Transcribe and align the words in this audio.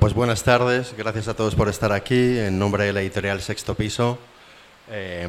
Pues 0.00 0.14
buenas 0.14 0.42
tardes, 0.42 0.94
gracias 0.98 1.28
a 1.28 1.34
todos 1.34 1.54
por 1.54 1.68
estar 1.68 1.92
aquí. 1.92 2.38
En 2.38 2.58
nombre 2.58 2.84
de 2.84 2.92
la 2.92 3.02
editorial 3.02 3.40
Sexto 3.40 3.76
Piso, 3.76 4.18
eh, 4.90 5.26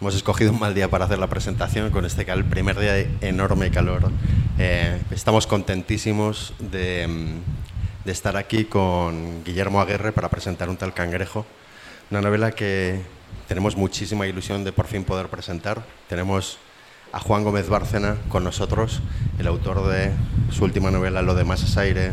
hemos 0.00 0.14
escogido 0.14 0.52
un 0.52 0.58
mal 0.58 0.74
día 0.74 0.88
para 0.88 1.04
hacer 1.04 1.18
la 1.18 1.26
presentación 1.26 1.90
con 1.90 2.06
este 2.06 2.30
el 2.30 2.44
primer 2.44 2.78
día 2.78 2.94
de 2.94 3.10
enorme 3.20 3.70
calor. 3.70 4.10
Eh, 4.58 5.00
estamos 5.10 5.46
contentísimos 5.46 6.54
de, 6.58 7.06
de, 8.04 8.12
estar 8.12 8.36
aquí 8.36 8.64
con 8.64 9.44
Guillermo 9.44 9.80
Aguirre 9.80 10.12
para 10.12 10.30
presentar 10.30 10.70
Un 10.70 10.76
tal 10.76 10.94
cangrejo, 10.94 11.44
una 12.10 12.20
novela 12.20 12.52
que 12.52 13.02
tenemos 13.46 13.76
muchísima 13.76 14.26
ilusión 14.26 14.64
de 14.64 14.72
por 14.72 14.86
fin 14.86 15.04
poder 15.04 15.28
presentar. 15.28 15.84
Tenemos 16.08 16.58
a 17.12 17.20
Juan 17.20 17.44
Gómez 17.44 17.68
Bárcena 17.68 18.16
con 18.28 18.42
nosotros, 18.42 19.00
el 19.38 19.46
autor 19.46 19.86
de 19.86 20.10
su 20.50 20.64
última 20.64 20.90
novela 20.90 21.22
Lo 21.22 21.36
demás 21.36 21.62
es 21.62 21.76
aire, 21.76 22.12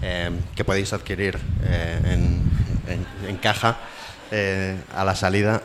eh, 0.00 0.30
que 0.54 0.62
podéis 0.64 0.92
adquirir 0.92 1.36
eh, 1.64 1.98
en, 2.04 2.42
en, 3.28 3.36
caja 3.38 3.78
eh, 4.30 4.76
a 4.94 5.04
la 5.04 5.16
salida. 5.16 5.62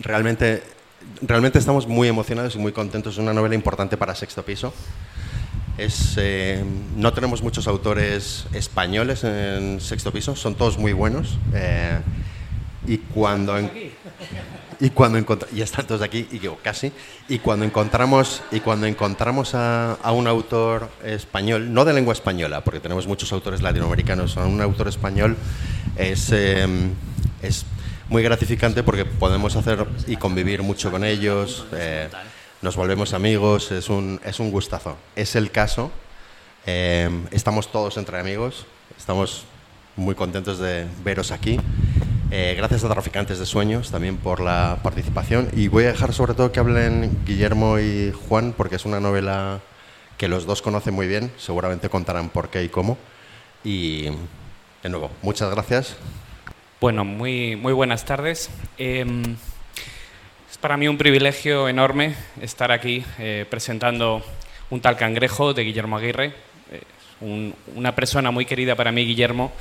realmente, 0.00 0.62
realmente 1.22 1.58
estamos 1.58 1.86
muy 1.86 2.08
emocionados 2.08 2.56
y 2.56 2.58
muy 2.58 2.72
contentos. 2.72 3.14
Es 3.14 3.18
una 3.18 3.32
novela 3.32 3.54
importante 3.54 3.96
para 3.96 4.14
Sexto 4.14 4.44
Piso. 4.44 4.74
Es, 5.78 6.18
no 6.96 7.12
tenemos 7.12 7.42
muchos 7.42 7.66
autores 7.66 8.46
españoles 8.52 9.24
en 9.24 9.80
Sexto 9.80 10.12
Piso, 10.12 10.36
son 10.36 10.54
todos 10.56 10.78
muy 10.78 10.92
buenos. 10.92 11.38
y 12.86 12.98
cuando... 12.98 13.56
En, 13.58 13.70
y 14.80 14.90
cuando 14.90 15.18
encontramos, 15.18 15.56
ya 15.56 15.64
están 15.64 15.86
todos 15.86 16.02
aquí, 16.02 16.28
y 16.30 16.38
yo 16.38 16.56
casi, 16.62 16.92
y 17.28 17.38
cuando 17.38 17.64
encontramos, 17.64 18.42
y 18.50 18.60
cuando 18.60 18.86
encontramos 18.86 19.54
a, 19.54 19.94
a, 19.94 20.12
un 20.12 20.26
autor 20.26 20.88
español, 21.04 21.72
no 21.72 21.84
de 21.84 21.92
lengua 21.92 22.12
española, 22.12 22.62
porque 22.62 22.80
tenemos 22.80 23.06
muchos 23.06 23.32
autores 23.32 23.62
latinoamericanos, 23.62 24.36
a 24.36 24.46
un 24.46 24.60
autor 24.60 24.88
español 24.88 25.36
es, 25.96 26.30
eh, 26.32 26.66
es 27.42 27.64
muy 28.08 28.22
gratificante 28.22 28.82
porque 28.82 29.04
podemos 29.04 29.56
hacer 29.56 29.86
y 30.06 30.16
convivir 30.16 30.62
mucho 30.62 30.90
con 30.90 31.04
ellos, 31.04 31.66
eh, 31.72 32.08
nos 32.62 32.76
volvemos 32.76 33.12
amigos, 33.12 33.70
es 33.72 33.88
un, 33.88 34.20
es 34.24 34.40
un 34.40 34.50
gustazo. 34.50 34.96
Es 35.16 35.36
el 35.36 35.50
caso, 35.50 35.90
eh, 36.66 37.10
estamos 37.30 37.70
todos 37.70 37.96
entre 37.98 38.18
amigos, 38.18 38.66
estamos 38.96 39.44
muy 39.96 40.14
contentos 40.14 40.58
de 40.58 40.86
veros 41.04 41.30
aquí. 41.30 41.58
Eh, 42.30 42.54
gracias 42.56 42.82
a 42.82 42.88
Traficantes 42.88 43.38
de 43.38 43.46
Sueños 43.46 43.90
también 43.90 44.16
por 44.16 44.40
la 44.40 44.78
participación 44.82 45.48
y 45.54 45.68
voy 45.68 45.84
a 45.84 45.92
dejar 45.92 46.12
sobre 46.12 46.34
todo 46.34 46.50
que 46.50 46.58
hablen 46.58 47.16
Guillermo 47.24 47.78
y 47.78 48.12
Juan 48.28 48.54
porque 48.56 48.76
es 48.76 48.84
una 48.84 48.98
novela 48.98 49.60
que 50.18 50.26
los 50.26 50.46
dos 50.46 50.62
conocen 50.62 50.94
muy 50.94 51.06
bien, 51.06 51.30
seguramente 51.36 51.88
contarán 51.88 52.30
por 52.30 52.48
qué 52.48 52.64
y 52.64 52.68
cómo. 52.68 52.98
Y 53.62 54.08
de 54.82 54.88
nuevo, 54.88 55.10
muchas 55.22 55.50
gracias. 55.50 55.96
Bueno, 56.80 57.04
muy, 57.04 57.56
muy 57.56 57.72
buenas 57.72 58.04
tardes. 58.04 58.50
Eh, 58.78 59.04
es 60.50 60.58
para 60.58 60.76
mí 60.76 60.88
un 60.88 60.98
privilegio 60.98 61.68
enorme 61.68 62.16
estar 62.40 62.72
aquí 62.72 63.04
eh, 63.18 63.46
presentando 63.48 64.22
un 64.70 64.80
tal 64.80 64.96
cangrejo 64.96 65.54
de 65.54 65.62
Guillermo 65.62 65.96
Aguirre, 65.96 66.34
un, 67.20 67.54
una 67.76 67.94
persona 67.94 68.30
muy 68.32 68.44
querida 68.44 68.74
para 68.74 68.90
mí, 68.90 69.04
Guillermo 69.04 69.52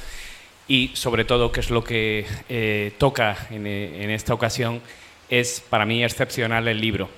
y 0.73 0.89
sobre 0.95 1.23
todo, 1.23 1.51
que 1.51 1.59
es 1.59 1.69
lo 1.69 1.83
que 1.83 2.25
eh, 2.49 2.93
toca 2.97 3.37
en, 3.51 3.67
en, 3.67 4.09
esta 4.09 4.33
ocasión, 4.33 4.81
es 5.29 5.63
para 5.69 5.85
mí 5.85 6.03
excepcional 6.03 6.67
el 6.67 6.81
libro. 6.81 7.11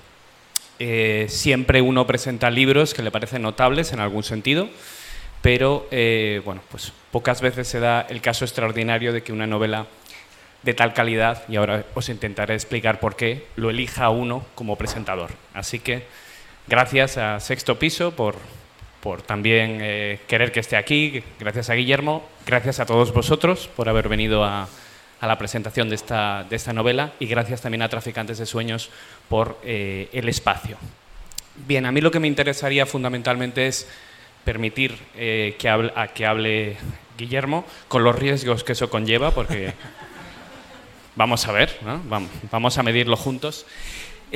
Eh, 0.77 1.27
siempre 1.29 1.81
uno 1.81 2.05
presenta 2.05 2.49
libros 2.49 2.93
que 2.93 3.01
le 3.01 3.11
parecen 3.11 3.43
notables 3.43 3.93
en 3.93 4.01
algún 4.01 4.23
sentido, 4.23 4.67
pero 5.41 5.87
eh, 5.89 6.41
bueno, 6.43 6.59
pues 6.69 6.91
pocas 7.13 7.39
veces 7.39 7.69
se 7.69 7.79
da 7.79 8.01
el 8.09 8.19
caso 8.19 8.43
extraordinario 8.43 9.13
de 9.13 9.23
que 9.23 9.31
una 9.31 9.47
novela 9.47 9.87
de 10.63 10.73
tal 10.73 10.93
calidad, 10.93 11.43
y 11.47 11.55
ahora 11.55 11.85
os 11.93 12.09
intentaré 12.09 12.55
explicar 12.55 12.99
por 12.99 13.15
qué, 13.15 13.45
lo 13.55 13.69
elija 13.69 14.09
uno 14.09 14.45
como 14.55 14.75
presentador. 14.75 15.29
Así 15.53 15.79
que 15.79 16.03
gracias 16.67 17.17
a 17.17 17.39
Sexto 17.39 17.79
Piso 17.79 18.11
por, 18.11 18.35
por 19.05 19.21
también 19.21 19.77
eh, 19.81 20.19
querer 20.27 20.51
que 20.51 20.61
esté 20.61 20.77
aquí. 20.77 21.21
Gracias 21.39 21.69
a 21.69 21.75
Guillermo, 21.75 22.27
gracias 22.43 22.79
a 22.79 22.87
todos 22.87 23.13
vosotros 23.13 23.67
por 23.67 23.87
haber 23.87 24.09
venido 24.09 24.43
a, 24.43 24.67
a 25.21 25.27
la 25.27 25.37
presentación 25.37 25.89
de 25.89 25.95
esta, 25.95 26.43
de 26.49 26.55
esta, 26.55 26.73
novela 26.73 27.13
y 27.19 27.27
gracias 27.27 27.61
también 27.61 27.83
a 27.83 27.87
Traficantes 27.89 28.39
de 28.39 28.47
Sueños 28.47 28.89
por 29.29 29.59
eh, 29.63 30.09
el 30.11 30.27
espacio. 30.27 30.77
Bien, 31.67 31.85
a 31.85 31.91
mí 31.91 32.01
lo 32.01 32.09
que 32.09 32.19
me 32.19 32.27
interesaría 32.27 32.87
fundamentalmente 32.87 33.67
es 33.67 33.87
permitir 34.43 34.97
eh, 35.15 35.55
que, 35.59 35.69
hable, 35.69 35.93
a 35.95 36.07
que 36.07 36.25
hable 36.25 36.77
Guillermo 37.15 37.63
con 37.87 38.03
los 38.03 38.15
riesgos 38.15 38.63
que 38.63 38.71
eso 38.71 38.89
conlleva, 38.89 39.29
porque 39.29 39.75
vamos 41.15 41.47
a 41.47 41.51
ver, 41.51 41.77
¿no? 41.85 42.01
vamos, 42.05 42.31
vamos 42.49 42.75
a 42.79 42.81
medirlo 42.81 43.17
juntos. 43.17 43.67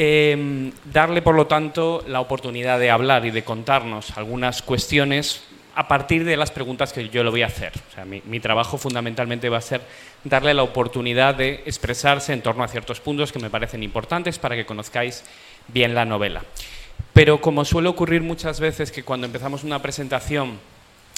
Eh, 0.02 0.72
darle, 0.94 1.22
por 1.22 1.36
lo 1.36 1.48
tanto, 1.48 2.06
la 2.08 2.22
oportunidad 2.22 2.80
de 2.80 2.90
hablar 2.90 3.26
y 3.26 3.32
de 3.32 3.44
contarnos 3.44 4.18
algunas 4.18 4.62
cuestiones 4.62 5.44
a 5.76 5.90
partir 5.90 6.24
de 6.24 6.38
las 6.38 6.52
preguntas 6.52 6.94
que 6.94 7.10
yo 7.10 7.22
le 7.22 7.30
voy 7.30 7.42
a 7.42 7.48
hacer. 7.48 7.74
Mi, 8.06 8.40
trabajo 8.40 8.78
fundamentalmente 8.78 9.50
va 9.50 9.58
a 9.58 9.62
ser 9.62 9.82
darle 10.24 10.54
la 10.54 10.64
oportunidad 10.64 11.36
de 11.36 11.64
expresarse 11.66 12.32
en 12.32 12.42
torno 12.42 12.64
a 12.64 12.70
ciertos 12.70 13.02
puntos 13.02 13.34
que 13.34 13.40
me 13.40 13.50
parecen 13.50 13.84
importantes 13.84 14.40
para 14.40 14.56
que 14.56 14.66
conozcáis 14.66 15.26
bien 15.68 15.94
la 15.94 16.06
novela. 16.06 16.44
Pero 17.12 17.42
como 17.42 17.66
suele 17.66 17.90
ocurrir 17.90 18.22
muchas 18.22 18.62
veces 18.62 18.94
que 18.94 19.04
cuando 19.04 19.28
empezamos 19.28 19.66
una 19.66 19.82
presentación 19.82 20.60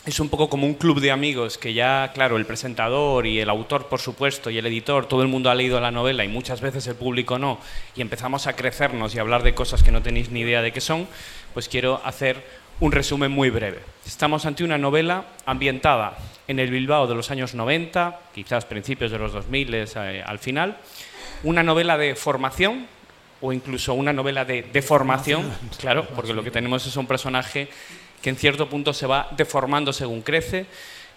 es 0.06 0.20
un 0.20 0.30
poco 0.30 0.50
como 0.50 0.66
un 0.66 0.74
club 0.74 1.00
de 1.00 1.12
amigos 1.12 1.60
que 1.60 1.74
ya, 1.74 2.12
claro, 2.14 2.38
el 2.38 2.46
presentador 2.46 3.28
y 3.28 3.40
el 3.40 3.50
autor, 3.50 3.88
por 3.88 4.00
supuesto, 4.00 4.50
y 4.50 4.58
el 4.58 4.66
editor, 4.66 5.06
todo 5.06 5.22
el 5.22 5.28
mundo 5.28 5.52
ha 5.52 5.56
leído 5.56 5.80
la 5.80 5.92
novela 5.92 6.24
y 6.24 6.28
muchas 6.28 6.60
veces 6.60 6.88
el 6.88 6.96
público 6.96 7.38
no, 7.38 7.60
y 7.96 8.02
empezamos 8.02 8.48
a 8.48 8.56
crecernos 8.56 9.14
y 9.14 9.20
a 9.20 9.22
hablar 9.22 9.44
de 9.44 9.54
cosas 9.54 9.84
que 9.84 9.92
no 9.92 10.02
tenéis 10.02 10.32
ni 10.32 10.40
idea 10.42 10.64
de 10.64 10.72
qué 10.72 10.82
son, 10.82 11.08
pues 11.54 11.70
quiero 11.70 12.02
hacer 12.04 12.44
un 12.80 12.92
resumen 12.92 13.32
muy 13.32 13.52
breve. 13.52 13.80
Estamos 14.04 14.48
ante 14.48 14.64
una 14.64 14.80
novela 14.80 15.26
ambientada 15.46 16.18
en 16.48 16.60
el 16.60 16.72
Bilbao 16.72 17.06
de 17.06 17.14
los 17.14 17.30
años 17.30 17.54
90, 17.54 18.20
quizás 18.34 18.66
principios 18.66 19.12
de 19.12 19.20
los 19.20 19.34
2000 19.34 19.76
eh, 19.76 20.24
al 20.26 20.40
final, 20.40 20.78
una 21.44 21.62
novela 21.62 21.96
de 21.98 22.16
formación 22.16 22.88
o 23.40 23.54
incluso 23.54 23.94
una 23.94 24.14
novela 24.14 24.46
de 24.46 24.64
deformación, 24.64 25.52
claro, 25.80 26.08
porque 26.16 26.34
lo 26.34 26.44
que 26.44 26.50
tenemos 26.50 26.88
es 26.88 26.98
un 26.98 27.06
personaje 27.06 27.70
que 28.22 28.30
en 28.30 28.36
cierto 28.36 28.70
punto 28.70 28.94
se 28.94 29.08
va 29.08 29.28
deformando 29.36 29.94
según 29.94 30.22
crece. 30.22 30.66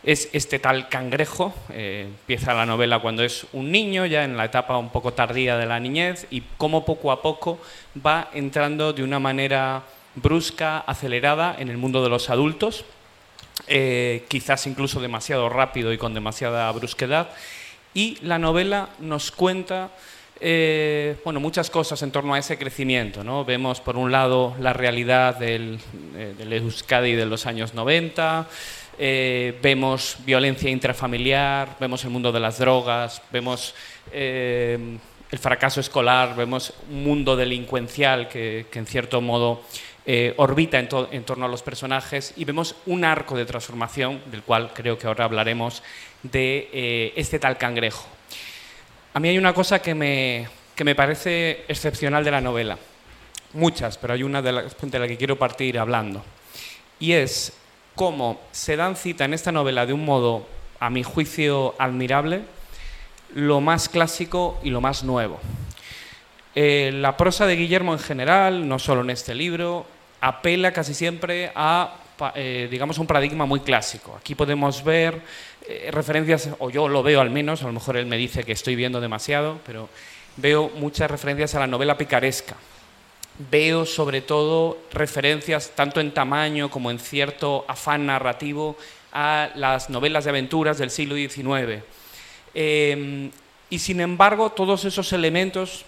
Es 0.02 0.28
este 0.34 0.58
tal 0.58 0.90
cangrejo, 0.90 1.54
eh, 1.70 2.06
empieza 2.06 2.52
la 2.52 2.66
novela 2.66 2.98
cuando 2.98 3.22
es 3.22 3.46
un 3.54 3.72
niño, 3.72 4.04
ya 4.04 4.24
en 4.24 4.36
la 4.36 4.44
etapa 4.44 4.76
un 4.76 4.90
poco 4.90 5.14
tardía 5.14 5.56
de 5.56 5.64
la 5.64 5.80
niñez, 5.80 6.26
y 6.30 6.42
cómo 6.58 6.84
poco 6.84 7.10
a 7.10 7.22
poco 7.22 7.58
va 8.04 8.28
entrando 8.34 8.92
de 8.92 9.02
una 9.02 9.18
manera 9.18 9.82
brusca, 10.14 10.78
acelerada 10.80 11.56
en 11.58 11.70
el 11.70 11.78
mundo 11.78 12.02
de 12.02 12.10
los 12.10 12.28
adultos, 12.28 12.84
eh, 13.66 14.26
quizás 14.28 14.66
incluso 14.66 15.00
demasiado 15.00 15.48
rápido 15.48 15.92
y 15.92 15.98
con 15.98 16.12
demasiada 16.12 16.70
brusquedad. 16.72 17.30
Y 17.94 18.18
la 18.20 18.38
novela 18.38 18.90
nos 18.98 19.30
cuenta 19.30 19.90
eh, 20.40 21.16
bueno, 21.24 21.38
muchas 21.40 21.70
cosas 21.70 22.02
en 22.02 22.10
torno 22.10 22.34
a 22.34 22.38
ese 22.38 22.58
crecimiento. 22.58 23.22
¿no? 23.22 23.44
Vemos, 23.44 23.80
por 23.80 23.96
un 23.96 24.10
lado, 24.10 24.54
la 24.58 24.72
realidad 24.72 25.36
del, 25.36 25.78
eh, 26.16 26.34
del 26.36 26.52
Euskadi 26.52 27.14
de 27.14 27.26
los 27.26 27.46
años 27.46 27.74
90, 27.74 28.48
eh, 28.98 29.58
vemos 29.62 30.18
violencia 30.24 30.70
intrafamiliar, 30.70 31.76
vemos 31.80 32.04
el 32.04 32.10
mundo 32.10 32.32
de 32.32 32.40
las 32.40 32.58
drogas, 32.58 33.22
vemos 33.32 33.74
el 34.12 35.00
fracaso 35.40 35.80
escolar, 35.80 36.36
vemos 36.36 36.72
un 36.90 37.02
mundo 37.02 37.34
delincuencial 37.34 38.28
que, 38.28 38.66
en 38.72 38.86
cierto 38.86 39.20
modo 39.20 39.62
orbita 40.36 40.78
en, 40.78 41.24
torno 41.24 41.46
a 41.46 41.48
los 41.48 41.62
personajes 41.62 42.34
y 42.36 42.44
vemos 42.44 42.76
un 42.86 43.04
arco 43.04 43.36
de 43.36 43.46
transformación, 43.46 44.20
del 44.30 44.42
cual 44.42 44.70
creo 44.74 44.96
que 44.96 45.08
ahora 45.08 45.24
hablaremos, 45.24 45.82
de 46.22 47.12
este 47.16 47.40
tal 47.40 47.58
cangrejo. 47.58 48.13
A 49.16 49.20
mí 49.20 49.28
hay 49.28 49.38
una 49.38 49.54
cosa 49.54 49.80
que 49.80 49.94
me, 49.94 50.48
que 50.74 50.82
me 50.82 50.96
parece 50.96 51.64
excepcional 51.68 52.24
de 52.24 52.32
la 52.32 52.40
novela. 52.40 52.76
Muchas, 53.52 53.96
pero 53.96 54.12
hay 54.14 54.24
una 54.24 54.42
de 54.42 54.50
la, 54.50 54.64
de 54.64 54.98
la 54.98 55.06
que 55.06 55.16
quiero 55.16 55.38
partir 55.38 55.78
hablando. 55.78 56.24
Y 56.98 57.12
es 57.12 57.52
cómo 57.94 58.40
se 58.50 58.74
dan 58.74 58.96
cita 58.96 59.24
en 59.24 59.32
esta 59.32 59.52
novela 59.52 59.86
de 59.86 59.92
un 59.92 60.04
modo, 60.04 60.48
a 60.80 60.90
mi 60.90 61.04
juicio, 61.04 61.76
admirable, 61.78 62.42
lo 63.36 63.60
más 63.60 63.88
clásico 63.88 64.58
y 64.64 64.70
lo 64.70 64.80
más 64.80 65.04
nuevo. 65.04 65.38
Eh, 66.56 66.90
la 66.92 67.16
prosa 67.16 67.46
de 67.46 67.54
Guillermo 67.54 67.92
en 67.92 68.00
general, 68.00 68.66
no 68.66 68.80
solo 68.80 69.02
en 69.02 69.10
este 69.10 69.32
libro, 69.32 69.86
apela 70.20 70.72
casi 70.72 70.92
siempre 70.92 71.52
a, 71.54 71.98
eh, 72.34 72.66
digamos, 72.68 72.98
un 72.98 73.06
paradigma 73.06 73.46
muy 73.46 73.60
clásico. 73.60 74.16
Aquí 74.18 74.34
podemos 74.34 74.82
ver 74.82 75.22
eh, 75.66 75.88
referencias, 75.90 76.50
o 76.58 76.68
yo 76.70 76.88
lo 76.88 77.02
veo 77.02 77.20
al 77.20 77.30
menos, 77.30 77.62
a 77.62 77.66
lo 77.66 77.72
mejor 77.72 77.96
él 77.96 78.06
me 78.06 78.18
dice 78.18 78.44
que 78.44 78.52
estoy 78.52 78.76
viendo 78.76 79.00
demasiado, 79.00 79.60
pero 79.64 79.88
veo 80.36 80.70
muchas 80.76 81.10
referencias 81.10 81.54
a 81.54 81.60
la 81.60 81.66
novela 81.66 81.96
picaresca. 81.96 82.56
Veo 83.50 83.86
sobre 83.86 84.20
todo 84.20 84.78
referencias, 84.92 85.72
tanto 85.74 86.00
en 86.00 86.12
tamaño 86.12 86.70
como 86.70 86.90
en 86.90 86.98
cierto 86.98 87.64
afán 87.66 88.06
narrativo, 88.06 88.76
a 89.12 89.50
las 89.54 89.90
novelas 89.90 90.24
de 90.24 90.30
aventuras 90.30 90.76
del 90.76 90.90
siglo 90.90 91.14
XIX. 91.14 91.82
Em, 92.52 93.30
y 93.70 93.78
sin 93.78 94.00
embargo, 94.00 94.50
todos 94.50 94.84
esos 94.84 95.12
elementos 95.12 95.84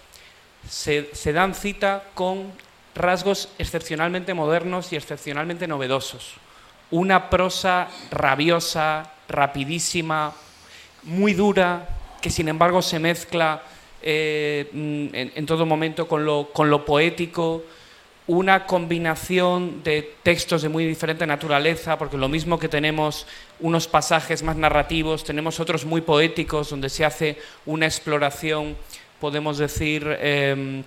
se, 0.67 1.09
se 1.13 1.33
dan 1.33 1.53
cita 1.53 2.03
con 2.15 2.51
rasgos 2.95 3.49
excepcionalmente 3.59 4.33
modernos 4.33 4.91
y 4.91 4.95
excepcionalmente 4.95 5.67
novedosos. 5.67 6.33
Una 6.89 7.29
prosa 7.29 7.89
rabiosa, 8.09 9.11
rapidísima, 9.27 10.33
muy 11.03 11.33
dura, 11.33 11.87
que 12.21 12.29
sin 12.29 12.47
embargo 12.49 12.81
se 12.81 12.99
mezcla 12.99 13.63
eh, 14.01 15.31
en, 15.35 15.45
todo 15.45 15.65
momento 15.65 16.07
con 16.07 16.25
lo, 16.25 16.49
con 16.53 16.69
lo 16.69 16.85
poético, 16.85 17.63
una 18.27 18.65
combinación 18.65 19.81
de 19.83 20.15
textos 20.21 20.61
de 20.61 20.69
muy 20.69 20.85
diferente 20.85 21.25
naturaleza, 21.25 21.97
porque 21.97 22.17
lo 22.17 22.27
mismo 22.27 22.59
que 22.59 22.67
tenemos 22.67 23.25
unos 23.61 23.87
pasajes 23.87 24.43
más 24.43 24.57
narrativos, 24.57 25.23
tenemos 25.23 25.59
otros 25.61 25.85
muy 25.85 26.01
poéticos, 26.01 26.69
donde 26.69 26.89
se 26.89 27.05
hace 27.05 27.37
una 27.65 27.85
exploración, 27.85 28.75
podemos 29.21 29.57
decir, 29.57 30.05
em, 30.19 30.83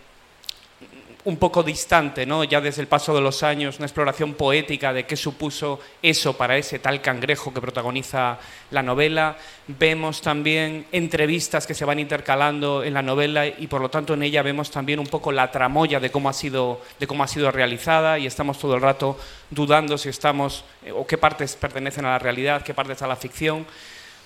un 1.24 1.36
poco 1.36 1.62
distante, 1.62 2.24
¿no? 2.24 2.44
ya 2.44 2.60
desde 2.60 2.82
el 2.82 2.88
paso 2.88 3.14
de 3.14 3.20
los 3.20 3.42
años, 3.42 3.76
una 3.76 3.86
exploración 3.86 4.34
poética 4.34 4.92
de 4.92 5.04
qué 5.04 5.16
supuso 5.16 5.80
eso 6.02 6.36
para 6.36 6.56
ese 6.56 6.78
tal 6.78 7.02
cangrejo 7.02 7.52
que 7.52 7.60
protagoniza 7.60 8.38
la 8.70 8.82
novela. 8.82 9.36
Vemos 9.66 10.22
también 10.22 10.86
entrevistas 10.92 11.66
que 11.66 11.74
se 11.74 11.84
van 11.84 11.98
intercalando 11.98 12.82
en 12.82 12.94
la 12.94 13.02
novela 13.02 13.46
y 13.46 13.66
por 13.66 13.80
lo 13.80 13.90
tanto 13.90 14.14
en 14.14 14.22
ella 14.22 14.42
vemos 14.42 14.70
también 14.70 14.98
un 14.98 15.06
poco 15.06 15.30
la 15.30 15.50
tramoya 15.50 16.00
de 16.00 16.10
cómo 16.10 16.28
ha 16.28 16.32
sido, 16.32 16.80
de 16.98 17.06
cómo 17.06 17.22
ha 17.22 17.28
sido 17.28 17.50
realizada 17.50 18.18
y 18.18 18.26
estamos 18.26 18.58
todo 18.58 18.74
el 18.74 18.80
rato 18.80 19.18
dudando 19.50 19.98
si 19.98 20.08
estamos 20.08 20.64
eh, 20.84 20.92
o 20.92 21.06
qué 21.06 21.18
partes 21.18 21.56
pertenecen 21.56 22.06
a 22.06 22.10
la 22.10 22.18
realidad, 22.18 22.62
qué 22.62 22.74
partes 22.74 23.02
a 23.02 23.06
la 23.06 23.16
ficción. 23.16 23.66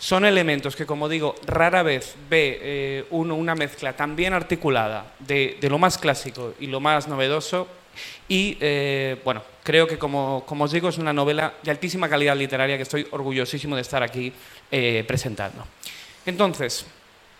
Son 0.04 0.26
elementos 0.26 0.76
que, 0.76 0.84
como 0.84 1.08
digo, 1.08 1.34
rara 1.46 1.82
vez 1.82 2.14
ve 2.28 2.58
eh, 2.60 3.04
uno 3.08 3.36
una 3.36 3.54
mezcla 3.54 3.96
tan 3.96 4.14
bien 4.14 4.34
articulada 4.34 5.14
de, 5.18 5.56
lo 5.62 5.78
más 5.78 5.96
clásico 5.96 6.52
y 6.60 6.66
lo 6.66 6.78
más 6.78 7.08
novedoso. 7.08 7.66
Y 8.28 8.58
eh, 8.60 9.16
bueno, 9.24 9.42
creo 9.62 9.86
que, 9.86 9.96
como, 9.96 10.44
os 10.46 10.72
digo, 10.72 10.90
es 10.90 10.98
una 10.98 11.14
novela 11.14 11.54
de 11.62 11.70
altísima 11.70 12.06
calidad 12.06 12.36
literaria 12.36 12.76
que 12.76 12.82
estoy 12.82 13.06
orgullosísimo 13.12 13.76
de 13.76 13.80
estar 13.80 14.02
aquí 14.02 14.30
eh, 14.70 15.04
presentando. 15.08 15.66
Entonces, 16.26 16.84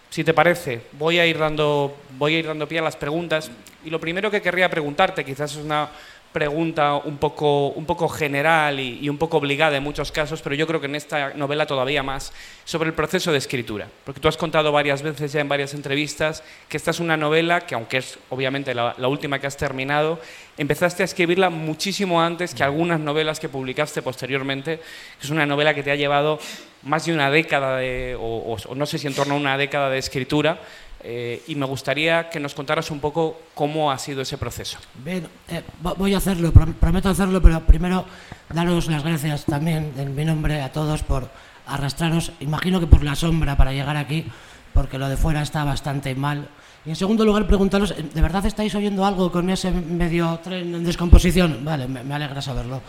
si 0.08 0.25
te 0.25 0.32
parece, 0.32 0.81
voy 0.93 1.19
a, 1.19 1.26
ir 1.26 1.37
dando, 1.37 1.94
voy 2.12 2.37
a 2.37 2.38
ir 2.38 2.46
dando 2.46 2.66
pie 2.66 2.78
a 2.78 2.82
las 2.82 2.96
preguntas. 2.96 3.50
Y 3.84 3.90
lo 3.90 4.00
primero 4.00 4.31
que 4.31 4.40
querría 4.40 4.70
preguntarte, 4.70 5.22
quizás 5.22 5.52
es 5.52 5.58
una 5.58 5.90
pregunta 6.35 6.97
un 6.97 7.19
poco, 7.19 7.69
un 7.69 7.87
poco 7.87 8.09
general 8.09 8.81
y, 8.81 9.09
un 9.09 9.19
poco 9.19 9.37
obligada 9.37 9.77
en 9.77 9.85
muchos 9.85 10.11
casos, 10.11 10.43
pero 10.43 10.57
yo 10.57 10.67
creo 10.67 10.81
que 10.81 10.87
en 10.87 10.97
esta 10.97 11.33
novela 11.35 11.65
todavía 11.65 12.03
más, 12.03 12.33
sobre 12.65 12.89
el 12.89 12.95
proceso 12.95 13.31
de 13.31 13.39
escritura. 13.39 13.87
Porque 14.05 14.21
tú 14.21 14.27
has 14.27 14.37
contado 14.37 14.73
varias 14.73 15.01
veces 15.03 15.31
ya 15.31 15.41
en 15.41 15.49
varias 15.49 15.75
entrevistas 15.75 16.43
que 16.69 16.77
esta 16.77 16.91
es 16.91 16.99
una 16.99 17.17
novela 17.17 17.61
que, 17.61 17.77
aunque 17.77 17.99
es 17.99 18.19
obviamente 18.31 18.75
la, 18.75 18.97
última 19.07 19.39
que 19.39 19.47
has 19.47 19.57
terminado, 19.57 20.19
empezaste 20.59 21.05
a 21.05 21.07
escribirla 21.07 21.51
muchísimo 21.51 22.21
antes 22.21 22.53
que 22.53 22.65
algunas 22.65 22.99
novelas 22.99 23.39
que 23.39 23.49
publicaste 23.49 24.03
posteriormente, 24.03 24.79
que 24.79 25.25
es 25.25 25.31
una 25.31 25.47
novela 25.47 25.73
que 25.73 25.85
te 25.85 25.93
ha 25.93 25.97
llevado 25.97 26.41
más 26.83 27.07
de 27.07 27.15
una 27.15 27.31
década, 27.31 27.81
o 28.19 28.75
no 28.75 28.87
sé 28.87 28.99
si 28.99 29.07
en 29.07 29.15
torno 29.15 29.35
a 29.35 29.37
una 29.37 29.57
década 29.57 29.89
de 29.89 29.99
escritura, 29.99 30.59
eh, 31.06 31.43
y 31.49 31.55
me 31.55 31.67
gustaría 31.67 32.31
que 32.31 32.41
nos 32.41 32.55
contaras 32.55 32.91
un 32.91 32.99
poco 32.99 33.39
cómo 33.55 33.93
ha 33.93 33.99
sido 33.99 34.23
ese 34.23 34.39
proceso. 34.39 34.79
Bien, 35.05 35.29
eh, 35.49 35.62
voy 35.83 36.15
a 36.15 36.17
hacerlo, 36.17 36.51
prometo 36.51 37.11
hacerlo, 37.11 37.43
pero 37.43 37.61
primero 37.61 38.06
daros 38.49 38.87
las 38.89 39.05
gracias 39.05 39.45
también 39.45 39.93
en 39.99 40.15
mi 40.15 40.25
nombre 40.25 40.62
a 40.62 40.73
todos 40.73 41.03
por 41.03 41.29
arrastraros, 41.67 42.33
imagino 42.41 42.81
que 42.81 42.87
por 42.87 43.05
la 43.05 43.15
sombra 43.15 43.55
para 43.55 43.75
llegar 43.75 43.99
aquí, 43.99 44.25
porque 44.73 44.99
lo 44.99 45.11
de 45.11 45.19
fuera 45.19 45.43
está 45.43 45.62
bastante 45.62 46.15
mal. 46.15 46.49
Y 46.87 46.91
en 46.91 46.97
segundo 46.97 47.25
lugar, 47.27 47.47
preguntaros, 47.47 47.95
¿de 47.97 48.23
verdad 48.23 48.47
estáis 48.47 48.75
oyendo 48.75 49.05
algo 49.05 49.31
con 49.31 49.50
ese 49.50 49.71
medio 49.71 50.41
tren 50.43 50.75
en 50.75 50.85
descomposición? 50.85 51.65
Vale, 51.67 51.87
me, 51.87 52.15
alegra 52.15 52.41
saberlo. 52.41 52.81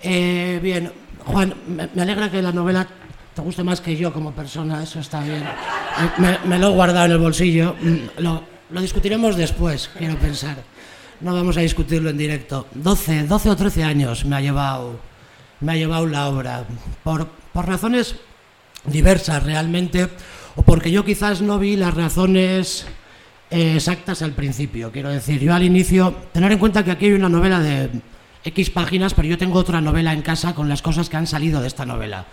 Eh, 0.00 0.60
bien, 0.62 0.92
Juan, 1.24 1.54
me 1.92 2.02
alegra 2.02 2.30
que 2.30 2.40
la 2.40 2.52
novela 2.52 2.86
te 3.36 3.42
guste 3.42 3.62
más 3.62 3.82
que 3.82 3.94
yo 3.94 4.14
como 4.14 4.32
persona, 4.32 4.82
eso 4.82 4.98
está 4.98 5.20
bien. 5.20 5.44
Me, 6.46 6.58
lo 6.58 6.68
he 6.68 6.70
guardado 6.70 7.04
en 7.04 7.12
el 7.12 7.18
bolsillo. 7.18 7.76
Mm, 7.78 8.22
lo, 8.22 8.42
discutiremos 8.80 9.36
después, 9.36 9.90
quiero 9.98 10.16
pensar. 10.16 10.56
No 11.20 11.34
vamos 11.34 11.58
a 11.58 11.60
discutirlo 11.60 12.08
en 12.08 12.16
directo. 12.16 12.66
12, 12.72 13.24
12 13.24 13.50
o 13.50 13.56
13 13.56 13.84
años 13.84 14.24
me 14.24 14.36
ha 14.36 14.40
llevado, 14.40 14.98
me 15.60 15.72
ha 15.72 15.76
llevado 15.76 16.06
la 16.06 16.28
obra. 16.28 16.64
Por, 17.04 17.26
por 17.52 17.66
razones 17.66 18.16
diversas 18.86 19.42
realmente, 19.42 20.08
o 20.54 20.62
porque 20.62 20.90
yo 20.90 21.04
quizás 21.04 21.42
no 21.42 21.58
vi 21.58 21.76
las 21.76 21.92
razones 21.92 22.86
eh, 23.50 23.74
exactas 23.74 24.22
al 24.22 24.32
principio. 24.32 24.90
Quiero 24.90 25.10
decir, 25.10 25.40
yo 25.40 25.52
al 25.52 25.62
inicio, 25.62 26.14
tener 26.32 26.52
en 26.52 26.58
cuenta 26.58 26.82
que 26.82 26.90
aquí 26.90 27.04
hay 27.04 27.12
una 27.12 27.28
novela 27.28 27.60
de 27.60 27.90
X 28.44 28.70
páginas, 28.70 29.12
pero 29.12 29.28
yo 29.28 29.36
tengo 29.36 29.58
otra 29.58 29.82
novela 29.82 30.14
en 30.14 30.22
casa 30.22 30.54
con 30.54 30.70
las 30.70 30.80
cosas 30.80 31.10
que 31.10 31.18
han 31.18 31.26
salido 31.26 31.60
de 31.60 31.66
esta 31.66 31.84
novela 31.84 32.24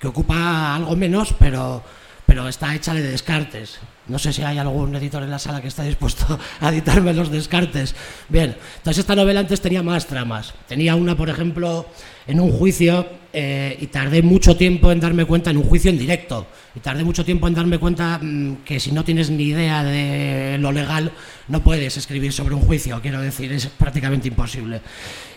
que 0.00 0.08
ocupa 0.08 0.74
algo 0.74 0.96
menos, 0.96 1.34
pero, 1.38 1.84
pero 2.24 2.48
está 2.48 2.74
hecha 2.74 2.94
de 2.94 3.02
descartes. 3.02 3.78
No 4.08 4.18
sé 4.18 4.32
si 4.32 4.42
hay 4.42 4.58
algún 4.58 4.96
editor 4.96 5.22
en 5.22 5.30
la 5.30 5.38
sala 5.38 5.60
que 5.60 5.68
está 5.68 5.84
dispuesto 5.84 6.38
a 6.60 6.70
editarme 6.70 7.12
los 7.12 7.30
descartes. 7.30 7.94
Bien, 8.28 8.56
entonces 8.78 9.00
esta 9.00 9.14
novela 9.14 9.40
antes 9.40 9.60
tenía 9.60 9.82
más 9.82 10.06
tramas. 10.06 10.54
Tenía 10.66 10.96
una, 10.96 11.16
por 11.16 11.28
ejemplo, 11.28 11.86
en 12.26 12.40
un 12.40 12.50
juicio 12.50 13.06
eh, 13.32 13.76
y 13.78 13.86
tardé 13.88 14.22
mucho 14.22 14.56
tiempo 14.56 14.90
en 14.90 15.00
darme 15.00 15.26
cuenta, 15.26 15.50
en 15.50 15.58
un 15.58 15.64
juicio 15.64 15.90
en 15.90 15.98
directo, 15.98 16.46
y 16.74 16.80
tardé 16.80 17.04
mucho 17.04 17.24
tiempo 17.24 17.46
en 17.46 17.54
darme 17.54 17.78
cuenta 17.78 18.18
mm, 18.20 18.64
que 18.64 18.80
si 18.80 18.90
no 18.90 19.04
tienes 19.04 19.30
ni 19.30 19.44
idea 19.44 19.84
de 19.84 20.56
lo 20.58 20.72
legal, 20.72 21.12
no 21.48 21.62
puedes 21.62 21.96
escribir 21.96 22.32
sobre 22.32 22.54
un 22.54 22.62
juicio, 22.62 23.00
quiero 23.02 23.20
decir, 23.20 23.52
es 23.52 23.66
prácticamente 23.66 24.28
imposible. 24.28 24.80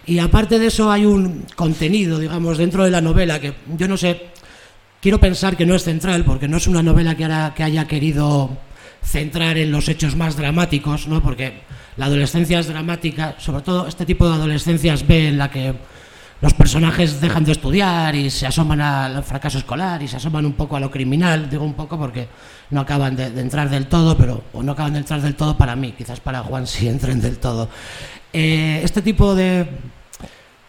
Y 0.06 0.20
aparte 0.20 0.58
de 0.58 0.68
eso 0.68 0.90
hay 0.90 1.06
un 1.06 1.46
contenido, 1.56 2.18
digamos, 2.18 2.58
dentro 2.58 2.86
de 2.86 2.92
la 2.92 3.02
novela 3.02 3.40
que 3.40 3.54
yo 3.78 3.88
no 3.88 3.98
sé 3.98 4.34
Quiero 5.04 5.20
pensar 5.20 5.58
que 5.58 5.66
no 5.66 5.76
es 5.76 5.84
central, 5.84 6.24
porque 6.24 6.48
no 6.48 6.56
es 6.56 6.66
una 6.66 6.82
novela 6.82 7.16
que, 7.16 7.28
que 7.58 7.64
haya 7.64 7.86
querido 7.90 8.52
centrar 9.04 9.58
en 9.58 9.70
los 9.70 9.90
hechos 9.90 10.16
más 10.16 10.38
dramáticos, 10.38 11.10
¿no? 11.10 11.22
porque 11.22 11.64
la 11.98 12.06
adolescencia 12.06 12.60
es 12.60 12.68
dramática, 12.68 13.36
sobre 13.38 13.64
todo 13.64 13.86
este 13.86 14.06
tipo 14.06 14.26
de 14.26 14.36
adolescencias 14.36 15.06
B 15.06 15.28
en 15.28 15.38
la 15.38 15.52
que 15.52 15.74
los 16.40 16.54
personajes 16.54 17.20
dejan 17.20 17.44
de 17.44 17.52
estudiar 17.52 18.16
y 18.16 18.30
se 18.30 18.48
asoman 18.48 18.80
al 18.80 19.22
fracaso 19.26 19.58
escolar 19.58 20.02
y 20.02 20.08
se 20.08 20.16
asoman 20.16 20.46
un 20.46 20.54
poco 20.54 20.78
a 20.78 20.80
lo 20.80 20.90
criminal, 20.90 21.50
digo 21.50 21.66
un 21.66 21.74
poco 21.74 21.98
porque 21.98 22.30
no 22.70 22.80
acaban 22.80 23.18
de, 23.18 23.26
entrar 23.26 23.70
del 23.70 23.88
todo, 23.88 24.16
pero 24.16 24.46
o 24.54 24.64
no 24.64 24.72
acaban 24.72 24.94
de 24.94 25.00
entrar 25.00 25.22
del 25.22 25.36
todo 25.36 25.58
para 25.58 25.76
mí, 25.76 25.92
quizás 25.98 26.22
para 26.22 26.44
Juan 26.44 26.66
sí 26.66 26.88
entren 26.88 27.20
del 27.20 27.40
todo. 27.40 27.68
Eh, 28.32 28.80
este 28.82 29.02
tipo 29.02 29.36
de, 29.36 29.68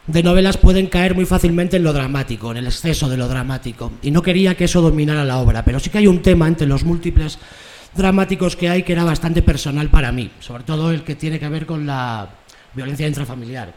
de 0.07 0.23
novelas 0.23 0.57
pueden 0.57 0.87
caer 0.87 1.15
muy 1.15 1.25
fácilmente 1.25 1.77
en 1.77 1.85
lo 1.85 1.93
dramático, 1.93 2.51
en 2.51 2.59
el 2.59 2.67
exceso 2.67 3.09
de 3.09 3.17
lo 3.17 3.29
dramático. 3.29 3.93
Y 4.03 4.11
no 4.11 4.23
quería 4.23 4.55
que 4.55 4.65
eso 4.65 4.81
dominara 4.81 5.25
la 5.25 5.39
obra, 5.39 5.65
pero 5.65 5.81
sí 5.81 5.91
que 5.91 5.99
hay 5.99 6.07
un 6.07 6.23
tema 6.23 6.47
entre 6.47 6.67
los 6.67 6.85
múltiples 6.85 7.39
dramáticos 7.95 8.57
que 8.57 8.69
hay 8.69 8.83
que 8.83 8.93
era 8.93 9.05
bastante 9.05 9.41
personal 9.43 9.89
para 9.89 10.13
mí, 10.13 10.31
sobre 10.41 10.65
todo 10.65 10.91
el 10.91 11.03
que 11.05 11.15
tiene 11.15 11.39
que 11.39 11.49
ver 11.49 11.65
con 11.65 11.87
la 11.87 12.29
violencia 12.75 13.07
intrafamiliar. 13.07 13.73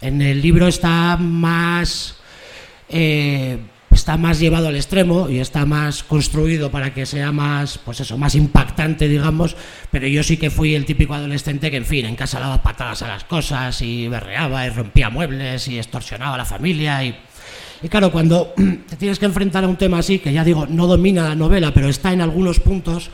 En 0.00 0.22
el 0.22 0.40
libro 0.40 0.66
está 0.66 1.16
más... 1.16 2.16
Eh, 2.88 3.58
está 4.06 4.16
más 4.16 4.38
llevado 4.38 4.68
al 4.68 4.76
extremo 4.76 5.28
y 5.28 5.40
está 5.40 5.66
más 5.66 6.04
construido 6.04 6.70
para 6.70 6.94
que 6.94 7.04
sea 7.06 7.32
más, 7.32 7.76
pues 7.78 7.98
eso, 7.98 8.16
más 8.16 8.36
impactante, 8.36 9.08
digamos, 9.08 9.56
pero 9.90 10.06
yo 10.06 10.22
sí 10.22 10.36
que 10.36 10.48
fui 10.48 10.76
el 10.76 10.84
típico 10.84 11.12
adolescente 11.12 11.72
que, 11.72 11.78
en 11.78 11.84
fin, 11.84 12.06
en 12.06 12.14
casa 12.14 12.38
daba 12.38 12.62
patadas 12.62 13.02
a 13.02 13.08
las 13.08 13.24
cosas 13.24 13.82
y 13.82 14.06
berreaba 14.06 14.64
y 14.64 14.70
rompía 14.70 15.10
muebles 15.10 15.66
y 15.66 15.78
extorsionaba 15.78 16.36
a 16.36 16.38
la 16.38 16.44
familia 16.44 17.02
y... 17.02 17.16
Y 17.82 17.88
claro, 17.88 18.12
cuando 18.12 18.54
te 18.88 18.94
tienes 18.94 19.18
que 19.18 19.26
enfrentar 19.26 19.64
a 19.64 19.68
un 19.68 19.76
tema 19.76 19.98
así, 19.98 20.20
que 20.20 20.32
ya 20.32 20.44
digo, 20.44 20.68
no 20.68 20.86
domina 20.86 21.28
la 21.28 21.34
novela, 21.34 21.74
pero 21.74 21.88
está 21.88 22.12
en 22.12 22.20
algunos 22.20 22.60
puntos, 22.60 23.10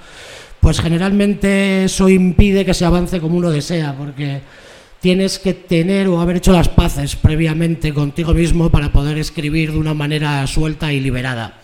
pues 0.60 0.78
generalmente 0.78 1.84
eso 1.84 2.10
impide 2.10 2.66
que 2.66 2.74
se 2.74 2.84
avance 2.84 3.18
como 3.18 3.38
uno 3.38 3.50
desea, 3.50 3.94
porque 3.96 4.42
tienes 5.02 5.40
que 5.40 5.52
tener 5.52 6.06
o 6.06 6.20
haber 6.20 6.36
hecho 6.36 6.52
las 6.52 6.68
paces 6.68 7.16
previamente 7.16 7.92
contigo 7.92 8.32
mismo 8.32 8.70
para 8.70 8.92
poder 8.92 9.18
escribir 9.18 9.72
de 9.72 9.78
una 9.78 9.94
manera 9.94 10.46
suelta 10.46 10.92
y 10.92 11.00
liberada. 11.00 11.58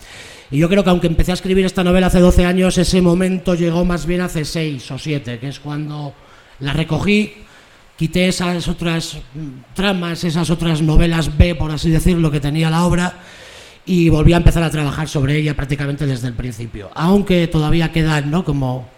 Y 0.50 0.58
yo 0.58 0.68
creo 0.68 0.82
que 0.82 0.90
aunque 0.90 1.06
empecé 1.06 1.30
a 1.30 1.34
escribir 1.34 1.64
esta 1.64 1.84
novela 1.84 2.08
hace 2.08 2.18
12 2.18 2.44
años, 2.44 2.76
ese 2.78 3.00
momento 3.00 3.54
llegó 3.54 3.84
más 3.84 4.06
bien 4.06 4.22
hace 4.22 4.44
6 4.44 4.90
o 4.90 4.98
7, 4.98 5.38
que 5.38 5.48
es 5.48 5.60
cuando 5.60 6.14
la 6.58 6.72
recogí, 6.72 7.32
quité 7.96 8.26
esas 8.26 8.66
otras 8.66 9.18
tramas, 9.72 10.24
esas 10.24 10.50
otras 10.50 10.82
novelas 10.82 11.38
B, 11.38 11.54
por 11.54 11.70
así 11.70 11.90
decirlo, 11.90 12.32
que 12.32 12.40
tenía 12.40 12.70
la 12.70 12.84
obra, 12.84 13.20
y 13.86 14.08
volví 14.08 14.32
a 14.32 14.38
empezar 14.38 14.64
a 14.64 14.70
trabajar 14.70 15.08
sobre 15.08 15.36
ella 15.36 15.54
prácticamente 15.54 16.06
desde 16.06 16.26
el 16.26 16.34
principio. 16.34 16.90
Aunque 16.92 17.46
todavía 17.46 17.92
quedan, 17.92 18.32
¿no? 18.32 18.44
Como 18.44 18.97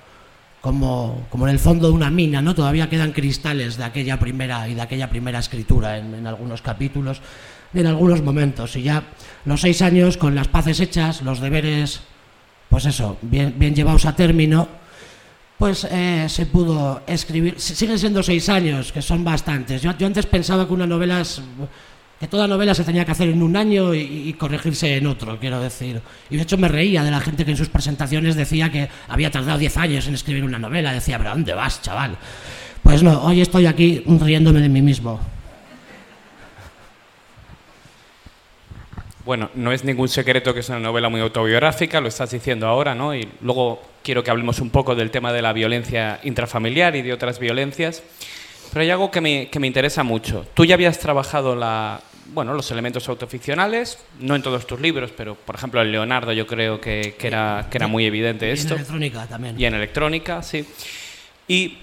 como, 0.61 1.27
como, 1.31 1.47
en 1.47 1.53
el 1.53 1.59
fondo 1.59 1.89
de 1.89 1.95
una 1.95 2.11
mina, 2.11 2.43
¿no? 2.43 2.55
Todavía 2.55 2.91
quedan 2.91 3.13
cristales 3.13 3.77
de 3.77 3.85
aquella 3.85 4.19
primera 4.19 4.69
y 4.69 4.75
de 4.75 4.83
aquella 4.83 5.09
primera 5.09 5.39
escritura 5.39 5.99
en, 5.99 6.27
algunos 6.27 6.63
capítulos. 6.63 7.21
en 7.73 7.87
algunos 7.87 8.23
momentos. 8.23 8.77
Y 8.77 8.83
ya 8.83 9.03
los 9.45 9.61
seis 9.61 9.81
años 9.83 10.17
con 10.17 10.35
las 10.35 10.49
paces 10.49 10.81
hechas, 10.81 11.23
los 11.23 11.41
deberes, 11.41 12.01
pues 12.69 12.85
eso, 12.87 13.17
bien, 13.23 13.55
bien 13.57 13.75
llevados 13.75 14.05
a 14.07 14.15
término, 14.15 14.69
pues 15.61 15.85
eh, 15.85 16.27
se 16.29 16.47
pudo 16.47 17.03
escribir. 17.07 17.61
Siguen 17.61 17.99
siendo 17.99 18.23
seis 18.23 18.49
años, 18.49 18.93
que 18.93 19.03
son 19.03 19.23
bastantes. 19.23 19.83
Yo, 19.83 19.97
yo 19.99 20.07
antes 20.07 20.25
pensaba 20.25 20.67
que 20.67 20.73
una 20.73 20.87
novela 20.87 21.23
que 22.21 22.29
toda 22.29 22.47
novela 22.47 22.75
se 22.75 22.85
tenía 22.85 23.07
que 23.07 23.13
hacer 23.13 23.31
en 23.31 23.43
un 23.43 23.57
año 23.57 23.95
y, 23.95 24.35
corregirse 24.35 24.99
en 24.99 25.07
otro, 25.07 25.39
quiero 25.41 25.59
decir. 25.59 26.03
Y 26.29 26.37
de 26.37 26.43
hecho 26.43 26.59
me 26.59 26.69
reía 26.69 27.03
de 27.03 27.11
la 27.11 27.19
gente 27.19 27.47
que 27.47 27.53
en 27.53 27.57
sus 27.57 27.71
presentaciones 27.71 28.37
decía 28.37 28.71
que 28.71 28.91
había 29.09 29.31
tardado 29.31 29.57
10 29.57 29.77
años 29.79 30.07
en 30.07 30.13
escribir 30.13 30.45
una 30.45 30.59
novela. 30.59 30.93
Decía, 30.93 31.17
pero 31.17 31.31
¿dónde 31.31 31.55
vas, 31.55 31.81
chaval? 31.81 32.19
Pues 32.83 33.03
no, 33.03 33.23
hoy 33.23 33.41
estoy 33.41 33.65
aquí 33.65 34.03
riéndome 34.07 34.61
de 34.61 34.69
mí 34.69 34.83
mismo. 34.83 35.19
Bueno, 39.25 39.51
no 39.55 39.73
es 39.73 39.85
ningún 39.85 40.09
secreto 40.09 40.53
que 40.53 40.61
es 40.61 40.69
una 40.69 40.81
novela 40.81 41.09
muy 41.09 41.23
autobiográfica, 41.23 42.03
lo 42.03 42.09
estás 42.09 42.33
diciendo 42.33 42.67
ahora, 42.67 42.95
¿no? 42.95 43.15
Y 43.15 43.27
luego 43.41 43.81
quiero 44.03 44.23
que 44.23 44.31
hablemos 44.31 44.61
un 44.61 44.69
poco 44.69 44.95
del 44.95 45.11
tema 45.11 45.33
de 45.33 45.41
la 45.41 45.55
violencia 45.55 46.21
intrafamiliar 46.25 46.97
y 46.97 47.03
de 47.03 47.15
otras 47.15 47.39
violencias. 47.39 48.03
Pero 48.73 48.83
hay 48.83 48.91
algo 48.91 49.11
que 49.11 49.23
me, 49.23 49.49
que 49.49 49.59
me 49.59 49.67
interesa 49.67 50.03
mucho. 50.03 50.47
Tú 50.53 50.65
ya 50.65 50.75
habías 50.75 50.99
trabajado 50.99 51.57
la, 51.57 52.01
bueno, 52.33 52.55
los 52.55 52.71
elementos 52.71 53.09
autoficcionales, 53.09 53.99
no 54.19 54.37
en 54.37 54.43
todos 54.43 54.67
tus 54.67 54.81
libros, 54.81 55.13
pero 55.17 55.35
por 55.35 55.55
ejemplo 55.55 55.83
en 55.83 55.93
Leonardo 55.93 56.33
yo 56.33 56.47
creo 56.47 56.81
que, 56.81 57.15
que 57.19 57.27
era, 57.27 57.67
que 57.71 57.79
era 57.79 57.87
muy 57.87 58.07
evidente 58.07 58.51
esto. 58.53 58.75
Y 58.75 58.77
en 58.77 58.79
electrónica 58.79 59.27
también. 59.27 59.61
Y 59.61 59.65
en 59.65 59.75
electrónica, 59.75 60.43
sí. 60.43 60.65
Y 61.49 61.79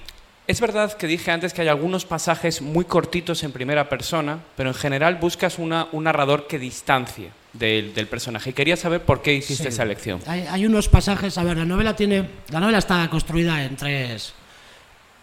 es 0.48 0.62
verdad 0.62 0.94
que 0.94 1.08
dije 1.08 1.30
antes 1.32 1.54
que 1.54 1.62
hay 1.62 1.68
algunos 1.68 2.06
pasajes 2.06 2.62
muy 2.62 2.86
cortitos 2.86 3.44
en 3.44 3.52
primera 3.52 3.90
persona, 3.90 4.40
pero 4.56 4.70
en 4.70 4.76
general 4.76 5.16
buscas 5.16 5.60
una, 5.60 5.88
un 5.92 6.06
narrador 6.06 6.48
que 6.48 6.58
distancie 6.58 7.32
del, 7.52 7.94
del, 7.94 8.08
personaje. 8.08 8.52
Y 8.52 8.54
quería 8.54 8.78
saber 8.78 9.02
por 9.02 9.22
qué 9.22 9.34
hiciste 9.34 9.68
esa 9.68 9.84
elección. 9.84 10.22
Hay, 10.26 10.46
hay, 10.50 10.66
unos 10.66 10.88
pasajes, 10.88 11.38
a 11.38 11.44
ver, 11.44 11.58
la 11.58 11.66
novela 11.66 11.96
tiene, 11.98 12.30
la 12.50 12.62
novela 12.62 12.78
está 12.78 13.10
construida 13.10 13.62
en 13.66 13.76
tres, 13.76 14.34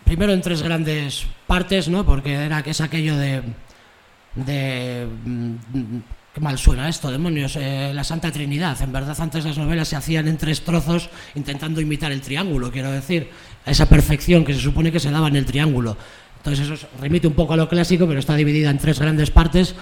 primero 0.05 0.35
en 0.35 0.43
tres 0.43 0.63
grandes 0.63 1.25
partes, 1.47 1.89
¿no? 1.89 2.05
Porque 2.05 2.35
era 2.35 2.61
es 2.61 2.83
aquello 2.83 3.17
de 3.17 3.43
de 4.35 5.07
mm, 5.25 5.55
qué 6.35 6.41
mal 6.41 6.59
suena 6.59 6.89
esto, 6.89 7.11
demonios, 7.11 7.57
eh, 7.57 7.93
la 7.95 8.03
Santa 8.03 8.33
Trinidad. 8.33 8.81
En 8.83 8.93
verdad 8.93 9.17
antes 9.21 9.45
las 9.45 9.57
novelas 9.57 9.89
se 9.89 9.97
hacían 9.97 10.27
en 10.27 10.37
tres 10.37 10.63
trozos 10.63 11.09
intentando 11.35 11.81
imitar 11.81 12.11
el 12.11 12.21
triángulo, 12.21 12.73
quiero 12.73 12.91
decir, 12.91 13.31
a 13.65 13.71
esa 13.71 13.87
perfección 13.87 14.45
que 14.45 14.53
se 14.53 14.61
supone 14.61 14.91
que 14.91 15.01
se 15.01 15.11
daba 15.11 15.29
en 15.29 15.37
el 15.37 15.45
triángulo. 15.45 15.97
Entonces 16.39 16.69
eso 16.69 16.89
remite 17.01 17.27
un 17.27 17.35
poco 17.35 17.55
a 17.55 17.57
lo 17.57 17.69
clásico, 17.69 18.07
pero 18.07 18.19
está 18.19 18.35
dividida 18.35 18.71
en 18.71 18.79
tres 18.79 18.99
grandes 18.99 19.31
partes. 19.31 19.75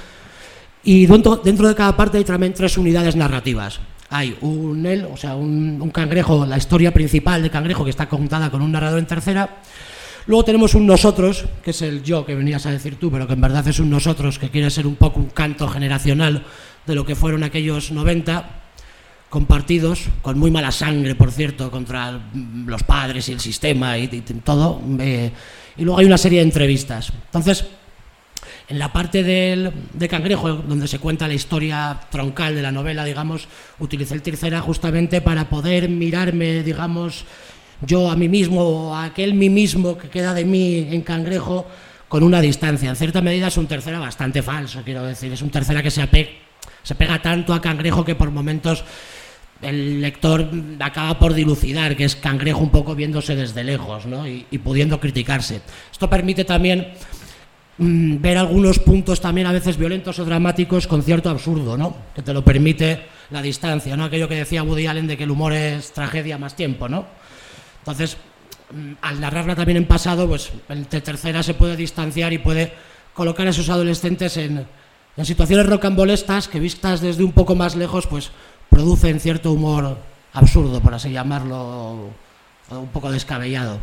Y 0.85 1.07
dentro, 1.07 1.37
dentro 1.37 1.69
de 1.69 1.75
cada 1.75 1.97
parte 1.97 2.19
hay 2.19 2.25
también 2.25 2.53
tres 2.53 2.77
unidades 2.77 3.17
narrativas. 3.17 3.81
Hay 4.11 4.37
un 4.43 4.85
él, 4.85 5.09
o 5.11 5.17
sea, 5.17 5.35
un, 5.37 5.81
un 5.81 5.91
cangrejo, 5.91 6.45
la 6.45 6.59
historia 6.59 6.93
principal 6.93 7.43
de 7.43 7.51
cangrejo 7.51 7.83
que 7.83 7.91
está 7.91 8.09
contada 8.09 8.51
con 8.51 8.61
un 8.61 8.73
narrador 8.73 8.99
en 8.99 9.07
tercera 9.07 9.49
Luego 10.27 10.45
tenemos 10.45 10.75
un 10.75 10.87
nosotros, 10.87 11.47
que 11.65 11.73
es 11.73 11.83
el 11.83 12.03
yo 12.03 12.25
que 12.25 12.35
venías 12.35 12.65
a 12.67 12.71
decir 12.71 12.97
tú, 12.97 13.11
pero 13.11 13.27
que 13.27 13.33
en 13.33 13.41
verdad 13.41 13.67
es 13.67 13.81
un 13.81 13.91
nosotros 13.91 14.39
que 14.39 14.51
quiere 14.51 14.71
ser 14.71 14.87
un 14.87 14.97
poco 14.97 15.21
un 15.21 15.31
canto 15.31 15.67
generacional 15.69 16.45
de 16.87 16.95
lo 16.95 17.05
que 17.05 17.17
fueron 17.17 17.43
aquellos 17.43 17.91
90 17.91 18.63
compartidos, 19.29 20.09
con 20.21 20.39
muy 20.39 20.51
mala 20.51 20.71
sangre, 20.71 21.15
por 21.15 21.33
cierto, 21.33 21.71
contra 21.71 22.21
los 22.67 22.83
padres 22.83 23.29
y 23.29 23.33
el 23.33 23.41
sistema 23.41 23.97
y, 23.97 24.07
todo. 24.45 24.81
Eh, 25.01 25.33
y 25.77 25.85
luego 25.85 25.99
hay 25.99 26.07
una 26.07 26.19
serie 26.19 26.41
de 26.41 26.45
entrevistas. 26.45 27.13
Entonces, 27.27 27.65
en 28.69 28.79
la 28.79 28.93
parte 28.93 29.23
del, 29.23 29.73
de 29.93 30.09
Cangrejo, 30.09 30.53
donde 30.53 30.87
se 30.87 30.99
cuenta 30.99 31.27
la 31.27 31.35
historia 31.35 31.99
troncal 32.11 32.55
de 32.55 32.63
la 32.63 32.73
novela, 32.73 33.05
digamos, 33.05 33.49
utilicé 33.79 34.15
el 34.15 34.23
tercera 34.23 34.61
justamente 34.61 35.21
para 35.21 35.49
poder 35.49 35.89
mirarme, 35.89 36.63
digamos, 36.63 37.25
yo 37.87 38.11
a 38.11 38.17
mí 38.17 38.29
mismo 38.29 38.63
o 38.63 38.95
a 38.95 39.05
aquel 39.05 39.35
mí 39.35 39.51
mismo 39.51 39.99
que 39.99 40.09
queda 40.09 40.35
de 40.35 40.45
mí 40.45 40.89
en 40.91 41.03
cangrejo 41.03 41.67
con 42.09 42.23
una 42.23 42.41
distancia. 42.41 42.91
En 42.91 42.97
cierta 42.97 43.21
medida 43.21 43.49
es 43.49 43.57
un 43.57 43.67
tercera 43.67 43.99
bastante 43.99 44.43
falso, 44.43 44.83
quiero 44.85 45.05
decir. 45.05 45.33
Es 45.33 45.43
un 45.43 45.51
tercera 45.51 45.83
que 45.83 45.91
se, 45.91 46.07
se 46.83 46.95
pega 46.95 47.23
tanto 47.23 47.55
a 47.55 47.61
cangrejo 47.61 48.05
que 48.05 48.15
por 48.15 48.31
momentos 48.31 48.85
el 49.63 50.01
lector 50.01 50.51
acaba 50.81 51.19
por 51.19 51.35
dilucidar 51.35 51.97
que 51.97 52.05
es 52.05 52.17
cangrejo 52.17 52.61
un 52.61 52.71
poco 52.71 52.95
viéndose 52.95 53.37
desde 53.37 53.65
lejos 53.65 54.07
¿no? 54.07 54.27
y, 54.27 54.45
pudiendo 54.59 55.01
criticarse. 55.01 55.63
Esto 55.91 56.11
permite 56.11 56.45
también 56.45 56.89
mm, 57.79 58.21
ver 58.21 58.39
algunos 58.39 58.81
puntos 58.81 59.21
también 59.21 59.47
a 59.47 59.53
veces 59.53 59.77
violentos 59.77 60.19
o 60.19 60.25
dramáticos 60.25 60.87
con 60.87 61.03
cierto 61.03 61.31
absurdo, 61.31 61.77
¿no? 61.77 61.97
que 62.15 62.23
te 62.23 62.35
lo 62.35 62.45
permite 62.45 63.05
la 63.31 63.41
distancia, 63.41 63.97
¿no? 63.97 64.05
aquello 64.05 64.29
que 64.29 64.35
decía 64.35 64.65
Woody 64.65 64.87
Allen 64.87 65.07
de 65.07 65.17
que 65.17 65.25
el 65.25 65.31
humor 65.31 65.53
es 65.53 65.93
tragedia 65.93 66.39
más 66.39 66.57
tiempo. 66.57 66.89
¿no? 66.89 67.07
Entonces, 67.83 68.17
mm, 68.73 68.93
al 69.03 69.21
narrarla 69.21 69.55
también 69.55 69.77
en 69.79 69.87
pasado, 69.87 70.27
pues 70.29 70.51
el 70.69 70.87
tercera 70.87 71.43
se 71.43 71.55
puede 71.55 71.77
distanciar 71.77 72.33
y 72.33 72.39
puede 72.39 72.73
colocar 73.15 73.47
a 73.47 73.51
esos 73.51 73.69
adolescentes 73.69 74.37
en, 74.37 74.67
en 75.17 75.25
situaciones 75.25 75.67
rocambolestas 75.67 76.49
que 76.49 76.61
vistas 76.61 77.01
desde 77.01 77.25
un 77.25 77.33
poco 77.33 77.55
más 77.55 77.77
lejos, 77.77 78.07
pues 78.07 78.31
producen 78.71 79.21
cierto 79.21 79.53
humor 79.53 79.99
absurdo, 80.33 80.81
por 80.81 80.95
así 80.95 81.11
llamarlo, 81.11 82.11
un 82.71 82.89
poco 82.93 83.13
descabellado 83.13 83.79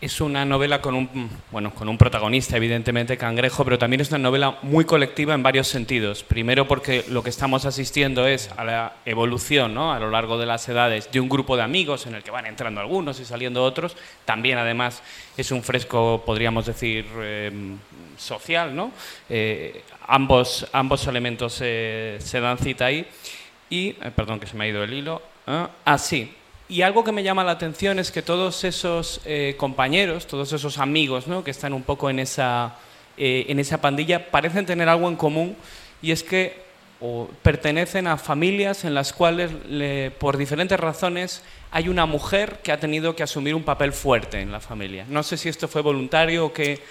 es 0.00 0.20
una 0.20 0.44
novela 0.44 0.82
con 0.82 0.94
un, 0.94 1.30
bueno, 1.50 1.74
con 1.74 1.88
un 1.88 1.96
protagonista, 1.96 2.56
evidentemente, 2.56 3.16
cangrejo, 3.16 3.64
pero 3.64 3.78
también 3.78 4.00
es 4.00 4.10
una 4.10 4.18
novela 4.18 4.58
muy 4.62 4.84
colectiva 4.84 5.34
en 5.34 5.42
varios 5.42 5.68
sentidos. 5.68 6.22
Primero 6.22 6.68
porque 6.68 7.04
lo 7.08 7.22
que 7.22 7.30
estamos 7.30 7.64
asistiendo 7.64 8.26
es 8.26 8.50
a 8.56 8.64
la 8.64 8.96
evolución 9.06 9.72
¿no? 9.72 9.92
a 9.92 9.98
lo 9.98 10.10
largo 10.10 10.36
de 10.38 10.46
las 10.46 10.68
edades 10.68 11.10
de 11.10 11.20
un 11.20 11.28
grupo 11.28 11.56
de 11.56 11.62
amigos 11.62 12.06
en 12.06 12.14
el 12.14 12.22
que 12.22 12.30
van 12.30 12.46
entrando 12.46 12.80
algunos 12.80 13.20
y 13.20 13.24
saliendo 13.24 13.64
otros. 13.64 13.96
También, 14.24 14.58
además, 14.58 15.02
es 15.36 15.50
un 15.50 15.62
fresco, 15.62 16.22
podríamos 16.26 16.66
decir, 16.66 17.06
em, 17.22 17.78
social. 18.18 18.76
¿no? 18.76 18.92
Eh, 19.30 19.82
ambos, 20.06 20.66
ambos 20.72 21.06
elementos 21.06 21.54
se 21.54 22.40
dan 22.40 22.58
cita 22.58 22.86
ahí. 22.86 23.06
Y, 23.70 23.88
eh, 23.88 24.12
perdón 24.14 24.40
que 24.40 24.46
se 24.46 24.56
me 24.56 24.64
ha 24.64 24.68
ido 24.68 24.84
el 24.84 24.92
hilo. 24.92 25.22
Ah, 25.46 25.70
ah 25.84 25.98
sí, 25.98 26.32
y 26.68 26.82
algo 26.82 27.04
que 27.04 27.12
me 27.12 27.22
llama 27.22 27.44
la 27.44 27.52
atención 27.52 27.98
es 27.98 28.10
que 28.10 28.22
todos 28.22 28.64
esos 28.64 29.20
eh, 29.24 29.54
compañeros, 29.56 30.26
todos 30.26 30.52
esos 30.52 30.78
amigos 30.78 31.26
¿no? 31.26 31.44
que 31.44 31.50
están 31.50 31.72
un 31.72 31.82
poco 31.82 32.10
en 32.10 32.18
esa, 32.18 32.74
eh, 33.16 33.46
en 33.48 33.60
esa 33.60 33.80
pandilla, 33.80 34.30
parecen 34.30 34.66
tener 34.66 34.88
algo 34.88 35.08
en 35.08 35.16
común 35.16 35.56
y 36.02 36.10
es 36.10 36.22
que 36.22 36.66
pertenecen 37.42 38.06
a 38.06 38.16
familias 38.16 38.84
en 38.84 38.94
las 38.94 39.12
cuales, 39.12 39.50
por 40.18 40.38
diferentes 40.38 40.80
razones, 40.80 41.42
hay 41.70 41.90
una 41.90 42.06
mujer 42.06 42.60
que 42.62 42.72
ha 42.72 42.80
tenido 42.80 43.14
que 43.14 43.22
asumir 43.22 43.54
un 43.54 43.64
papel 43.64 43.92
fuerte 43.92 44.40
en 44.40 44.50
la 44.50 44.60
familia. 44.60 45.04
No 45.08 45.22
sé 45.22 45.36
si 45.36 45.50
esto 45.50 45.68
fue 45.68 45.82
voluntario 45.82 46.46
o 46.46 46.52
que... 46.52 46.82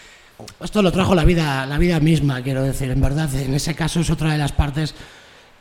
Esto 0.63 0.83
lo 0.83 0.91
trajo 0.91 1.15
la 1.15 1.23
vida, 1.23 1.65
la 1.65 1.79
vida 1.79 1.99
misma, 1.99 2.43
quiero 2.43 2.61
decir, 2.61 2.91
en 2.91 3.01
verdad. 3.01 3.33
En 3.33 3.53
ese 3.55 3.73
caso 3.73 3.99
es 3.99 4.09
otra 4.11 4.31
de 4.31 4.37
las 4.37 4.51
partes 4.51 4.93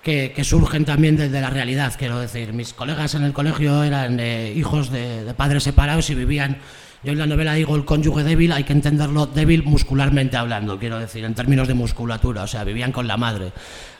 que, 0.04 0.44
surgen 0.44 0.84
también 0.84 1.16
desde 1.16 1.40
la 1.40 1.50
realidad, 1.50 1.94
quiero 1.98 2.20
decir. 2.20 2.52
Mis 2.52 2.74
colegas 2.74 3.14
en 3.14 3.24
el 3.24 3.32
colegio 3.32 3.82
eran 3.82 4.20
eh, 4.20 4.52
hijos 4.54 4.90
de, 4.90 5.32
padres 5.36 5.62
separados 5.64 6.10
y 6.10 6.14
vivían, 6.14 6.58
yo 7.02 7.12
en 7.12 7.18
la 7.18 7.26
novela 7.26 7.54
digo 7.54 7.74
el 7.74 7.86
cónyuge 7.86 8.22
débil, 8.22 8.52
hay 8.52 8.64
que 8.64 8.74
entenderlo 8.74 9.26
débil 9.26 9.64
muscularmente 9.64 10.36
hablando, 10.36 10.78
quiero 10.78 10.98
decir, 10.98 11.24
en 11.24 11.34
términos 11.34 11.66
de 11.68 11.74
musculatura, 11.74 12.42
o 12.42 12.46
sea, 12.46 12.64
vivían 12.64 12.92
con 12.92 13.08
la 13.08 13.16
madre. 13.16 13.52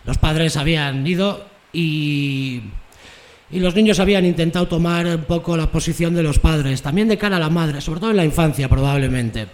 Los 0.04 0.18
padres 0.18 0.58
habían 0.58 1.06
ido 1.06 1.46
y, 1.72 2.60
y 3.50 3.60
los 3.60 3.74
niños 3.74 3.98
habían 3.98 4.26
intentado 4.26 4.68
tomar 4.68 5.06
un 5.06 5.24
poco 5.24 5.56
la 5.56 5.70
posición 5.70 6.14
de 6.14 6.22
los 6.22 6.38
padres, 6.38 6.82
también 6.82 7.08
de 7.08 7.16
cara 7.16 7.38
a 7.38 7.40
la 7.40 7.50
madre, 7.50 7.80
sobre 7.80 8.00
todo 8.00 8.10
en 8.10 8.18
la 8.18 8.24
infancia 8.26 8.68
probablemente. 8.68 9.48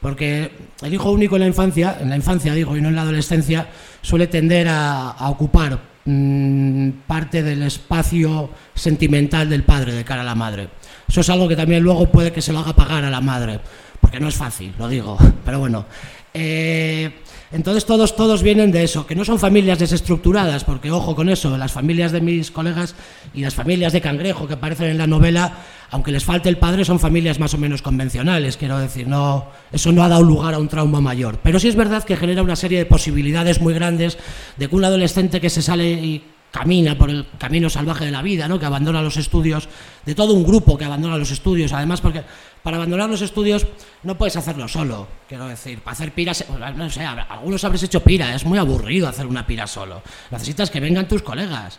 Porque 0.00 0.50
el 0.82 0.92
hijo 0.92 1.12
único 1.12 1.36
en 1.36 1.42
la 1.42 1.46
infancia, 1.46 1.98
en 2.00 2.10
la 2.10 2.16
infancia 2.16 2.54
digo, 2.54 2.76
y 2.76 2.80
no 2.80 2.88
en 2.88 2.96
la 2.96 3.02
adolescencia, 3.02 3.68
suele 4.00 4.26
tender 4.26 4.66
a 4.68 5.28
ocupar 5.28 5.91
Mm, 6.04 6.90
parte 7.06 7.44
del 7.44 7.62
espacio 7.62 8.50
sentimental 8.74 9.48
del 9.48 9.62
padre 9.62 9.92
de 9.92 10.04
cara 10.04 10.22
a 10.22 10.24
la 10.24 10.34
madre. 10.34 10.68
Eso 11.08 11.20
es 11.20 11.30
algo 11.30 11.46
que 11.46 11.54
también 11.54 11.82
luego 11.82 12.10
puede 12.10 12.32
que 12.32 12.42
se 12.42 12.52
lo 12.52 12.58
haga 12.58 12.74
pagar 12.74 13.04
a 13.04 13.10
la 13.10 13.20
madre, 13.20 13.60
porque 14.00 14.18
no 14.18 14.26
es 14.26 14.34
fácil, 14.34 14.74
lo 14.78 14.88
digo, 14.88 15.16
pero 15.44 15.60
bueno. 15.60 15.86
Eh, 16.34 17.20
entonces 17.52 17.84
todos, 17.84 18.16
todos 18.16 18.42
vienen 18.42 18.72
de 18.72 18.82
eso, 18.82 19.06
que 19.06 19.14
no 19.14 19.24
son 19.24 19.38
familias 19.38 19.78
desestructuradas, 19.78 20.64
porque 20.64 20.90
ojo 20.90 21.14
con 21.14 21.28
eso, 21.28 21.56
las 21.58 21.70
familias 21.70 22.10
de 22.10 22.20
mis 22.20 22.50
colegas 22.50 22.94
y 23.34 23.42
las 23.42 23.54
familias 23.54 23.92
de 23.92 24.00
cangrejo 24.00 24.48
que 24.48 24.54
aparecen 24.54 24.88
en 24.88 24.98
la 24.98 25.06
novela, 25.06 25.58
aunque 25.90 26.12
les 26.12 26.24
falte 26.24 26.48
el 26.48 26.56
padre, 26.56 26.84
son 26.84 26.98
familias 26.98 27.38
más 27.38 27.52
o 27.52 27.58
menos 27.58 27.82
convencionales, 27.82 28.56
quiero 28.56 28.78
decir, 28.78 29.06
no, 29.06 29.46
eso 29.70 29.92
no 29.92 30.02
ha 30.02 30.08
dado 30.08 30.22
lugar 30.22 30.54
a 30.54 30.58
un 30.58 30.68
trauma 30.68 31.00
mayor. 31.00 31.38
Pero 31.42 31.60
sí 31.60 31.68
es 31.68 31.76
verdad 31.76 32.04
que 32.04 32.16
genera 32.16 32.42
una 32.42 32.56
serie 32.56 32.78
de 32.78 32.86
posibilidades 32.86 33.60
muy 33.60 33.74
grandes 33.74 34.16
de 34.56 34.68
que 34.68 34.76
un 34.76 34.84
adolescente 34.84 35.40
que 35.40 35.50
se 35.50 35.60
sale 35.60 35.90
y 35.90 36.24
camina 36.52 36.96
por 36.96 37.10
el 37.10 37.26
camino 37.38 37.70
salvaje 37.70 38.04
de 38.04 38.10
la 38.10 38.22
vida, 38.22 38.46
¿no? 38.46 38.60
que 38.60 38.66
abandona 38.66 39.02
los 39.02 39.16
estudios, 39.16 39.68
de 40.04 40.14
todo 40.14 40.34
un 40.34 40.44
grupo 40.44 40.76
que 40.76 40.84
abandona 40.84 41.16
los 41.16 41.30
estudios, 41.30 41.72
además 41.72 42.00
porque 42.00 42.22
para 42.62 42.76
abandonar 42.76 43.10
los 43.10 43.22
estudios 43.22 43.66
no 44.02 44.16
puedes 44.16 44.36
hacerlo 44.36 44.68
solo, 44.68 45.08
quiero 45.28 45.46
decir, 45.46 45.80
para 45.80 45.92
hacer 45.92 46.12
piras, 46.12 46.44
no 46.76 46.90
sé, 46.90 47.04
algunos 47.04 47.64
habréis 47.64 47.82
hecho 47.82 48.02
pira, 48.02 48.34
es 48.34 48.44
muy 48.44 48.58
aburrido 48.58 49.08
hacer 49.08 49.26
una 49.26 49.46
pira 49.46 49.66
solo, 49.66 50.02
necesitas 50.30 50.70
que 50.70 50.80
vengan 50.80 51.08
tus 51.08 51.22
colegas. 51.22 51.78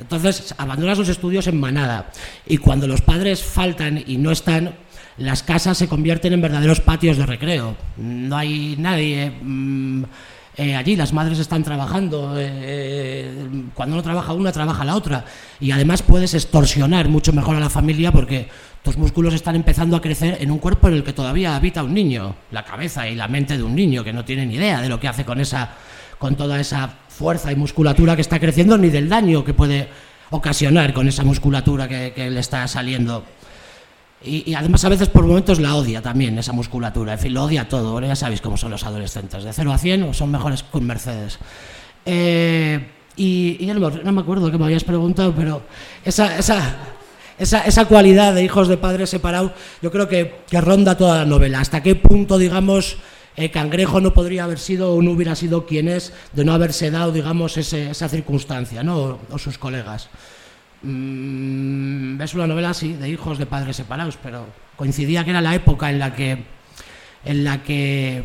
Entonces 0.00 0.54
abandonas 0.58 0.98
los 0.98 1.08
estudios 1.08 1.48
en 1.48 1.58
manada 1.58 2.10
y 2.46 2.58
cuando 2.58 2.86
los 2.86 3.02
padres 3.02 3.42
faltan 3.42 4.02
y 4.06 4.16
no 4.16 4.30
están, 4.30 4.76
las 5.16 5.42
casas 5.42 5.76
se 5.76 5.88
convierten 5.88 6.32
en 6.32 6.40
verdaderos 6.40 6.80
patios 6.80 7.16
de 7.16 7.26
recreo. 7.26 7.76
No 7.96 8.36
hay 8.36 8.76
nadie. 8.78 9.32
Mm, 9.42 10.04
eh, 10.58 10.74
allí 10.74 10.96
las 10.96 11.12
madres 11.12 11.38
están 11.38 11.62
trabajando, 11.62 12.36
eh, 12.36 12.50
eh, 12.50 13.62
cuando 13.74 13.94
no 13.94 14.02
trabaja 14.02 14.32
una, 14.32 14.50
trabaja 14.50 14.84
la 14.84 14.96
otra. 14.96 15.24
Y 15.60 15.70
además 15.70 16.02
puedes 16.02 16.34
extorsionar 16.34 17.08
mucho 17.08 17.32
mejor 17.32 17.54
a 17.54 17.60
la 17.60 17.70
familia 17.70 18.10
porque 18.10 18.48
tus 18.82 18.98
músculos 18.98 19.34
están 19.34 19.54
empezando 19.54 19.96
a 19.96 20.00
crecer 20.00 20.38
en 20.40 20.50
un 20.50 20.58
cuerpo 20.58 20.88
en 20.88 20.94
el 20.94 21.04
que 21.04 21.12
todavía 21.12 21.54
habita 21.54 21.84
un 21.84 21.94
niño, 21.94 22.34
la 22.50 22.64
cabeza 22.64 23.08
y 23.08 23.14
la 23.14 23.28
mente 23.28 23.56
de 23.56 23.62
un 23.62 23.76
niño 23.76 24.02
que 24.02 24.12
no 24.12 24.24
tiene 24.24 24.46
ni 24.46 24.56
idea 24.56 24.82
de 24.82 24.88
lo 24.88 24.98
que 24.98 25.06
hace 25.06 25.24
con, 25.24 25.40
esa, 25.40 25.76
con 26.18 26.34
toda 26.34 26.58
esa 26.58 26.92
fuerza 27.06 27.52
y 27.52 27.56
musculatura 27.56 28.16
que 28.16 28.22
está 28.22 28.40
creciendo, 28.40 28.76
ni 28.76 28.88
del 28.88 29.08
daño 29.08 29.44
que 29.44 29.54
puede 29.54 29.88
ocasionar 30.30 30.92
con 30.92 31.06
esa 31.06 31.22
musculatura 31.22 31.86
que, 31.86 32.12
que 32.16 32.30
le 32.30 32.40
está 32.40 32.66
saliendo. 32.66 33.24
Y, 34.22 34.52
además 34.54 34.84
a 34.84 34.88
veces 34.88 35.08
por 35.08 35.24
momentos 35.24 35.60
la 35.60 35.76
odia 35.76 36.02
también, 36.02 36.38
esa 36.38 36.52
musculatura. 36.52 37.12
En 37.12 37.18
fin, 37.18 37.34
lo 37.34 37.44
odia 37.44 37.68
todo. 37.68 38.00
ya 38.00 38.16
sabéis 38.16 38.40
cómo 38.40 38.56
son 38.56 38.70
los 38.70 38.84
adolescentes. 38.84 39.44
De 39.44 39.52
0 39.52 39.72
a 39.72 39.78
100 39.78 40.14
son 40.14 40.30
mejores 40.30 40.62
con 40.64 40.84
Mercedes. 40.84 41.38
Eh, 42.04 42.84
y, 43.16 43.58
no, 43.74 44.12
me 44.12 44.20
acuerdo 44.20 44.50
que 44.50 44.58
me 44.58 44.64
habías 44.64 44.84
preguntado, 44.84 45.34
pero 45.34 45.62
esa, 46.04 46.38
esa, 46.38 46.76
esa, 47.38 47.62
esa 47.62 47.84
cualidad 47.84 48.34
de 48.34 48.44
hijos 48.44 48.68
de 48.68 48.76
padres 48.76 49.10
separados 49.10 49.52
yo 49.82 49.90
creo 49.90 50.08
que, 50.08 50.40
que, 50.48 50.60
ronda 50.60 50.96
toda 50.96 51.18
la 51.18 51.24
novela. 51.24 51.60
¿Hasta 51.60 51.82
qué 51.82 51.94
punto, 51.94 52.38
digamos, 52.38 52.96
eh, 53.36 53.50
Cangrejo 53.50 54.00
no 54.00 54.14
podría 54.14 54.44
haber 54.44 54.58
sido 54.58 54.94
o 54.94 55.02
no 55.02 55.12
hubiera 55.12 55.36
sido 55.36 55.64
quien 55.64 55.86
es 55.86 56.12
de 56.32 56.44
no 56.44 56.54
haberse 56.54 56.90
dado, 56.90 57.12
digamos, 57.12 57.56
esa 57.56 58.08
circunstancia, 58.08 58.82
¿no? 58.82 59.20
o 59.30 59.38
sus 59.38 59.58
colegas? 59.58 60.08
Mm, 60.82 62.20
es 62.20 62.34
una 62.34 62.46
novela 62.46 62.70
así, 62.70 62.92
de 62.92 63.08
hijos 63.08 63.38
de 63.38 63.46
padres 63.46 63.76
separados, 63.76 64.18
pero 64.22 64.46
coincidía 64.76 65.24
que 65.24 65.30
era 65.30 65.40
la 65.40 65.54
época 65.54 65.90
en 65.90 65.98
la 65.98 66.14
que, 66.14 66.44
en 67.24 67.44
la 67.44 67.62
que, 67.62 68.24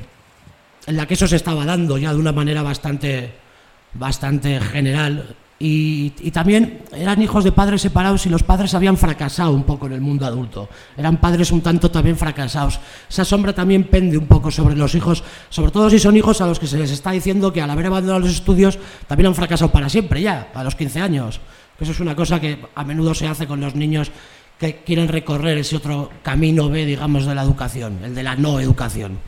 en 0.86 0.98
la 0.98 1.07
que 1.07 1.13
eso 1.15 1.27
se 1.27 1.36
estaba 1.36 1.65
dando 1.65 1.98
ya 1.98 2.13
de 2.13 2.19
una 2.19 2.31
manera 2.31 2.62
bastante, 2.62 3.33
bastante 3.93 4.60
general. 4.60 5.36
Y, 5.65 6.10
también 6.31 6.81
eran 6.91 7.22
hijos 7.22 7.45
de 7.45 7.53
padres 7.53 7.81
separados 7.81 8.25
y 8.25 8.29
los 8.29 8.43
padres 8.43 8.74
habían 8.74 8.98
fracasado 8.98 9.53
un 9.53 9.63
poco 9.63 9.86
en 9.86 9.93
el 9.93 10.01
mundo 10.01 10.25
adulto. 10.25 10.67
Eran 10.98 11.17
padres 11.17 11.51
un 11.51 11.62
tanto 11.62 11.89
también 11.89 12.17
fracasados. 12.17 12.81
Esa 13.10 13.24
sombra 13.24 13.53
también 13.53 13.86
pende 13.86 14.17
un 14.17 14.27
poco 14.27 14.51
sobre 14.51 14.75
los 14.75 14.93
hijos, 14.93 15.24
sobre 15.50 15.72
todo 15.72 15.89
si 15.89 16.00
son 16.00 16.17
hijos 16.17 16.41
a 16.41 16.48
los 16.48 16.60
que 16.60 16.67
se 16.67 16.77
les 16.77 16.91
está 16.91 17.12
diciendo 17.12 17.53
que 17.53 17.62
al 17.62 17.69
haber 17.69 17.86
abandonado 17.86 18.19
los 18.19 18.31
estudios 18.31 18.77
también 19.07 19.27
han 19.27 19.36
fracasado 19.36 19.72
para 19.72 19.88
siempre 19.88 20.22
ya, 20.22 20.50
a 20.53 20.65
los 20.65 20.75
15 20.75 21.00
años. 21.00 21.39
Eso 21.83 21.91
es 21.91 21.99
una 21.99 22.15
cosa 22.15 22.39
que 22.39 22.57
a 22.75 22.85
menudo 22.85 23.13
se 23.13 23.27
hace 23.27 23.45
con 23.45 23.59
los 23.59 23.75
niños 23.75 24.09
que 24.57 24.77
quieren 24.77 25.09
recorrer 25.09 25.57
ese 25.57 25.75
otro 25.75 26.09
camino 26.23 26.69
B, 26.69 26.85
digamos, 26.85 27.25
de 27.25 27.35
la 27.35 27.43
educación, 27.43 27.99
el 28.05 28.15
de 28.15 28.23
la 28.23 28.37
no 28.37 28.61
educación. 28.61 29.19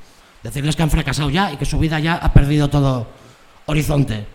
Decirles 0.41 0.77
que 0.77 0.83
han 0.83 0.89
fracasado 0.89 1.29
ya 1.29 1.51
y 1.51 1.57
que 1.57 1.65
su 1.65 1.77
vida 1.77 1.99
ya 1.99 2.15
ha 2.15 2.31
perdido 2.31 2.69
todo 2.69 3.07
horizonte. 3.65 4.25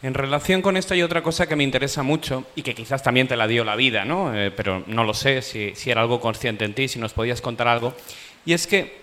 En 0.00 0.14
relación 0.14 0.62
con 0.62 0.76
esto 0.76 0.94
hay 0.94 1.02
otra 1.02 1.24
cosa 1.24 1.48
que 1.48 1.56
me 1.56 1.64
interesa 1.64 2.04
mucho 2.04 2.44
y 2.54 2.62
que 2.62 2.72
quizás 2.72 3.02
también 3.02 3.26
te 3.26 3.34
la 3.34 3.48
dio 3.48 3.64
la 3.64 3.74
vida, 3.74 4.04
¿no? 4.04 4.32
Eh, 4.32 4.52
pero 4.52 4.84
no 4.86 5.02
lo 5.02 5.14
sé 5.14 5.42
si, 5.42 5.72
si 5.74 5.90
era 5.90 6.02
algo 6.02 6.20
consciente 6.20 6.64
en 6.64 6.74
ti, 6.74 6.86
si 6.86 7.00
nos 7.00 7.14
podías 7.14 7.40
contar 7.40 7.66
algo. 7.66 7.94
Y 8.46 8.52
es 8.52 8.68
que 8.68 9.00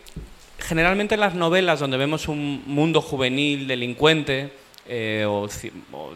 generalmente 0.58 1.16
en 1.16 1.20
las 1.20 1.36
novelas 1.36 1.82
donde 1.82 1.98
vemos 1.98 2.30
un 2.30 2.64
mundo 2.66 3.02
juvenil 3.02 3.68
delincuente, 3.68 4.54
eh, 4.88 5.26
o, 5.28 5.48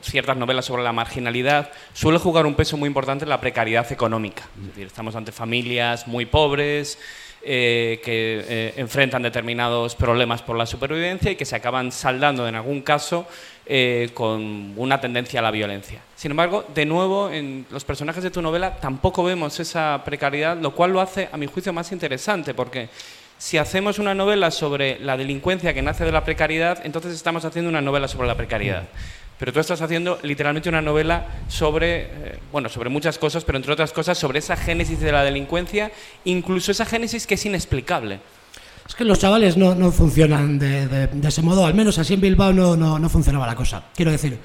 ciertas 0.01 0.37
novelas 0.37 0.65
sobre 0.65 0.83
la 0.83 0.91
marginalidad, 0.91 1.71
suele 1.93 2.19
jugar 2.19 2.45
un 2.45 2.53
peso 2.53 2.77
muy 2.77 2.87
importante 2.87 3.25
en 3.25 3.29
la 3.29 3.41
precariedad 3.41 3.91
económica. 3.91 4.43
Es 4.61 4.67
decir, 4.67 4.87
estamos 4.87 5.15
ante 5.15 5.31
familias 5.31 6.07
muy 6.07 6.25
pobres, 6.25 6.99
eh, 7.41 7.99
que 8.03 8.43
eh, 8.47 8.73
enfrentan 8.77 9.23
determinados 9.23 9.95
problemas 9.95 10.41
por 10.41 10.57
la 10.57 10.65
supervivencia 10.65 11.31
y 11.31 11.35
que 11.35 11.45
se 11.45 11.55
acaban 11.55 11.91
saldando 11.91 12.47
en 12.47 12.55
algún 12.55 12.81
caso 12.81 13.25
con 14.15 14.73
una 14.77 14.99
tendencia 14.99 15.41
a 15.41 15.43
la 15.43 15.51
violencia. 15.51 16.01
Sin 16.15 16.31
embargo, 16.31 16.65
de 16.73 16.87
nuevo, 16.87 17.29
en 17.29 17.67
los 17.69 17.85
personajes 17.85 18.23
de 18.23 18.31
tu 18.31 18.41
novela 18.41 18.75
tampoco 18.77 19.23
vemos 19.23 19.59
esa 19.59 20.01
precariedad, 20.03 20.57
lo 20.57 20.73
cual 20.73 20.91
lo 20.91 21.01
hace, 21.01 21.29
a 21.31 21.37
mi 21.37 21.45
juicio, 21.45 21.71
más 21.71 21.91
interesante, 21.91 22.55
porque 22.55 22.89
si 23.39 23.57
hacemos 23.57 23.99
una 23.99 24.13
novela 24.13 24.51
sobre 24.51 24.99
la 24.99 25.15
delincuencia 25.15 25.73
que 25.73 25.81
nace 25.81 26.03
de 26.03 26.11
la 26.11 26.25
precariedad, 26.25 26.81
entonces 26.83 27.13
estamos 27.13 27.45
haciendo 27.45 27.69
una 27.69 27.81
novela 27.81 28.09
sobre 28.09 28.27
la 28.27 28.35
precariedad. 28.35 28.83
Pero 29.39 29.53
tú 29.53 29.61
estás 29.61 29.81
haciendo 29.81 30.19
literalmente 30.21 30.67
una 30.67 30.81
novela 30.81 31.25
sobre, 31.47 32.01
eh, 32.01 32.39
bueno, 32.51 32.67
sobre 32.67 32.89
muchas 32.89 33.17
cosas, 33.17 33.45
pero 33.45 33.57
entre 33.57 33.71
otras 33.71 33.93
cosas 33.93 34.17
sobre 34.17 34.39
esa 34.39 34.57
génesis 34.57 34.99
de 34.99 35.13
la 35.13 35.23
delincuencia, 35.23 35.89
incluso 36.25 36.73
esa 36.73 36.85
génesis 36.85 37.25
que 37.25 37.35
es 37.35 37.45
inexplicable. 37.45 38.19
Es 38.85 38.93
que 38.93 39.05
los 39.05 39.19
chavales 39.19 39.55
no, 39.55 39.73
no 39.73 39.93
funcionan 39.93 40.59
de, 40.59 40.87
de, 40.87 41.27
ese 41.27 41.41
modo, 41.41 41.65
al 41.65 41.73
menos 41.73 41.97
así 41.97 42.15
en 42.15 42.21
Bilbao 42.21 42.51
no, 42.51 42.75
no, 42.75 42.99
no 42.99 43.07
funcionaba 43.07 43.47
la 43.47 43.55
cosa. 43.55 43.83
Quiero 43.95 44.11
decir, 44.11 44.37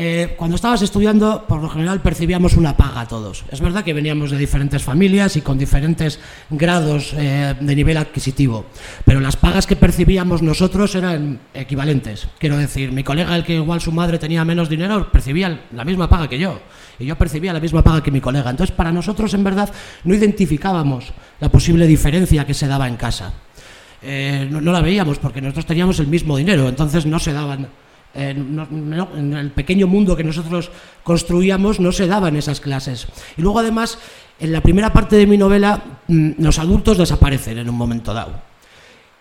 eh, 0.00 0.34
cuando 0.36 0.54
estabas 0.54 0.80
estudiando, 0.82 1.44
por 1.48 1.60
lo 1.60 1.68
general 1.68 2.00
percibíamos 2.00 2.54
una 2.54 2.76
paga 2.76 3.04
todos. 3.08 3.44
Es 3.50 3.60
verdad 3.60 3.82
que 3.82 3.92
veníamos 3.92 4.30
de 4.30 4.38
diferentes 4.38 4.80
familias 4.80 5.36
y 5.36 5.40
con 5.40 5.58
diferentes 5.58 6.20
grados 6.50 7.12
eh, 7.16 7.56
de 7.58 7.74
nivel 7.74 7.96
adquisitivo, 7.96 8.66
pero 9.04 9.18
las 9.18 9.34
pagas 9.34 9.66
que 9.66 9.74
percibíamos 9.74 10.40
nosotros 10.40 10.94
eran 10.94 11.40
equivalentes. 11.52 12.28
Quiero 12.38 12.56
decir, 12.56 12.92
mi 12.92 13.02
colega, 13.02 13.34
el 13.34 13.42
que 13.42 13.56
igual 13.56 13.80
su 13.80 13.90
madre 13.90 14.20
tenía 14.20 14.44
menos 14.44 14.68
dinero, 14.68 15.10
percibía 15.10 15.62
la 15.74 15.84
misma 15.84 16.08
paga 16.08 16.28
que 16.28 16.38
yo, 16.38 16.60
y 17.00 17.04
yo 17.04 17.18
percibía 17.18 17.52
la 17.52 17.58
misma 17.58 17.82
paga 17.82 18.00
que 18.00 18.12
mi 18.12 18.20
colega. 18.20 18.50
Entonces, 18.50 18.74
para 18.76 18.92
nosotros, 18.92 19.34
en 19.34 19.42
verdad, 19.42 19.68
no 20.04 20.14
identificábamos 20.14 21.12
la 21.40 21.48
posible 21.48 21.88
diferencia 21.88 22.46
que 22.46 22.54
se 22.54 22.68
daba 22.68 22.86
en 22.86 22.94
casa. 22.94 23.32
Eh, 24.00 24.46
no, 24.48 24.60
no 24.60 24.70
la 24.70 24.80
veíamos 24.80 25.18
porque 25.18 25.40
nosotros 25.40 25.66
teníamos 25.66 25.98
el 25.98 26.06
mismo 26.06 26.36
dinero, 26.36 26.68
entonces 26.68 27.04
no 27.04 27.18
se 27.18 27.32
daban 27.32 27.66
en, 28.14 29.34
el 29.36 29.50
pequeño 29.50 29.86
mundo 29.86 30.16
que 30.16 30.24
nosotros 30.24 30.70
construíamos 31.02 31.80
no 31.80 31.92
se 31.92 32.06
daban 32.06 32.36
esas 32.36 32.60
clases. 32.60 33.06
Y 33.36 33.42
luego 33.42 33.60
además, 33.60 33.98
en 34.40 34.52
la 34.52 34.60
primera 34.60 34.92
parte 34.92 35.16
de 35.16 35.26
mi 35.26 35.38
novela, 35.38 35.82
mm, 36.08 36.30
los 36.38 36.58
adultos 36.58 36.98
desaparecen 36.98 37.58
en 37.58 37.68
un 37.68 37.76
momento 37.76 38.12
dado. 38.14 38.48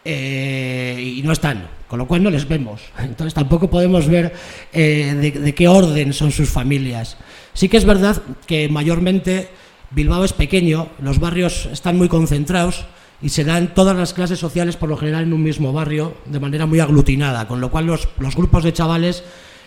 Eh, 0.10 1.16
y 1.18 1.22
no 1.22 1.34
están, 1.34 1.68
con 1.88 2.00
lo 2.00 2.08
cual 2.08 2.24
no 2.24 2.30
les 2.30 2.48
vemos. 2.48 2.82
Entonces 3.00 3.34
tampoco 3.34 3.70
podemos 3.70 4.08
ver 4.08 4.34
eh, 4.72 5.34
de, 5.34 5.54
qué 5.54 5.68
orden 5.68 6.14
son 6.14 6.32
sus 6.32 6.50
familias. 6.50 7.18
Sí 7.54 7.68
que 7.68 7.78
es 7.78 7.86
verdad 7.86 8.22
que 8.46 8.70
mayormente 8.70 9.50
Bilbao 9.92 10.24
es 10.24 10.34
pequeño, 10.34 10.88
los 11.02 11.20
barrios 11.20 11.68
están 11.72 11.98
muy 11.98 12.08
concentrados 12.08 12.86
y 13.22 13.30
se 13.30 13.44
dan 13.44 13.74
todas 13.74 13.98
las 13.98 14.14
clases 14.14 14.40
sociales 14.40 14.78
por 14.78 14.90
lo 14.90 14.98
general 14.98 15.24
en 15.24 15.34
un 15.34 15.42
mismo 15.42 15.74
barrio 15.74 16.16
de 16.26 16.40
manera 16.40 16.66
muy 16.66 16.80
aglutinada, 16.80 17.48
con 17.48 17.60
lo 17.60 17.72
cual 17.72 17.86
los, 17.86 18.08
grupos 18.36 18.64
de 18.64 18.74
chavales 18.74 19.24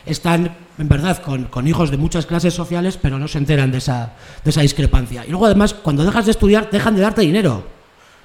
están 0.06 0.56
en 0.78 0.88
verdad 0.88 1.20
con, 1.20 1.44
con, 1.44 1.66
hijos 1.66 1.90
de 1.90 1.96
muchas 1.96 2.26
clases 2.26 2.54
sociales, 2.54 2.98
pero 3.00 3.18
no 3.18 3.28
se 3.28 3.38
enteran 3.38 3.72
de 3.72 3.78
esa, 3.78 4.14
de 4.44 4.50
esa 4.50 4.62
discrepancia. 4.62 5.26
Y 5.26 5.30
luego 5.30 5.46
además, 5.46 5.74
cuando 5.74 6.04
dejas 6.04 6.26
de 6.26 6.30
estudiar, 6.30 6.70
dejan 6.70 6.94
de 6.94 7.02
darte 7.02 7.22
dinero, 7.22 7.64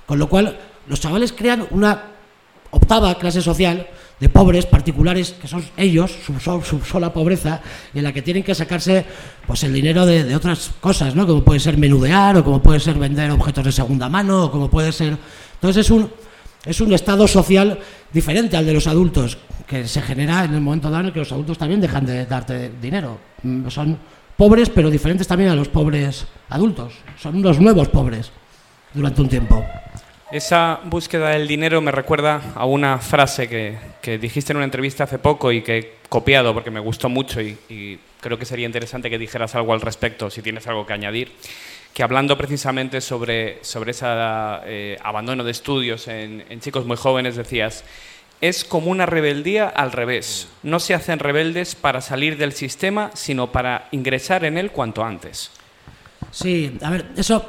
con 0.05 0.19
lo 0.19 0.29
cual 0.29 0.57
los 0.87 0.99
chavales 0.99 1.33
crean 1.33 1.67
una 1.71 2.03
octava 2.71 3.15
clase 3.15 3.41
social 3.41 3.87
de 4.19 4.29
pobres 4.29 4.65
particulares, 4.65 5.35
que 5.39 5.47
son 5.47 5.63
ellos, 5.75 6.11
su, 6.23 6.79
sola 6.81 7.11
pobreza, 7.11 7.61
y 7.93 7.97
en 7.99 8.03
la 8.05 8.13
que 8.13 8.21
tienen 8.21 8.43
que 8.43 8.55
sacarse 8.55 9.05
pues 9.45 9.63
el 9.63 9.73
dinero 9.73 10.05
de, 10.05 10.33
otras 10.35 10.71
cosas, 10.79 11.15
¿no? 11.15 11.27
como 11.27 11.43
puede 11.43 11.59
ser 11.59 11.77
menudear, 11.77 12.37
o 12.37 12.43
como 12.43 12.61
puede 12.61 12.79
ser 12.79 12.95
vender 12.95 13.31
objetos 13.31 13.65
de 13.65 13.71
segunda 13.71 14.09
mano, 14.09 14.45
o 14.45 14.51
como 14.51 14.69
puede 14.69 14.91
ser... 14.91 15.17
Entonces 15.55 15.85
es 15.85 15.91
un, 15.91 16.09
es 16.65 16.79
un 16.81 16.93
estado 16.93 17.27
social 17.27 17.77
diferente 18.11 18.55
al 18.55 18.65
de 18.65 18.73
los 18.73 18.87
adultos, 18.87 19.37
que 19.67 19.87
se 19.87 20.01
genera 20.01 20.45
en 20.45 20.53
el 20.53 20.61
momento 20.61 20.89
dado 20.89 21.07
en 21.07 21.13
que 21.13 21.19
los 21.19 21.31
adultos 21.31 21.57
también 21.57 21.81
dejan 21.81 22.05
de 22.05 22.25
darte 22.25 22.71
dinero. 22.81 23.17
Mm, 23.43 23.67
son 23.67 23.97
pobres, 24.37 24.69
pero 24.69 24.89
diferentes 24.89 25.27
también 25.27 25.49
a 25.49 25.55
los 25.55 25.67
pobres 25.67 26.25
adultos. 26.49 26.93
Son 27.21 27.35
unos 27.35 27.59
nuevos 27.59 27.89
pobres 27.89 28.31
durante 28.93 29.21
un 29.21 29.29
tiempo. 29.29 29.65
Esa 30.35 30.81
búsqueda 30.83 31.29
del 31.29 31.47
dinero 31.47 31.79
me 31.79 31.91
recuerda 31.91 32.41
a 32.55 32.65
una 32.65 32.97
frase 32.97 33.47
que, 33.47 34.17
dijiste 34.17 34.51
en 34.51 34.57
una 34.57 34.65
entrevista 34.65 35.05
hace 35.05 35.17
poco 35.17 35.49
y 35.49 35.61
que 35.61 35.77
he 35.77 35.93
copiado 36.09 36.53
porque 36.53 36.69
me 36.69 36.81
gustó 36.81 37.07
mucho 37.07 37.39
y, 37.39 37.97
creo 38.19 38.37
que 38.37 38.43
sería 38.43 38.65
interesante 38.65 39.09
que 39.09 39.17
dijeras 39.17 39.55
algo 39.55 39.71
al 39.71 39.79
respecto, 39.79 40.29
si 40.29 40.41
tienes 40.41 40.67
algo 40.67 40.85
que 40.85 40.91
añadir, 40.91 41.31
que 41.93 42.03
hablando 42.03 42.37
precisamente 42.37 42.99
sobre, 42.99 43.63
sobre 43.63 43.91
ese 43.91 44.07
eh, 44.09 44.97
abandono 45.01 45.41
de 45.45 45.51
estudios 45.51 46.09
en, 46.09 46.43
chicos 46.59 46.85
muy 46.85 46.97
jóvenes 46.97 47.37
decías 47.37 47.85
es 48.41 48.65
como 48.65 48.91
una 48.91 49.05
rebeldía 49.05 49.69
al 49.69 49.93
revés. 49.93 50.49
No 50.63 50.81
se 50.81 50.95
hacen 50.95 51.19
rebeldes 51.19 51.75
para 51.75 52.01
salir 52.01 52.35
del 52.37 52.51
sistema, 52.51 53.09
sino 53.13 53.53
para 53.53 53.87
ingresar 53.91 54.43
en 54.43 54.57
él 54.57 54.71
cuanto 54.71 55.05
antes. 55.05 55.49
Sí, 56.35 56.69
a 56.81 56.89
ver, 56.89 57.05
eso 57.15 57.45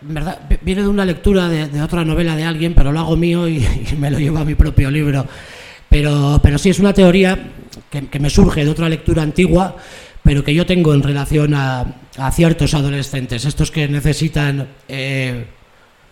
en 0.00 0.14
verdad 0.14 0.40
viene 0.62 0.80
de 0.80 0.88
una 0.88 1.04
lectura 1.04 1.50
de, 1.50 1.82
otra 1.82 2.02
novela 2.02 2.34
de 2.34 2.44
alguien, 2.44 2.72
pero 2.72 2.90
lo 2.90 3.00
hago 3.00 3.14
mío 3.14 3.46
y, 3.48 3.62
me 3.98 4.10
lo 4.10 4.18
llevo 4.18 4.38
a 4.38 4.44
mi 4.44 4.54
propio 4.54 4.90
libro. 4.90 5.26
Pero, 5.90 6.40
pero 6.42 6.56
sí, 6.56 6.70
es 6.70 6.78
una 6.78 6.94
teoría 6.94 7.38
que, 7.90 8.18
me 8.18 8.30
surge 8.30 8.64
de 8.64 8.70
otra 8.70 8.88
lectura 8.88 9.22
antigua, 9.22 9.76
pero 10.22 10.42
que 10.42 10.54
yo 10.54 10.64
tengo 10.64 10.94
en 10.94 11.02
relación 11.02 11.52
a, 11.52 11.84
ciertos 12.32 12.72
adolescentes, 12.72 13.44
estos 13.44 13.70
que 13.70 13.86
necesitan 13.86 14.66
eh, 14.88 15.44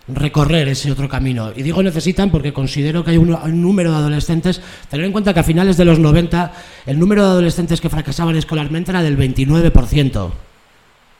recorrer 0.07 0.67
ese 0.67 0.91
otro 0.91 1.09
camino. 1.09 1.53
Y 1.55 1.63
digo 1.63 1.81
necesitan 1.81 2.29
porque 2.29 2.53
considero 2.53 3.03
que 3.03 3.11
hay 3.11 3.17
un, 3.17 3.35
número 3.59 3.89
de 3.89 3.97
adolescentes, 3.97 4.61
tener 4.91 5.07
en 5.07 5.11
cuenta 5.11 5.33
que 5.33 5.39
a 5.39 5.43
finales 5.43 5.75
de 5.75 5.85
los 5.85 5.97
90 5.97 6.53
el 6.85 6.99
número 6.99 7.23
de 7.23 7.29
adolescentes 7.29 7.81
que 7.81 7.89
fracasaban 7.89 8.35
escolarmente 8.35 8.91
era 8.91 9.01
del 9.01 9.17
29%, 9.17 10.31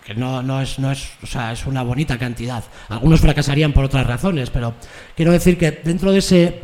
que 0.06 0.13
no, 0.13 0.44
no, 0.44 0.62
es, 0.62 0.80
no 0.80 0.91
es, 0.91 1.10
o 1.24 1.26
sea, 1.26 1.52
es 1.52 1.65
una 1.65 1.82
bonita 1.84 2.18
cantidad. 2.18 2.63
Algunos 2.89 3.22
fracasarían 3.22 3.74
por 3.74 3.86
otras 3.86 4.06
razones, 4.06 4.50
pero 4.50 4.76
quiero 5.15 5.32
decir 5.32 5.58
que 5.58 5.72
dentro 5.72 6.12
de 6.12 6.20
ese 6.20 6.62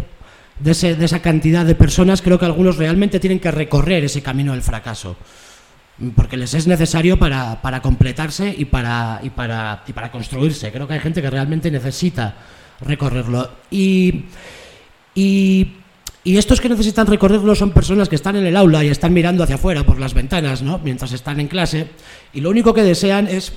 de, 0.60 0.71
ese, 0.71 0.95
de 0.95 1.06
esa 1.06 1.21
cantidad 1.21 1.65
de 1.65 1.73
personas, 1.73 2.21
creo 2.21 2.38
que 2.38 2.45
algunos 2.45 2.77
realmente 2.77 3.19
tienen 3.19 3.39
que 3.39 3.49
recorrer 3.49 4.04
ese 4.04 4.21
camino 4.21 4.51
del 4.54 4.62
fracaso 4.62 5.17
porque 6.15 6.38
les 6.38 6.54
es 6.54 6.65
necesario 6.65 7.19
para, 7.19 7.62
para 7.62 7.82
completarse 7.82 8.54
y 8.58 8.65
para, 8.65 9.19
y, 9.21 9.30
para, 9.30 9.84
y 9.86 9.93
para 9.93 10.12
construirse. 10.12 10.71
Creo 10.71 10.88
que 10.88 10.95
hay 10.95 10.99
gente 10.99 11.21
que 11.21 11.30
realmente 11.30 11.69
necesita 11.69 12.36
recorrerlo. 12.82 13.51
Y, 13.69 14.25
y, 15.13 15.75
y, 16.23 16.38
estos 16.38 16.62
que 16.62 16.69
necesitan 16.69 17.07
recorrerlo 17.07 17.55
son 17.55 17.71
personas 17.71 18.10
que 18.10 18.15
están 18.15 18.36
en 18.36 18.45
el 18.45 18.55
aula 18.55 18.84
y 18.84 18.89
están 18.89 19.13
mirando 19.13 19.43
hacia 19.43 19.55
afuera 19.55 19.86
por 19.86 19.99
las 19.99 20.13
ventanas, 20.13 20.62
¿no? 20.62 20.79
mientras 20.84 21.12
están 21.13 21.39
en 21.39 21.47
clase, 21.47 21.88
y 22.34 22.41
lo 22.41 22.49
único 22.49 22.73
que 22.73 22.84
desean 22.84 23.27
es 23.27 23.53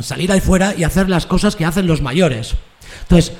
salir 0.00 0.30
ahí 0.32 0.40
fuera 0.40 0.74
y 0.76 0.84
hacer 0.84 1.08
las 1.08 1.26
cosas 1.26 1.56
que 1.56 1.64
hacen 1.64 1.86
los 1.86 2.00
mayores. 2.00 2.54
Entonces, 3.02 3.32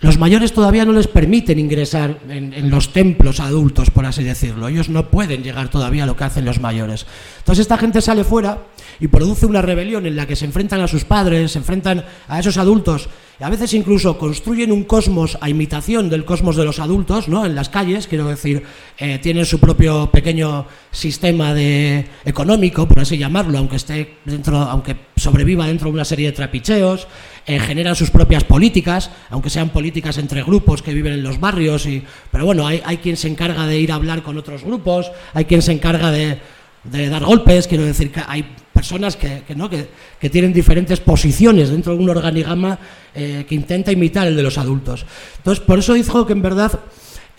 los 0.00 0.16
mayores 0.16 0.52
todavía 0.52 0.84
no 0.84 0.92
les 0.92 1.08
permiten 1.08 1.58
ingresar 1.58 2.20
en, 2.28 2.70
los 2.70 2.92
templos 2.92 3.40
adultos, 3.40 3.90
por 3.90 4.06
así 4.06 4.22
decirlo. 4.22 4.68
Ellos 4.68 4.88
no 4.88 5.10
pueden 5.10 5.42
llegar 5.42 5.70
todavía 5.70 6.04
a 6.04 6.06
lo 6.06 6.16
que 6.16 6.24
hacen 6.24 6.44
los 6.44 6.60
mayores. 6.60 7.06
Entonces 7.38 7.62
esta 7.62 7.78
gente 7.78 8.00
sale 8.00 8.22
fuera 8.22 8.66
y 9.00 9.08
produce 9.08 9.46
una 9.46 9.60
rebelión 9.60 10.06
en 10.06 10.14
la 10.14 10.26
que 10.26 10.36
se 10.36 10.44
enfrentan 10.44 10.80
a 10.80 10.88
sus 10.88 11.04
padres, 11.04 11.52
se 11.52 11.58
enfrentan 11.58 12.04
a 12.28 12.38
esos 12.38 12.58
adultos 12.58 13.08
a 13.40 13.50
veces 13.50 13.72
incluso 13.74 14.18
construyen 14.18 14.72
un 14.72 14.82
cosmos 14.82 15.38
a 15.40 15.48
imitación 15.48 16.10
del 16.10 16.24
cosmos 16.24 16.56
de 16.56 16.64
los 16.64 16.80
adultos, 16.80 17.28
¿no? 17.28 17.46
En 17.46 17.54
las 17.54 17.68
calles, 17.68 18.08
quiero 18.08 18.26
decir, 18.26 18.64
eh, 18.98 19.20
tienen 19.22 19.46
su 19.46 19.60
propio 19.60 20.10
pequeño 20.10 20.66
sistema 20.90 21.54
de 21.54 22.04
económico, 22.24 22.88
por 22.88 22.98
así 22.98 23.16
llamarlo, 23.16 23.58
aunque 23.58 23.76
esté 23.76 24.16
dentro, 24.24 24.56
aunque 24.56 24.96
sobreviva 25.16 25.68
dentro 25.68 25.86
de 25.86 25.94
una 25.94 26.04
serie 26.04 26.26
de 26.26 26.32
trapicheos, 26.32 27.06
eh, 27.48 27.58
generan 27.58 27.96
sus 27.96 28.10
propias 28.10 28.44
políticas, 28.44 29.10
aunque 29.30 29.50
sean 29.50 29.70
políticas 29.70 30.18
entre 30.18 30.44
grupos 30.44 30.82
que 30.82 30.94
viven 30.94 31.14
en 31.14 31.22
los 31.24 31.40
barrios, 31.40 31.86
y, 31.86 32.04
pero 32.30 32.44
bueno, 32.44 32.66
hay, 32.66 32.98
quien 32.98 33.16
se 33.16 33.26
encarga 33.26 33.66
de 33.66 33.80
ir 33.80 33.90
a 33.90 33.96
hablar 33.96 34.22
con 34.22 34.38
otros 34.38 34.62
grupos, 34.62 35.10
hay 35.34 35.46
quien 35.46 35.62
se 35.62 35.72
encarga 35.72 36.12
de 36.12 36.38
dar 36.84 37.24
golpes, 37.24 37.66
quiero 37.66 37.84
decir 37.84 38.12
que 38.12 38.22
hay 38.26 38.44
personas 38.78 39.16
que, 39.16 39.42
¿no? 39.56 39.68
que, 39.68 39.88
tienen 40.30 40.52
diferentes 40.52 41.00
posiciones 41.00 41.70
dentro 41.70 41.96
de 41.96 41.98
un 41.98 42.10
organigrama 42.10 42.78
eh, 43.12 43.44
que 43.48 43.56
intenta 43.56 43.90
imitar 43.90 44.28
el 44.28 44.36
de 44.36 44.42
los 44.44 44.56
adultos. 44.56 45.04
Entonces, 45.38 45.64
por 45.64 45.80
eso 45.80 45.94
dijo 45.94 46.24
que 46.24 46.32
en 46.32 46.42
verdad 46.42 46.78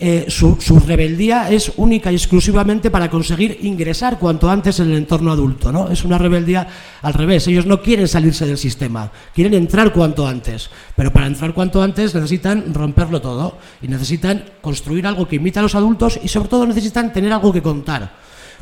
eh, 0.02 0.24
su, 0.28 0.56
rebeldía 0.86 1.50
es 1.50 1.72
única 1.76 2.10
y 2.10 2.14
exclusivamente 2.14 2.90
para 2.90 3.10
conseguir 3.10 3.58
ingresar 3.60 4.18
cuanto 4.18 4.48
antes 4.48 4.80
en 4.80 4.90
el 4.90 4.96
entorno 4.96 5.30
adulto. 5.30 5.70
¿no? 5.70 5.90
Es 5.90 6.04
una 6.04 6.16
rebeldía 6.16 6.66
al 7.02 7.12
revés. 7.12 7.46
Ellos 7.48 7.66
no 7.66 7.82
quieren 7.82 8.08
salirse 8.08 8.46
del 8.46 8.56
sistema, 8.56 9.12
quieren 9.34 9.52
entrar 9.52 9.92
cuanto 9.92 10.26
antes. 10.26 10.70
Pero 10.96 11.12
para 11.12 11.26
entrar 11.26 11.52
cuanto 11.52 11.82
antes 11.82 12.14
necesitan 12.14 12.72
romperlo 12.72 13.20
todo 13.20 13.58
y 13.82 13.88
necesitan 13.88 14.42
construir 14.62 15.06
algo 15.06 15.28
que 15.28 15.36
imita 15.36 15.60
a 15.60 15.64
los 15.64 15.74
adultos 15.74 16.18
y 16.22 16.28
sobre 16.28 16.48
todo 16.48 16.66
necesitan 16.66 17.12
tener 17.12 17.34
algo 17.34 17.52
que 17.52 17.60
contar. 17.60 18.10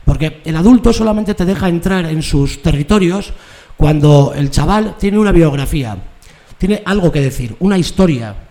Porque 0.04 0.42
el 0.44 0.56
adulto 0.56 0.92
solamente 0.92 1.34
te 1.34 1.44
deja 1.44 1.68
entrar 1.68 2.06
en 2.06 2.22
sus 2.22 2.62
territorios 2.62 3.32
cuando 3.76 4.32
el 4.34 4.50
chaval 4.50 4.96
tiene 4.98 5.20
una 5.20 5.30
biografía, 5.30 5.96
tiene 6.58 6.82
algo 6.84 7.12
que 7.12 7.20
decir, 7.20 7.54
una 7.60 7.78
historia. 7.78 8.47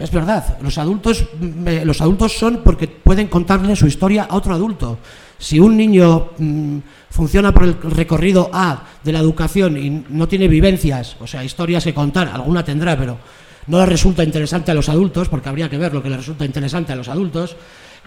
Es 0.00 0.10
verdad, 0.10 0.56
los 0.62 0.78
adultos, 0.78 1.26
mm, 1.38 1.84
los 1.84 2.00
adultos 2.00 2.32
son 2.32 2.62
porque 2.64 2.88
pueden 2.88 3.28
contarle 3.28 3.76
su 3.76 3.86
historia 3.86 4.24
a 4.24 4.34
otro 4.34 4.54
adulto. 4.54 4.98
Si 5.38 5.60
un 5.60 5.76
niño 5.76 6.30
mm, 6.38 6.78
funciona 7.10 7.52
por 7.52 7.64
el 7.64 7.76
recorrido 7.82 8.48
A 8.50 8.82
de 9.04 9.12
la 9.12 9.18
educación 9.18 9.76
y 9.76 10.04
no 10.08 10.26
tiene 10.26 10.48
vivencias, 10.48 11.16
o 11.20 11.26
sea, 11.26 11.44
historias 11.44 11.84
que 11.84 11.92
contar, 11.92 12.28
alguna 12.28 12.64
tendrá, 12.64 12.96
pero 12.96 13.18
no 13.66 13.78
le 13.78 13.86
resulta 13.86 14.24
interesante 14.24 14.70
a 14.70 14.74
los 14.74 14.88
adultos, 14.88 15.28
porque 15.28 15.50
habría 15.50 15.68
que 15.68 15.76
ver 15.76 15.92
lo 15.92 16.02
que 16.02 16.08
le 16.08 16.16
resulta 16.16 16.46
interesante 16.46 16.94
a 16.94 16.96
los 16.96 17.08
adultos, 17.08 17.56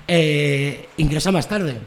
eh, 0.07 0.89
ingresa 0.97 1.31
más 1.31 1.47
tarde. 1.47 1.77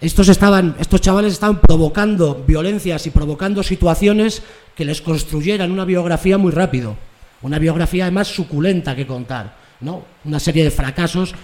Estos, 0.00 0.28
estaban, 0.28 0.74
estos 0.80 1.00
chavales 1.00 1.32
estaban 1.32 1.60
provocando 1.60 2.44
violencias 2.46 3.06
y 3.06 3.10
provocando 3.10 3.62
situaciones 3.62 4.42
que 4.74 4.84
les 4.84 5.00
construyeran 5.00 5.70
una 5.70 5.84
biografía 5.84 6.38
muy 6.38 6.50
rápido, 6.50 6.96
una 7.42 7.58
biografía 7.58 8.04
además 8.04 8.28
suculenta 8.28 8.94
que 8.96 9.06
contar, 9.06 9.56
¿no? 9.80 10.04
Una 10.24 10.40
serie 10.40 10.64
de 10.64 10.70
fracasos. 10.70 11.34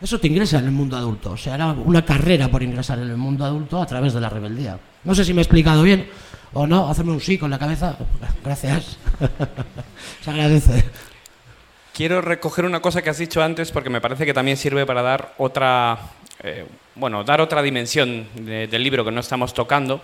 Eso 0.00 0.18
te 0.18 0.26
ingresa 0.26 0.58
en 0.58 0.64
el 0.64 0.72
mundo 0.72 0.96
adulto, 0.96 1.32
o 1.32 1.36
sea, 1.36 1.54
era 1.54 1.68
una 1.68 2.04
carrera 2.04 2.48
por 2.48 2.62
ingresar 2.62 2.98
en 2.98 3.08
el 3.10 3.16
mundo 3.16 3.44
adulto 3.44 3.80
a 3.80 3.86
través 3.86 4.12
de 4.12 4.20
la 4.20 4.28
rebeldía. 4.28 4.78
No 5.04 5.14
sé 5.14 5.24
si 5.24 5.32
me 5.32 5.40
he 5.40 5.44
explicado 5.44 5.82
bien 5.82 6.08
o 6.54 6.66
no, 6.66 6.88
hacerme 6.88 7.12
un 7.12 7.20
sí 7.20 7.38
con 7.38 7.50
la 7.50 7.58
cabeza. 7.58 7.96
Gracias. 8.44 8.98
Se 10.24 10.30
agradece. 10.30 10.84
Quiero 11.94 12.20
recoger 12.20 12.64
una 12.64 12.80
cosa 12.80 13.02
que 13.02 13.10
has 13.10 13.18
dicho 13.18 13.42
antes 13.42 13.70
porque 13.70 13.90
me 13.90 14.00
parece 14.00 14.26
que 14.26 14.34
también 14.34 14.56
sirve 14.56 14.86
para 14.86 15.02
dar 15.02 15.34
otra 15.38 15.98
eh, 16.42 16.66
bueno, 16.94 17.24
dar 17.24 17.40
otra 17.40 17.62
dimensión 17.62 18.26
del 18.34 18.82
libro 18.82 19.04
que 19.04 19.10
no 19.10 19.20
estamos 19.20 19.54
tocando. 19.54 20.00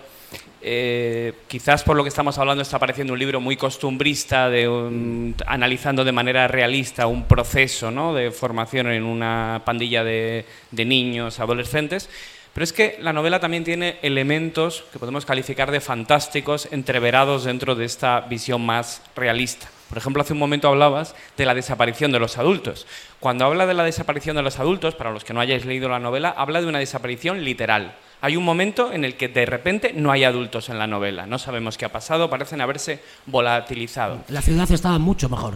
Eh, 0.61 1.33
quizás 1.47 1.83
por 1.83 1.95
lo 1.95 2.03
que 2.03 2.09
estamos 2.09 2.37
hablando 2.37 2.61
está 2.61 2.79
pareciendo 2.79 3.13
un 3.13 3.19
libro 3.19 3.39
muy 3.39 3.55
costumbrista, 3.55 4.49
de 4.49 5.33
analizando 5.45 6.03
de 6.03 6.11
manera 6.11 6.47
realista 6.47 7.07
un 7.07 7.25
proceso 7.25 8.13
de 8.13 8.31
formación 8.31 8.87
en 8.87 9.03
una 9.03 9.61
pandilla 9.65 10.03
de, 10.03 10.45
de 10.71 10.85
niños, 10.85 11.39
adolescentes. 11.39 12.09
Pero 12.53 12.63
es 12.63 12.73
que 12.73 12.97
la 12.99 13.13
novela 13.13 13.39
también 13.39 13.63
tiene 13.63 13.99
elementos 14.01 14.83
que 14.91 14.99
podemos 14.99 15.25
calificar 15.25 15.71
de 15.71 15.79
fantásticos 15.79 16.67
entreverados 16.71 17.45
dentro 17.45 17.75
de 17.75 17.85
esta 17.85 18.21
visión 18.21 18.65
más 18.65 19.01
realista. 19.15 19.69
Por 19.87 19.97
ejemplo, 19.97 20.21
hace 20.21 20.33
un 20.33 20.39
momento 20.39 20.67
hablabas 20.67 21.15
de 21.37 21.45
la 21.45 21.55
desaparición 21.55 22.11
de 22.11 22.19
los 22.19 22.37
adultos. 22.37 22.85
Cuando 23.19 23.45
habla 23.45 23.65
de 23.65 23.73
la 23.73 23.83
desaparición 23.83 24.35
de 24.35 24.43
los 24.43 24.59
adultos, 24.59 24.95
para 24.95 25.11
los 25.11 25.23
que 25.23 25.33
no 25.33 25.39
hayáis 25.39 25.65
leído 25.65 25.89
la 25.89 25.99
novela, 25.99 26.33
habla 26.35 26.61
de 26.61 26.67
una 26.67 26.79
desaparición 26.79 27.43
literal. 27.43 27.95
Hay 28.21 28.35
un 28.35 28.43
momento 28.43 28.91
en 28.91 29.05
el 29.05 29.15
que 29.15 29.29
de 29.29 29.45
repente 29.45 29.93
no 29.93 30.11
hay 30.11 30.25
adultos 30.25 30.69
en 30.69 30.77
la 30.77 30.87
novela. 30.87 31.25
No 31.25 31.39
sabemos 31.39 31.77
qué 31.77 31.85
ha 31.85 31.91
pasado, 31.91 32.29
parecen 32.29 32.59
haberse 32.59 32.99
volatilizado. 33.25 34.21
La 34.27 34.41
ciudad 34.41 34.69
estaba 34.69 34.99
mucho 34.99 35.29
mejor. 35.29 35.55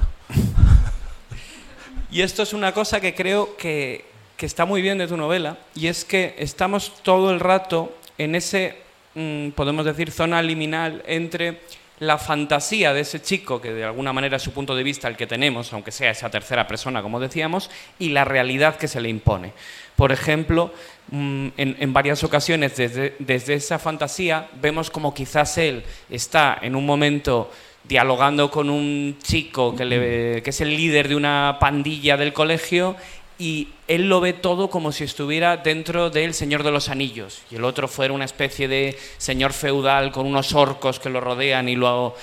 y 2.12 2.22
esto 2.22 2.44
es 2.44 2.54
una 2.54 2.72
cosa 2.72 3.02
que 3.02 3.14
creo 3.14 3.58
que, 3.58 4.06
que, 4.38 4.46
está 4.46 4.66
muy 4.66 4.82
bien 4.82 4.98
de 4.98 5.08
tu 5.08 5.18
novela, 5.18 5.58
y 5.76 5.88
es 5.88 6.06
que 6.06 6.36
estamos 6.38 6.94
todo 7.04 7.32
el 7.32 7.42
rato 7.42 7.98
en 8.18 8.36
ese, 8.36 8.78
mm, 9.16 9.50
podemos 9.50 9.84
decir, 9.84 10.12
zona 10.12 10.42
liminal 10.42 11.04
entre 11.06 11.60
la 12.00 12.18
fantasía 12.18 12.94
de 12.94 13.02
ese 13.02 13.22
chico, 13.22 13.62
que 13.62 13.74
de 13.74 13.84
alguna 13.84 14.14
manera 14.14 14.38
es 14.38 14.44
su 14.44 14.52
punto 14.52 14.76
de 14.76 14.84
vista 14.84 15.08
el 15.08 15.16
que 15.16 15.28
tenemos, 15.28 15.72
aunque 15.74 15.92
sea 15.92 16.12
esa 16.12 16.30
tercera 16.30 16.68
persona, 16.68 17.02
como 17.02 17.20
decíamos, 17.20 17.70
y 18.00 18.10
la 18.10 18.26
realidad 18.26 18.78
que 18.78 18.88
se 18.88 19.02
le 19.02 19.10
impone. 19.10 19.54
Por 19.96 20.12
ejemplo, 20.12 20.74
mm, 21.12 21.48
en, 21.58 21.94
varias 21.94 22.24
ocasiones 22.24 22.76
desde, 22.76 23.54
esa 23.54 23.80
fantasía 23.80 24.50
vemos 24.62 24.90
como 24.90 25.14
quizás 25.14 25.58
él 25.58 25.84
está 26.10 26.58
en 26.62 26.76
un 26.76 26.86
momento 26.86 27.52
dialogando 27.84 28.50
con 28.50 28.70
un 28.70 29.18
chico 29.22 29.76
que 29.76 30.42
es 30.46 30.62
el 30.62 30.76
líder 30.76 31.10
de 31.10 31.16
una 31.16 31.58
pandilla 31.60 32.18
del 32.18 32.34
colegio 32.34 32.96
y 33.38 33.70
él 33.88 34.08
lo 34.08 34.22
ve 34.22 34.34
todo 34.34 34.70
como 34.70 34.92
si 34.92 35.04
estuviera 35.04 35.58
dentro 35.58 36.10
del 36.10 36.34
Señor 36.34 36.64
de 36.64 36.72
los 36.72 36.88
Anillos 36.88 37.42
y 37.52 37.56
el 37.56 37.66
otro 37.66 37.88
fuera 37.88 38.14
una 38.14 38.26
especie 38.26 38.68
de 38.68 38.98
señor 39.18 39.54
feudal 39.54 40.12
con 40.12 40.26
unos 40.26 40.54
orcos 40.54 41.00
que 41.00 41.10
lo 41.10 41.20
rodean 41.20 41.68
y 41.68 41.76
luego 41.76 42.16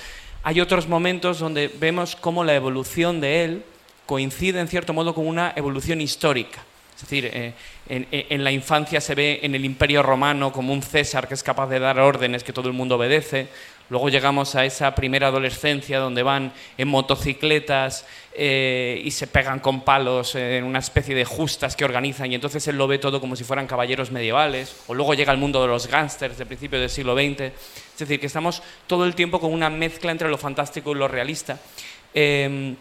Hay 0.43 0.59
otros 0.59 0.87
momentos 0.87 1.37
donde 1.37 1.67
vemos 1.67 2.15
cómo 2.15 2.43
la 2.43 2.55
evolución 2.55 3.21
de 3.21 3.43
él 3.43 3.63
coincide 4.07 4.59
en 4.59 4.67
cierto 4.67 4.93
modo 4.93 5.13
con 5.13 5.27
una 5.27 5.53
evolución 5.55 6.01
histórica. 6.01 6.65
Es 7.01 7.09
decir, 7.09 7.31
eh, 7.33 7.53
en, 7.89 8.43
la 8.43 8.51
infancia 8.51 9.01
se 9.01 9.15
ve 9.15 9.39
en 9.41 9.55
el 9.55 9.65
Imperio 9.65 10.03
Romano 10.03 10.51
como 10.51 10.71
un 10.71 10.83
César 10.83 11.27
que 11.27 11.33
es 11.33 11.41
capaz 11.41 11.67
de 11.67 11.79
dar 11.79 11.99
órdenes 11.99 12.43
que 12.43 12.53
todo 12.53 12.67
el 12.67 12.75
mundo 12.75 12.95
obedece, 12.95 13.47
luego 13.89 14.09
llegamos 14.09 14.53
a 14.53 14.65
esa 14.65 14.93
primera 14.93 15.27
adolescencia 15.27 15.97
donde 15.97 16.21
van 16.21 16.53
en 16.77 16.87
motocicletas 16.87 18.05
eh, 18.35 19.01
y 19.03 19.09
se 19.09 19.25
pegan 19.25 19.59
con 19.59 19.81
palos 19.81 20.35
en 20.35 20.63
una 20.63 20.77
especie 20.77 21.15
de 21.15 21.25
justas 21.25 21.75
que 21.75 21.85
organizan 21.85 22.31
y 22.31 22.35
entonces 22.35 22.67
él 22.67 22.77
lo 22.77 22.87
ve 22.87 22.99
todo 22.99 23.19
como 23.19 23.35
si 23.35 23.43
fueran 23.43 23.65
caballeros 23.65 24.11
medievales, 24.11 24.75
o 24.85 24.93
luego 24.93 25.15
llega 25.15 25.33
el 25.33 25.39
mundo 25.39 25.59
de 25.63 25.69
los 25.69 25.87
gángsters 25.87 26.37
de 26.37 26.45
principios 26.45 26.81
del 26.81 26.89
siglo 26.91 27.15
XX, 27.15 27.41
es 27.41 27.97
decir, 27.97 28.19
que 28.19 28.27
estamos 28.27 28.61
todo 28.85 29.05
el 29.05 29.15
tiempo 29.15 29.39
con 29.39 29.51
una 29.51 29.71
mezcla 29.71 30.11
entre 30.11 30.29
lo 30.29 30.37
fantástico 30.37 30.91
y 30.91 30.99
lo 30.99 31.07
realista. 31.07 31.57
Em, 32.13 32.75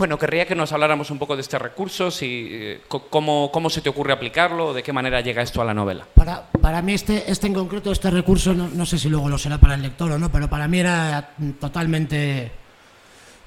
bueno, 0.00 0.18
querría 0.18 0.46
que 0.46 0.54
nos 0.54 0.72
habláramos 0.72 1.10
un 1.10 1.18
poco 1.18 1.36
de 1.36 1.42
este 1.42 1.58
recurso, 1.58 2.10
si, 2.10 2.48
eh, 2.50 2.80
cómo, 2.88 3.50
cómo, 3.52 3.68
se 3.68 3.82
te 3.82 3.90
ocurre 3.90 4.14
aplicarlo, 4.14 4.72
de 4.72 4.82
qué 4.82 4.94
manera 4.94 5.20
llega 5.20 5.42
esto 5.42 5.60
a 5.60 5.64
la 5.66 5.74
novela. 5.74 6.06
Para, 6.14 6.50
para 6.52 6.80
mí 6.80 6.94
este, 6.94 7.30
este 7.30 7.48
en 7.48 7.52
concreto, 7.52 7.92
este 7.92 8.08
recurso, 8.08 8.54
no, 8.54 8.68
no, 8.68 8.86
sé 8.86 8.98
si 8.98 9.10
luego 9.10 9.28
lo 9.28 9.36
será 9.36 9.58
para 9.58 9.74
el 9.74 9.82
lector 9.82 10.10
o 10.12 10.18
no, 10.18 10.32
pero 10.32 10.48
para 10.48 10.66
mí 10.68 10.78
era 10.78 11.34
totalmente, 11.60 12.50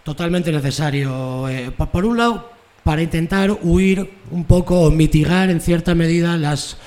totalmente 0.03 0.51
necesario. 0.51 1.49
Eh, 1.49 1.71
por, 1.71 2.05
un 2.05 2.19
lado, 2.19 2.51
para 2.83 3.01
intentar 3.01 3.49
huir 3.63 4.19
un 4.29 4.45
poco 4.45 4.91
mitigar 4.91 5.49
en 5.49 5.59
cierta 5.59 5.95
medida 5.95 6.37
las 6.37 6.77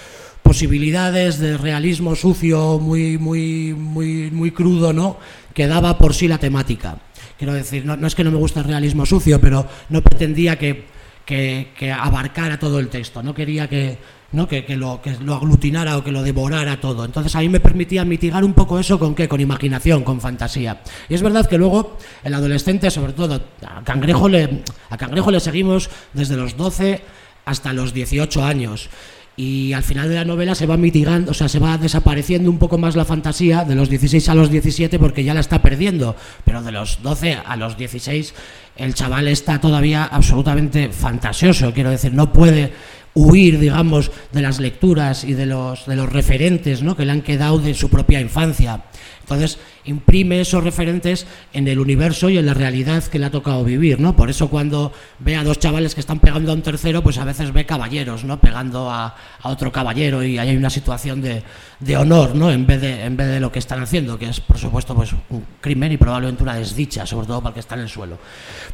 posibilidades 0.44 1.40
de 1.40 1.59
realismo 1.59 2.14
sucio 2.14 2.79
muy, 2.79 3.18
muy, 3.18 3.74
muy, 3.74 4.31
muy 4.31 4.52
crudo, 4.52 4.92
¿no? 4.92 5.16
Que 5.52 5.66
daba 5.66 5.98
por 5.98 6.14
sí 6.14 6.29
la 6.29 6.38
temática. 6.38 6.98
Quiero 7.38 7.53
decir, 7.53 7.85
no, 7.85 8.07
es 8.07 8.14
que 8.14 8.25
no 8.25 8.31
me 8.31 8.38
guste 8.38 8.61
el 8.61 8.64
realismo 8.64 9.05
sucio, 9.05 9.40
pero 9.40 9.66
no 9.90 10.03
pretendía 10.03 10.59
que, 10.59 10.87
que, 11.25 11.92
abarcara 11.92 12.59
todo 12.59 12.79
el 12.79 12.88
texto, 12.88 13.22
no 13.22 13.35
quería 13.35 13.68
que, 13.68 13.99
¿no? 14.33 14.49
Que, 14.49 14.64
lo, 14.77 15.03
que 15.03 15.16
lo 15.20 15.35
aglutinara 15.35 15.99
o 15.99 16.05
que 16.05 16.12
lo 16.12 16.22
devorara 16.22 16.81
todo. 16.81 17.05
Entonces 17.05 17.35
a 17.37 17.40
mí 17.40 17.49
me 17.49 17.61
permitía 17.61 18.05
mitigar 18.05 18.42
un 18.42 18.55
poco 18.55 18.79
eso 18.79 18.99
con 18.99 19.14
qué, 19.14 19.29
con 19.29 19.40
imaginación, 19.40 20.03
con 20.03 20.20
fantasía. 20.20 20.81
Y 21.09 21.14
es 21.14 21.22
verdad 21.22 21.46
que 21.46 21.59
luego 21.59 21.99
el 22.25 22.33
adolescente, 22.33 22.90
sobre 22.90 23.12
todo, 23.12 23.42
a 23.66 23.85
Cangrejo 23.85 24.29
le, 24.29 24.62
a 24.88 24.96
Cangrejo 24.96 25.31
le 25.31 25.40
seguimos 25.40 25.90
desde 26.14 26.37
los 26.37 26.57
12 26.57 27.03
hasta 27.44 27.72
los 27.72 27.92
18 27.92 28.44
años 28.44 28.88
y 29.37 29.75
al 29.75 29.83
final 29.83 30.09
de 30.09 30.14
la 30.14 30.25
novela 30.25 30.55
se 30.55 30.66
va 30.66 30.77
mitigando, 30.77 31.31
o 31.31 31.35
sea, 31.35 31.49
se 31.49 31.59
va 31.59 31.77
desapareciendo 31.77 32.51
un 32.51 32.59
poco 32.59 32.79
más 32.79 32.96
la 32.96 33.05
fantasía 33.05 33.64
de 33.64 33.75
los 33.75 33.90
16 33.90 34.29
a 34.31 34.35
los 34.35 34.51
17 34.51 34.99
porque 34.99 35.25
ya 35.25 35.35
la 35.35 35.40
está 35.40 35.61
perdiendo, 35.61 36.16
pero 36.44 36.62
de 36.62 36.72
los 36.72 37.03
12 37.03 37.38
a 37.44 37.57
los 37.57 37.77
16 37.77 38.35
el 38.77 38.94
chaval 38.94 39.29
está 39.29 39.61
todavía 39.61 40.05
absolutamente 40.05 40.90
fantasioso, 40.90 41.72
quiero 41.75 41.90
decir, 41.90 42.14
no 42.14 42.33
puede 42.33 42.72
huir, 43.16 43.59
digamos, 43.59 44.11
de 44.33 44.42
las 44.42 44.61
lecturas 44.61 45.25
y 45.25 45.33
de 45.33 45.46
los, 45.46 45.87
de 45.87 45.96
los 45.96 46.11
referentes 46.12 46.83
¿no? 46.83 46.96
que 46.96 47.05
le 47.05 47.12
han 47.12 47.22
quedado 47.22 47.59
de 47.59 47.75
su 47.75 47.88
propia 47.88 48.20
infancia. 48.20 48.85
Entonces, 49.27 49.59
imprime 49.85 50.41
esos 50.41 50.62
referentes 50.62 51.27
en 51.53 51.67
el 51.67 51.81
universo 51.81 52.31
y 52.31 52.39
en 52.39 52.47
la 52.47 52.55
realidad 52.55 53.03
que 53.03 53.19
le 53.19 53.27
ha 53.27 53.31
tocado 53.33 53.65
vivir, 53.65 53.99
¿no? 53.99 54.15
Por 54.15 54.31
eso 54.31 54.49
cuando 54.49 54.93
ve 55.19 55.35
a 55.35 55.43
dos 55.43 55.59
chavales 55.59 55.97
que 55.97 56.01
están 56.01 56.21
pegando 56.21 56.53
a 56.53 56.55
un 56.55 56.62
tercero, 56.62 57.03
pues 57.03 57.19
a 57.19 57.25
veces 57.25 57.53
ve 57.53 57.67
caballeros, 57.67 58.23
¿no? 58.23 58.39
Pegando 58.39 58.89
a, 58.89 59.17
otro 59.43 59.73
caballero 59.73 60.23
y 60.23 60.39
ahí 60.39 60.51
hay 60.51 60.57
una 60.57 60.71
situación 60.71 61.21
de, 61.21 61.43
de, 61.81 61.97
honor, 61.97 62.37
¿no? 62.37 62.53
En 62.53 62.67
vez 62.67 62.81
de, 62.81 63.05
en 63.05 63.17
vez 63.17 63.27
de 63.27 63.41
lo 63.41 63.51
que 63.51 63.59
están 63.59 63.83
haciendo, 63.83 64.17
que 64.17 64.29
es, 64.29 64.39
por 64.39 64.59
supuesto, 64.59 64.95
pues 64.95 65.12
un 65.31 65.45
crimen 65.61 65.91
y 65.91 65.97
probablemente 65.97 66.45
una 66.45 66.55
desdicha, 66.55 67.05
sobre 67.05 67.27
todo 67.27 67.41
para 67.41 67.51
el 67.51 67.55
que 67.55 67.61
está 67.61 67.75
en 67.75 67.81
el 67.81 67.89
suelo. 67.89 68.19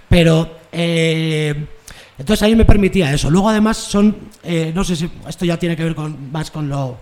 Pero... 0.09 0.59
Eh, 0.71 1.67
entonces 2.19 2.43
a 2.43 2.47
mí 2.47 2.55
me 2.55 2.65
permitía 2.65 3.13
eso. 3.13 3.31
Luego 3.31 3.49
además 3.49 3.79
son, 3.79 4.15
eh, 4.45 4.71
no 4.75 4.85
sé 4.85 4.95
si 4.95 5.11
esto 5.27 5.45
ya 5.45 5.59
tiene 5.59 5.75
que 5.75 5.83
ver 5.83 5.95
con, 5.95 6.31
más 6.31 6.51
con, 6.51 6.69
lo, 6.69 6.99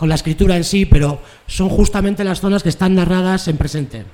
con 0.00 0.08
la 0.08 0.14
escritura 0.14 0.56
en 0.56 0.64
sí, 0.64 0.86
pero 0.86 1.20
son 1.46 1.68
justamente 1.68 2.24
las 2.24 2.40
zonas 2.40 2.62
que 2.62 2.70
están 2.70 2.94
narradas 2.94 3.48
en 3.48 3.58
presente. 3.58 4.06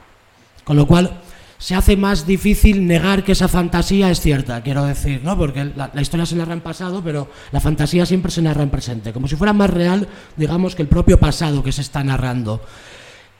Con 0.64 0.76
lo 0.76 0.84
cual 0.84 1.20
se 1.58 1.76
hace 1.76 1.96
más 1.96 2.26
difícil 2.26 2.88
negar 2.88 3.22
que 3.22 3.30
esa 3.30 3.46
fantasía 3.46 4.10
es 4.10 4.20
cierta, 4.20 4.60
quiero 4.64 4.84
decir, 4.84 5.20
¿no? 5.22 5.38
Porque 5.38 5.64
la, 5.76 6.02
historia 6.02 6.26
se 6.26 6.34
narra 6.34 6.54
en 6.54 6.60
pasado, 6.60 7.02
pero 7.04 7.30
la 7.52 7.60
fantasía 7.60 8.04
siempre 8.04 8.32
se 8.32 8.42
narra 8.42 8.64
en 8.64 8.70
presente, 8.70 9.12
como 9.12 9.28
si 9.28 9.36
fuera 9.36 9.52
más 9.52 9.70
real, 9.70 10.08
digamos, 10.36 10.74
que 10.74 10.82
el 10.82 10.88
propio 10.88 11.20
pasado 11.20 11.62
que 11.62 11.70
se 11.70 11.82
está 11.82 12.02
narrando. 12.02 12.60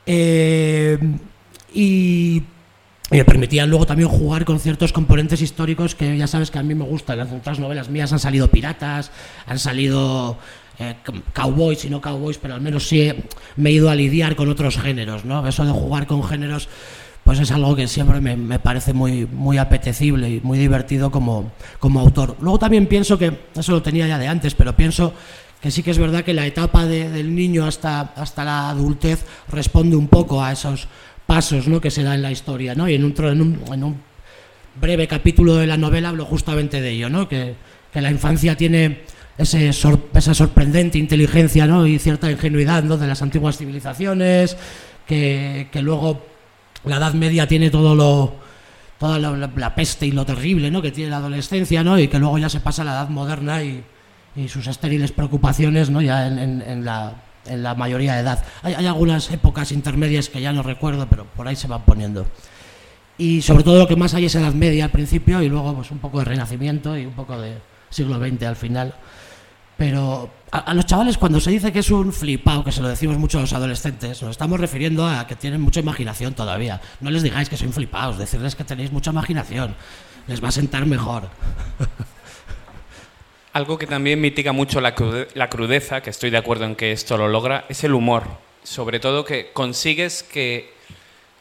Eh, 0.07 0.99
y 1.75 2.45
y 3.11 3.17
me 3.17 3.25
permitían 3.25 3.71
luego 3.71 3.87
también 3.87 4.09
jugar 4.09 4.45
con 4.45 4.59
ciertos 4.59 4.93
componentes 4.93 5.41
históricos 5.41 5.95
que 5.95 6.17
ya 6.17 6.27
sabes 6.27 6.51
que 6.51 6.59
a 6.59 6.63
mí 6.63 6.75
me 6.75 6.85
gustan. 6.85 7.21
En 7.21 7.37
otras 7.37 7.61
novelas 7.61 7.89
mías 7.89 8.13
han 8.13 8.19
salido 8.19 8.49
piratas, 8.49 9.13
han 9.47 9.61
salido 9.61 10.39
eh, 10.79 10.97
cowboys 11.33 11.85
y 11.85 11.91
no 11.91 12.01
cowboys, 12.01 12.39
pero 12.39 12.55
al 12.55 12.61
menos 12.61 12.89
sí 12.89 13.03
he, 13.03 13.25
me 13.57 13.71
he 13.71 13.75
ido 13.75 13.91
a 13.91 13.95
lidiar 13.95 14.35
con 14.35 14.49
otros 14.49 14.77
géneros. 14.79 15.25
¿no? 15.25 15.47
Eso 15.47 15.65
de 15.65 15.71
jugar 15.71 16.07
con 16.07 16.25
géneros 16.25 16.69
pues 17.23 17.41
es 17.41 17.51
algo 17.51 17.75
que 17.75 17.89
siempre 17.89 18.21
me, 18.21 18.37
me 18.37 18.61
parece 18.61 18.93
muy, 18.93 19.27
muy 19.27 19.59
apetecible 19.59 20.31
y 20.31 20.41
muy 20.43 20.59
divertido 20.59 21.11
como, 21.11 21.53
como 21.81 22.01
autor. 22.01 22.37
Luego 22.41 22.59
también 22.59 22.87
pienso 22.87 23.19
que, 23.19 23.37
eso 23.57 23.73
lo 23.73 23.83
tenía 23.83 24.07
ya 24.07 24.19
de 24.19 24.29
antes, 24.29 24.55
pero 24.55 24.77
pienso 24.77 25.13
que 25.61 25.73
sí 25.73 25.83
que 25.83 25.91
es 25.91 25.99
verdad 25.99 26.23
que 26.23 26.35
la 26.35 26.47
etapa 26.47 26.87
de, 26.87 27.11
del 27.11 27.35
niño 27.35 27.67
hasta, 27.67 28.01
hasta 28.01 28.45
la 28.45 28.71
adultez 28.71 29.25
responde 29.49 29.97
un 29.97 30.07
poco 30.07 30.43
a 30.43 30.53
esos 30.53 30.87
pasos 31.27 31.69
¿no? 31.69 31.81
que 31.81 31.91
se 31.91 32.03
da 32.03 32.15
en 32.15 32.23
la 32.23 32.31
historia. 32.31 32.75
¿no? 32.75 32.89
Y 32.89 32.95
en 32.95 33.05
un, 33.05 34.01
breve 34.81 35.09
capítulo 35.09 35.57
de 35.57 35.67
la 35.67 35.77
novela 35.77 36.11
hablo 36.11 36.25
justamente 36.25 36.81
de 36.81 36.91
ello, 36.91 37.11
¿no? 37.11 37.29
que, 37.29 37.55
la 37.95 38.11
infancia 38.11 38.55
tiene 38.57 39.01
esa 39.39 40.35
sorprendente 40.35 40.99
inteligencia 40.99 41.67
¿no? 41.67 41.87
y 41.87 41.99
cierta 41.99 42.31
ingenuidad 42.31 42.83
¿no? 42.83 42.99
de 42.99 43.07
las 43.07 43.23
antiguas 43.23 43.57
civilizaciones, 43.57 44.55
que, 45.07 45.69
luego 45.81 46.27
la 46.85 46.97
Edad 46.97 47.15
Media 47.15 47.47
tiene 47.47 47.71
todo 47.71 47.95
lo 47.95 48.35
toda 48.99 49.19
la, 49.19 49.51
la, 49.55 49.75
peste 49.75 50.07
y 50.07 50.13
lo 50.13 50.25
terrible 50.25 50.71
¿no? 50.71 50.81
que 50.81 50.91
tiene 50.91 51.11
la 51.11 51.19
adolescencia 51.19 51.83
¿no? 51.83 51.99
y 51.99 52.09
que 52.09 52.19
luego 52.19 52.37
ya 52.39 52.51
se 52.51 52.61
pasa 52.61 52.83
a 52.83 52.85
la 52.85 52.93
Edad 52.93 53.09
Moderna 53.09 53.63
y, 53.63 53.83
sus 54.49 54.67
estériles 54.67 55.13
preocupaciones 55.13 55.89
¿no? 55.89 56.03
ya 56.03 56.27
en, 56.27 56.61
en 56.61 56.85
la 56.85 57.15
en 57.49 57.63
la 57.63 57.75
mayoría 57.75 58.15
de 58.15 58.21
edad. 58.21 58.45
Hay, 58.63 58.75
hay, 58.75 58.87
algunas 58.87 59.31
épocas 59.31 59.73
intermedias 59.73 60.29
que 60.29 60.41
ya 60.41 60.53
no 60.53 60.63
recuerdo, 60.63 61.07
pero 61.09 61.25
por 61.25 61.49
ahí 61.49 61.57
se 61.57 61.69
van 61.69 61.85
poniendo. 61.85 62.27
Y 63.19 63.43
sobre 63.43 63.65
todo 63.65 63.79
lo 63.79 63.89
que 63.89 63.97
más 63.97 64.15
hay 64.15 64.27
es 64.27 64.35
edad 64.35 64.53
media 64.53 64.85
al 64.85 64.91
principio 64.91 65.41
y 65.43 65.49
luego 65.49 65.75
pues 65.75 65.91
un 65.91 65.99
poco 65.99 66.19
de 66.19 66.27
renacimiento 66.27 66.97
y 66.97 67.07
un 67.07 67.15
poco 67.15 67.41
de 67.41 67.59
siglo 67.89 68.19
XX 68.19 68.43
al 68.43 68.57
final. 68.57 68.95
Pero 69.77 70.31
a, 70.51 70.59
a 70.59 70.75
los 70.75 70.87
chavales 70.87 71.19
cuando 71.19 71.41
se 71.41 71.51
dice 71.51 71.73
que 71.73 71.81
es 71.81 71.91
un 71.91 72.13
flipado, 72.13 72.65
que 72.65 72.73
se 72.73 72.83
lo 72.83 72.89
decimos 72.89 73.19
mucho 73.19 73.39
a 73.39 73.43
los 73.43 73.53
adolescentes, 73.53 74.23
nos 74.23 74.33
estamos 74.33 74.61
refiriendo 74.61 75.07
a 75.07 75.27
que 75.27 75.37
tienen 75.37 75.61
mucha 75.61 75.81
imaginación 75.81 76.35
todavía. 76.35 76.81
No 77.01 77.11
les 77.11 77.23
digáis 77.23 77.49
que 77.49 77.57
son 77.57 77.73
flipados, 77.73 78.19
decirles 78.19 78.55
que 78.55 78.65
tenéis 78.65 78.93
mucha 78.93 79.11
imaginación. 79.11 79.75
Les 80.27 80.43
va 80.43 80.49
a 80.49 80.53
sentar 80.53 80.85
mejor. 80.87 81.29
Algo 83.57 83.79
que 83.79 83.87
también 83.87 84.21
mitiga 84.21 84.53
mucho 84.53 84.83
la, 84.83 84.95
la, 85.33 85.49
crudeza, 85.49 86.03
que 86.03 86.11
estoy 86.11 86.29
de 86.29 86.37
acuerdo 86.37 86.67
en 86.67 86.77
que 86.77 86.93
esto 86.93 87.17
lo 87.17 87.27
logra, 87.27 87.65
es 87.71 87.85
el 87.85 87.95
humor. 87.95 88.25
Sobre 88.63 89.01
todo 89.01 89.25
que 89.25 89.51
consigues 89.55 90.23
que 90.23 90.75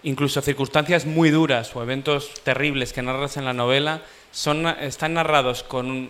incluso 0.04 0.39
circunstancias 0.39 1.06
muy 1.06 1.30
duras 1.30 1.75
o 1.75 1.84
eventos 1.84 2.32
terribles 2.45 2.93
que 2.93 3.01
narras 3.01 3.36
en 3.36 3.43
la 3.43 3.51
novela 3.51 4.01
son, 4.32 4.65
están 4.65 5.15
narrados 5.15 5.63
con, 5.63 6.10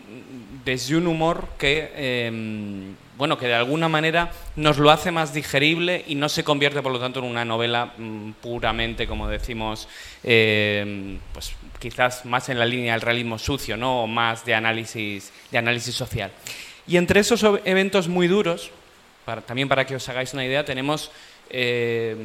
desde 0.63 0.95
un 0.95 1.07
humor 1.07 1.47
que, 1.57 1.91
eh, 1.95 2.91
bueno, 3.17 3.37
que 3.37 3.47
de 3.47 3.53
alguna 3.53 3.87
manera 3.87 4.31
nos 4.55 4.77
lo 4.77 4.91
hace 4.91 5.11
más 5.11 5.33
digerible 5.33 6.03
y 6.07 6.15
no 6.15 6.29
se 6.29 6.43
convierte, 6.43 6.81
por 6.81 6.91
lo 6.91 6.99
tanto, 6.99 7.19
en 7.19 7.25
una 7.25 7.45
novela 7.45 7.93
mm, 7.97 8.31
puramente, 8.41 9.07
como 9.07 9.27
decimos, 9.27 9.87
eh, 10.23 11.17
pues 11.33 11.53
quizás 11.79 12.25
más 12.25 12.49
en 12.49 12.59
la 12.59 12.65
línea 12.65 12.93
del 12.93 13.01
realismo 13.01 13.37
sucio, 13.37 13.77
¿no? 13.77 14.03
o 14.03 14.07
más 14.07 14.45
de 14.45 14.55
análisis, 14.55 15.31
de 15.51 15.57
análisis 15.57 15.95
social. 15.95 16.31
Y 16.87 16.97
entre 16.97 17.19
esos 17.21 17.43
eventos 17.65 18.07
muy 18.07 18.27
duros, 18.27 18.71
también 19.47 19.67
para 19.67 19.85
que 19.85 19.95
os 19.95 20.07
hagáis 20.09 20.33
una 20.33 20.45
idea, 20.45 20.65
tenemos, 20.65 21.11
eh, 21.49 22.15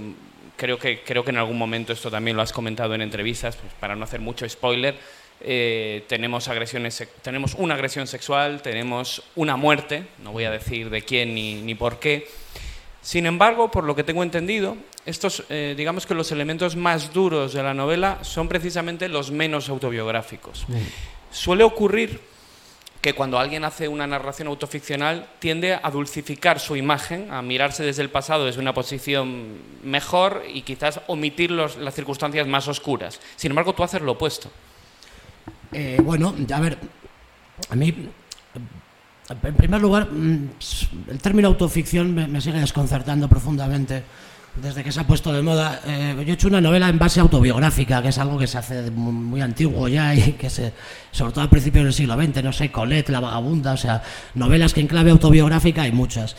creo, 0.57 0.79
que, 0.79 1.03
creo 1.03 1.25
que 1.25 1.31
en 1.31 1.39
algún 1.39 1.57
momento 1.57 1.93
esto 1.93 2.11
también 2.11 2.37
lo 2.37 2.43
has 2.43 2.53
comentado 2.53 2.95
en 2.95 3.01
entrevistas, 3.01 3.57
pues 3.57 3.73
para 3.81 3.97
no 3.97 4.05
hacer 4.05 4.21
mucho 4.21 4.49
spoiler, 4.49 4.97
eh, 5.41 6.05
tenemos, 6.09 6.49
agresiones, 6.49 7.07
tenemos 7.23 7.55
una 7.55 7.75
agresión 7.75 8.07
sexual, 8.07 8.63
tenemos 8.63 9.23
una 9.37 9.57
muerte, 9.57 10.05
no 10.23 10.33
voy 10.33 10.45
a 10.45 10.51
decir 10.51 10.91
de 10.91 11.03
quién 11.03 11.35
ni, 11.35 11.63
ni 11.63 11.75
por 11.75 11.99
qué, 11.99 12.27
sin 13.03 13.27
embargo, 13.27 13.71
por 13.71 13.85
lo 13.85 13.97
que 13.97 14.05
tengo 14.05 14.23
entendido, 14.23 14.77
estos, 15.07 15.45
eh, 15.49 15.75
digamos 15.77 16.07
que 16.07 16.15
los 16.15 16.31
elementos 16.33 16.77
más 16.77 17.13
duros 17.13 17.55
de 17.55 17.63
la 17.63 17.73
novela 17.73 18.19
son 18.23 18.49
precisamente 18.49 19.09
los 19.09 19.31
menos 19.31 19.69
autobiográficos. 19.71 20.67
Sí. 20.67 20.75
Suele 21.31 21.65
ocurrir 21.65 22.21
que 23.01 23.15
cuando 23.15 23.39
alguien 23.39 23.65
hace 23.65 23.89
una 23.89 24.07
narración 24.07 24.49
autoficcional 24.49 25.27
tiende 25.39 25.79
a 25.83 25.91
dulcificar 25.91 26.61
su 26.61 26.77
imagen, 26.77 27.31
a 27.31 27.41
mirarse 27.41 27.83
desde 27.83 28.03
el 28.03 28.11
pasado 28.11 28.45
desde 28.45 28.61
una 28.61 28.75
posición 28.75 29.59
mejor 29.83 30.45
y 30.53 30.61
quizás 30.63 31.01
omitir 31.07 31.51
los, 31.51 31.79
las 31.79 31.95
circunstancias 31.95 32.47
más 32.47 32.69
oscuras. 32.69 33.19
Sin 33.37 33.53
embargo, 33.53 33.73
tú 33.73 33.83
haces 33.83 34.03
lo 34.03 34.13
opuesto. 34.13 34.51
Eh, 35.73 36.01
bueno, 36.03 36.35
a 36.53 36.61
ver, 36.61 36.79
a 37.69 37.77
mí 37.77 37.95
en 39.31 39.55
primer 39.55 39.81
lugar, 39.81 40.11
mm, 40.11 40.51
el 41.11 41.19
término 41.19 41.49
autoficción 41.49 42.15
me, 42.15 42.41
sigue 42.41 42.61
desconcertando 42.61 43.29
profundamente. 43.29 44.03
desde 44.61 44.83
que 44.83 44.91
se 44.91 44.99
ha 44.99 45.07
puesto 45.07 45.33
de 45.33 45.43
moda. 45.43 45.81
Eh, 45.87 46.15
yo 46.27 46.33
he 46.33 46.35
hecho 46.35 46.49
una 46.49 46.61
novela 46.61 46.89
en 46.89 46.99
base 46.99 47.21
autobiográfica, 47.21 48.03
que 48.03 48.09
es 48.09 48.19
algo 48.19 48.37
que 48.37 48.49
se 48.49 48.59
hace 48.59 48.91
muy, 48.91 49.41
antiguo 49.41 49.87
ya 49.87 50.13
y 50.13 50.33
que 50.33 50.51
se, 50.51 50.73
sobre 51.13 51.33
todo 51.33 51.45
a 51.45 51.49
principios 51.49 51.85
del 51.85 51.95
siglo 51.95 52.17
XX, 52.21 52.43
no 52.43 52.53
sé, 52.53 52.73
Colette, 52.73 53.11
La 53.11 53.21
Vagabunda, 53.21 53.75
o 53.75 53.77
sea, 53.77 54.03
novelas 54.35 54.75
que 54.75 54.81
en 54.81 54.89
clave 54.89 55.13
autobiográfica 55.13 55.83
hay 55.83 55.93
muchas. 55.93 56.35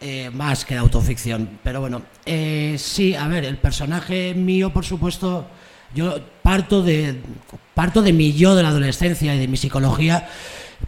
eh, 0.00 0.30
más 0.32 0.64
que 0.64 0.76
autoficción. 0.76 1.58
Pero 1.64 1.80
bueno, 1.80 2.02
eh, 2.24 2.76
sí, 2.78 3.14
a 3.16 3.26
ver, 3.26 3.44
el 3.44 3.56
personaje 3.56 4.34
mío, 4.34 4.72
por 4.72 4.84
supuesto, 4.84 5.48
yo 5.96 6.20
parto 6.42 6.82
de, 6.82 7.16
parto 7.74 8.02
de 8.02 8.12
mi 8.12 8.32
yo 8.34 8.54
de 8.54 8.62
la 8.62 8.68
adolescencia 8.68 9.34
y 9.34 9.38
de 9.38 9.48
mi 9.48 9.56
psicología 9.56 10.28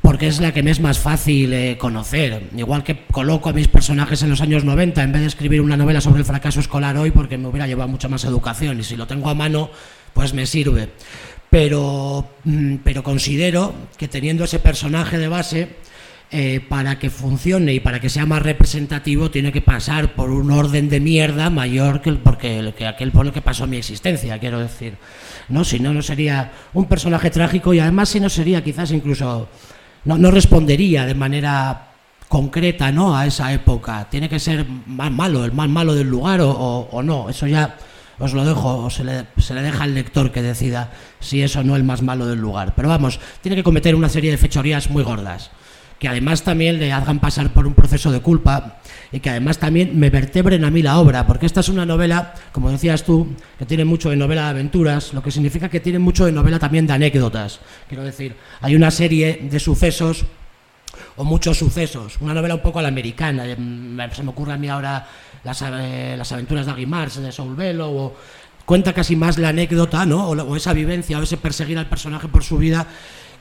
porque 0.03 0.29
es 0.29 0.41
la 0.41 0.53
que 0.53 0.63
me 0.63 0.71
es 0.71 0.81
más 0.81 0.99
fácil 0.99 1.53
eh, 1.53 1.79
conocer. 1.79 2.51
Igual 2.57 2.85
que 2.85 3.07
coloco 3.07 3.49
a 3.49 3.53
mis 3.53 3.69
personajes 3.69 4.23
en 4.23 4.31
los 4.31 4.41
años 4.41 4.65
90 4.65 5.03
en 5.03 5.13
vez 5.13 5.23
de 5.23 5.29
escribir 5.29 5.61
una 5.63 5.77
novela 5.77 6.01
sobre 6.01 6.21
el 6.21 6.27
fracaso 6.27 6.61
escolar 6.61 6.97
hoy 6.99 7.11
porque 7.11 7.39
me 7.39 7.49
hubiera 7.49 7.67
llevado 7.67 7.89
mucha 7.89 8.09
más 8.09 8.25
educación 8.25 8.79
y 8.79 8.85
si 8.85 8.97
lo 8.97 9.07
tengo 9.07 9.31
a 9.31 9.35
mano 9.35 9.71
pues 10.13 10.35
me 10.35 10.47
sirve. 10.47 10.91
Pero, 11.51 12.29
mm, 12.45 12.77
pero 12.85 13.03
considero 13.03 13.75
que 13.97 14.09
teniendo 14.09 14.45
ese 14.45 14.59
personaje 14.59 15.17
de 15.17 15.29
base, 15.29 15.77
eh, 16.31 16.61
para 16.69 16.99
que 16.99 17.09
funcione 17.09 17.73
y 17.73 17.81
para 17.81 18.01
que 18.01 18.11
sea 18.11 18.27
más 18.27 18.43
representativo 18.43 19.31
tiene 19.31 19.51
que 19.51 19.63
pasar 19.63 20.15
por 20.15 20.31
un 20.31 20.51
orden 20.51 20.89
de 20.91 21.01
mierda 21.01 21.49
mayor 21.49 22.03
que, 22.03 22.11
el, 22.11 22.19
porque, 22.19 22.59
el- 22.59 22.75
que 22.75 22.87
aquel 22.87 23.13
por 23.13 23.25
lo 23.25 23.33
que 23.33 23.41
pasó 23.41 23.67
mi 23.67 23.79
existencia, 23.79 24.39
quiero 24.39 24.59
decir. 24.61 24.97
¿no? 25.49 25.65
Si 25.65 25.81
no, 25.81 25.95
no 25.95 26.03
sería 26.03 26.53
un 26.75 26.85
personaje 26.85 27.31
trágico 27.31 27.73
y 27.73 27.79
además 27.81 28.11
si 28.11 28.21
no 28.21 28.29
sería 28.29 28.63
quizás 28.63 28.91
incluso, 28.91 29.49
no, 30.05 30.19
no 30.19 30.31
respondería 30.31 31.07
de 31.07 31.15
manera 31.15 31.85
concreta 32.29 32.93
¿no? 32.93 33.17
a 33.17 33.25
esa 33.27 33.51
época. 33.55 34.07
Tiene 34.11 34.29
que 34.29 34.39
ser 34.39 34.67
más 34.87 35.11
malo, 35.11 35.47
el 35.47 35.53
más 35.53 35.69
malo 35.71 35.95
del 35.95 36.09
lugar 36.09 36.43
o, 36.43 36.51
o- 36.51 36.89
o 36.91 37.03
no. 37.03 37.31
Eso 37.31 37.47
ya 37.47 37.77
os 38.19 38.35
lo 38.35 38.45
dejo, 38.45 38.85
o 38.85 38.91
se 38.91 39.05
le, 39.05 39.25
se 39.39 39.55
le 39.55 39.63
deja 39.63 39.85
al 39.85 39.95
lector 39.95 40.31
que 40.33 40.43
decida 40.43 40.91
si 41.21 41.41
es 41.43 41.57
o 41.57 41.65
no 41.65 41.75
el 41.77 41.85
más 41.85 42.03
malo 42.03 42.27
del 42.27 42.39
lugar. 42.41 42.75
Pero 42.77 42.89
vamos, 42.91 43.19
tiene 43.41 43.57
que 43.57 43.63
cometer 43.63 43.95
una 43.95 44.09
serie 44.11 44.31
de 44.31 44.37
fechorías 44.37 44.91
muy 44.91 45.03
gordas 45.05 45.51
que 45.99 46.09
además 46.09 46.43
también 46.43 46.79
le 46.79 46.93
hagan 46.93 47.19
pasar 47.19 47.53
por 47.53 47.67
un 47.67 47.75
proceso 47.75 48.13
de 48.13 48.21
culpa 48.21 48.79
y 49.11 49.21
que 49.21 49.31
además 49.31 49.59
también 49.59 49.99
me 49.99 50.11
vertebren 50.11 50.65
a 50.65 50.71
mí 50.71 50.83
la 50.83 50.99
obra, 50.99 51.27
porque 51.27 51.47
esta 51.47 51.61
es 51.61 51.69
una 51.69 51.85
novela, 51.85 52.35
como 52.53 52.71
decías 52.71 53.05
tú, 53.05 53.27
que 53.59 53.67
tiene 53.67 53.85
mucho 53.85 54.11
de 54.11 54.17
novela 54.17 54.45
de 54.45 54.51
aventuras, 54.51 55.13
lo 55.13 55.23
que 55.23 55.31
significa 55.31 55.69
que 55.69 55.81
tiene 55.81 55.99
mucho 55.99 56.27
de 56.27 56.33
novela 56.33 56.59
también 56.59 56.87
de 56.87 56.93
anécdotas. 56.93 57.61
Quiero 57.89 58.05
decir, 58.05 58.37
hay 58.61 58.77
una 58.77 58.91
serie 58.91 59.49
de 59.51 59.59
sucesos 59.59 60.25
o 61.17 61.25
muchos 61.25 61.59
sucesos, 61.59 62.19
una 62.21 62.35
novela 62.35 62.55
un 62.55 62.63
poco 62.63 62.79
a 62.79 62.83
la 62.83 62.89
americana, 62.89 63.45
eh, 63.47 63.57
se 64.13 64.23
me 64.23 64.31
ocurre 64.31 64.53
a 64.53 64.57
mí 64.57 64.69
ahora 64.69 65.07
las, 65.43 65.63
eh, 65.63 66.15
las 66.17 66.31
aventuras 66.31 66.67
de 66.67 66.73
Aguimars, 66.73 67.21
de 67.21 67.33
Saul 67.33 67.57
Bellow, 67.57 67.97
o 67.97 68.17
cuenta 68.65 68.93
casi 68.93 69.17
más 69.17 69.37
la 69.39 69.49
anécdota, 69.49 70.07
¿no? 70.07 70.29
o, 70.29 70.57
esa 70.57 70.73
vivencia, 70.73 71.19
o 71.19 71.23
ese 71.23 71.39
perseguir 71.39 71.79
al 71.79 71.89
personaje 71.89 72.29
por 72.29 72.45
su 72.45 72.57
vida, 72.59 72.87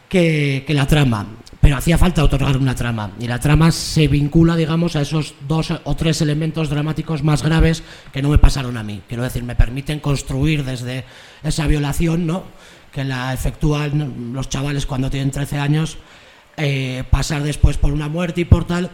que 0.10 0.65
la 0.70 0.88
trama. 0.88 1.28
Pero 1.60 1.78
hacía 1.78 1.98
falta 1.98 2.24
otorgar 2.24 2.56
una 2.58 2.76
trama. 2.76 3.12
Y 3.20 3.28
la 3.28 3.39
trama 3.39 3.72
se 3.72 4.08
vincula, 4.08 4.56
digamos, 4.56 4.96
a 4.96 5.02
esos 5.02 5.34
dos 5.48 5.72
o 5.84 5.96
tres 5.96 6.22
elementos 6.22 6.70
dramáticos 6.70 7.24
más 7.24 7.41
graves 7.43 7.84
que 8.13 8.22
no 8.22 8.30
me 8.30 8.38
pasaron 8.38 8.78
a 8.78 8.84
mí. 8.84 9.02
Quiero 9.08 9.24
decir, 9.24 9.43
me 9.43 9.56
permiten 9.56 10.00
construir 10.00 10.63
desde 10.63 11.04
esa 11.43 11.67
violación, 11.67 12.28
¿no? 12.28 12.43
Que 12.91 13.04
la 13.04 13.34
efectúan 13.34 14.34
los 14.34 14.50
chavales 14.50 14.86
cuando 14.86 15.10
tienen 15.10 15.32
13 15.32 15.58
años, 15.58 15.98
eh, 16.58 17.04
pasar 17.10 17.43
después 17.43 17.78
por 17.78 17.91
una 17.91 18.08
muerte 18.08 18.41
y 18.41 18.46
por 18.46 18.65
tal. 18.65 18.91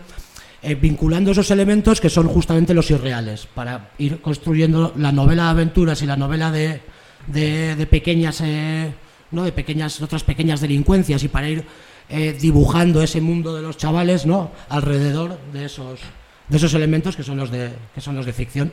eh, 0.63 0.75
vinculando 0.75 1.31
esos 1.31 1.51
elementos 1.51 1.99
que 1.99 2.09
son 2.09 2.27
justamente 2.27 2.73
los 2.73 2.89
irreales, 2.89 3.47
para 3.53 3.91
ir 3.97 4.21
construyendo 4.21 4.93
la 4.97 5.11
novela 5.11 5.43
de 5.43 5.49
aventuras 5.49 6.01
y 6.01 6.05
la 6.05 6.15
novela 6.15 6.51
de, 6.51 6.81
de, 7.27 7.87
pequeñas 7.89 8.39
eh, 8.41 8.93
¿no? 9.31 9.43
de 9.43 9.51
pequeñas 9.51 10.01
otras 10.01 10.23
pequeñas 10.23 10.61
delincuencias 10.61 11.21
y 11.23 11.27
para 11.27 11.49
ir 11.49 11.65
eh, 12.09 12.37
dibujando 12.39 13.01
ese 13.01 13.21
mundo 13.21 13.55
de 13.55 13.61
los 13.61 13.77
chavales 13.77 14.25
¿no? 14.25 14.51
alrededor 14.69 15.39
de 15.51 15.65
esos 15.65 15.99
de 16.47 16.57
esos 16.57 16.73
elementos 16.73 17.15
que 17.15 17.23
son 17.23 17.37
los 17.37 17.49
de 17.49 17.71
que 17.93 18.01
son 18.01 18.15
los 18.15 18.25
de 18.25 18.33
ficción 18.33 18.71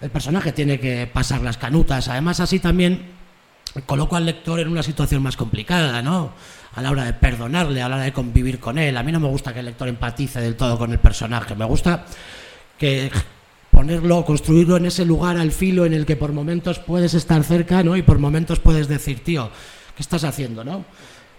el 0.00 0.10
personaje 0.10 0.52
tiene 0.52 0.78
que 0.80 1.06
pasar 1.06 1.40
las 1.42 1.56
canutas 1.56 2.08
además 2.08 2.40
así 2.40 2.58
también 2.58 3.14
coloco 3.86 4.16
al 4.16 4.26
lector 4.26 4.60
en 4.60 4.68
una 4.68 4.82
situación 4.82 5.22
más 5.22 5.36
complicada 5.36 6.02
no 6.02 6.32
a 6.74 6.82
la 6.82 6.90
hora 6.90 7.04
de 7.04 7.12
perdonarle 7.12 7.82
a 7.82 7.88
la 7.88 7.96
hora 7.96 8.04
de 8.04 8.12
convivir 8.12 8.58
con 8.58 8.78
él 8.78 8.96
a 8.96 9.02
mí 9.02 9.12
no 9.12 9.20
me 9.20 9.28
gusta 9.28 9.52
que 9.52 9.60
el 9.60 9.66
lector 9.66 9.88
empatice 9.88 10.40
del 10.40 10.56
todo 10.56 10.76
con 10.76 10.92
el 10.92 10.98
personaje 10.98 11.54
me 11.54 11.64
gusta 11.64 12.04
que 12.78 13.10
ponerlo, 13.76 14.24
construirlo 14.24 14.78
en 14.78 14.86
ese 14.86 15.04
lugar 15.04 15.36
al 15.36 15.52
filo 15.52 15.84
en 15.84 15.92
el 15.92 16.06
que 16.06 16.16
por 16.16 16.32
momentos 16.32 16.78
puedes 16.78 17.12
estar 17.12 17.44
cerca, 17.44 17.82
¿no? 17.82 17.94
Y 17.94 18.02
por 18.02 18.18
momentos 18.18 18.58
puedes 18.58 18.88
decir, 18.88 19.22
tío, 19.22 19.50
¿qué 19.94 20.02
estás 20.02 20.24
haciendo, 20.24 20.64
no? 20.64 20.86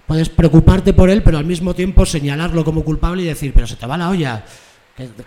Puedes 0.07 0.29
preocuparte 0.29 0.93
por 0.93 1.09
él, 1.09 1.21
pero 1.21 1.37
al 1.37 1.45
mismo 1.45 1.75
tiempo 1.75 2.05
señalarlo 2.05 2.63
como 2.63 2.83
culpable 2.83 3.23
y 3.23 3.25
decir, 3.25 3.51
pero 3.53 3.67
se 3.67 3.75
te 3.75 3.85
va 3.85 3.97
la 3.97 4.09
olla. 4.09 4.45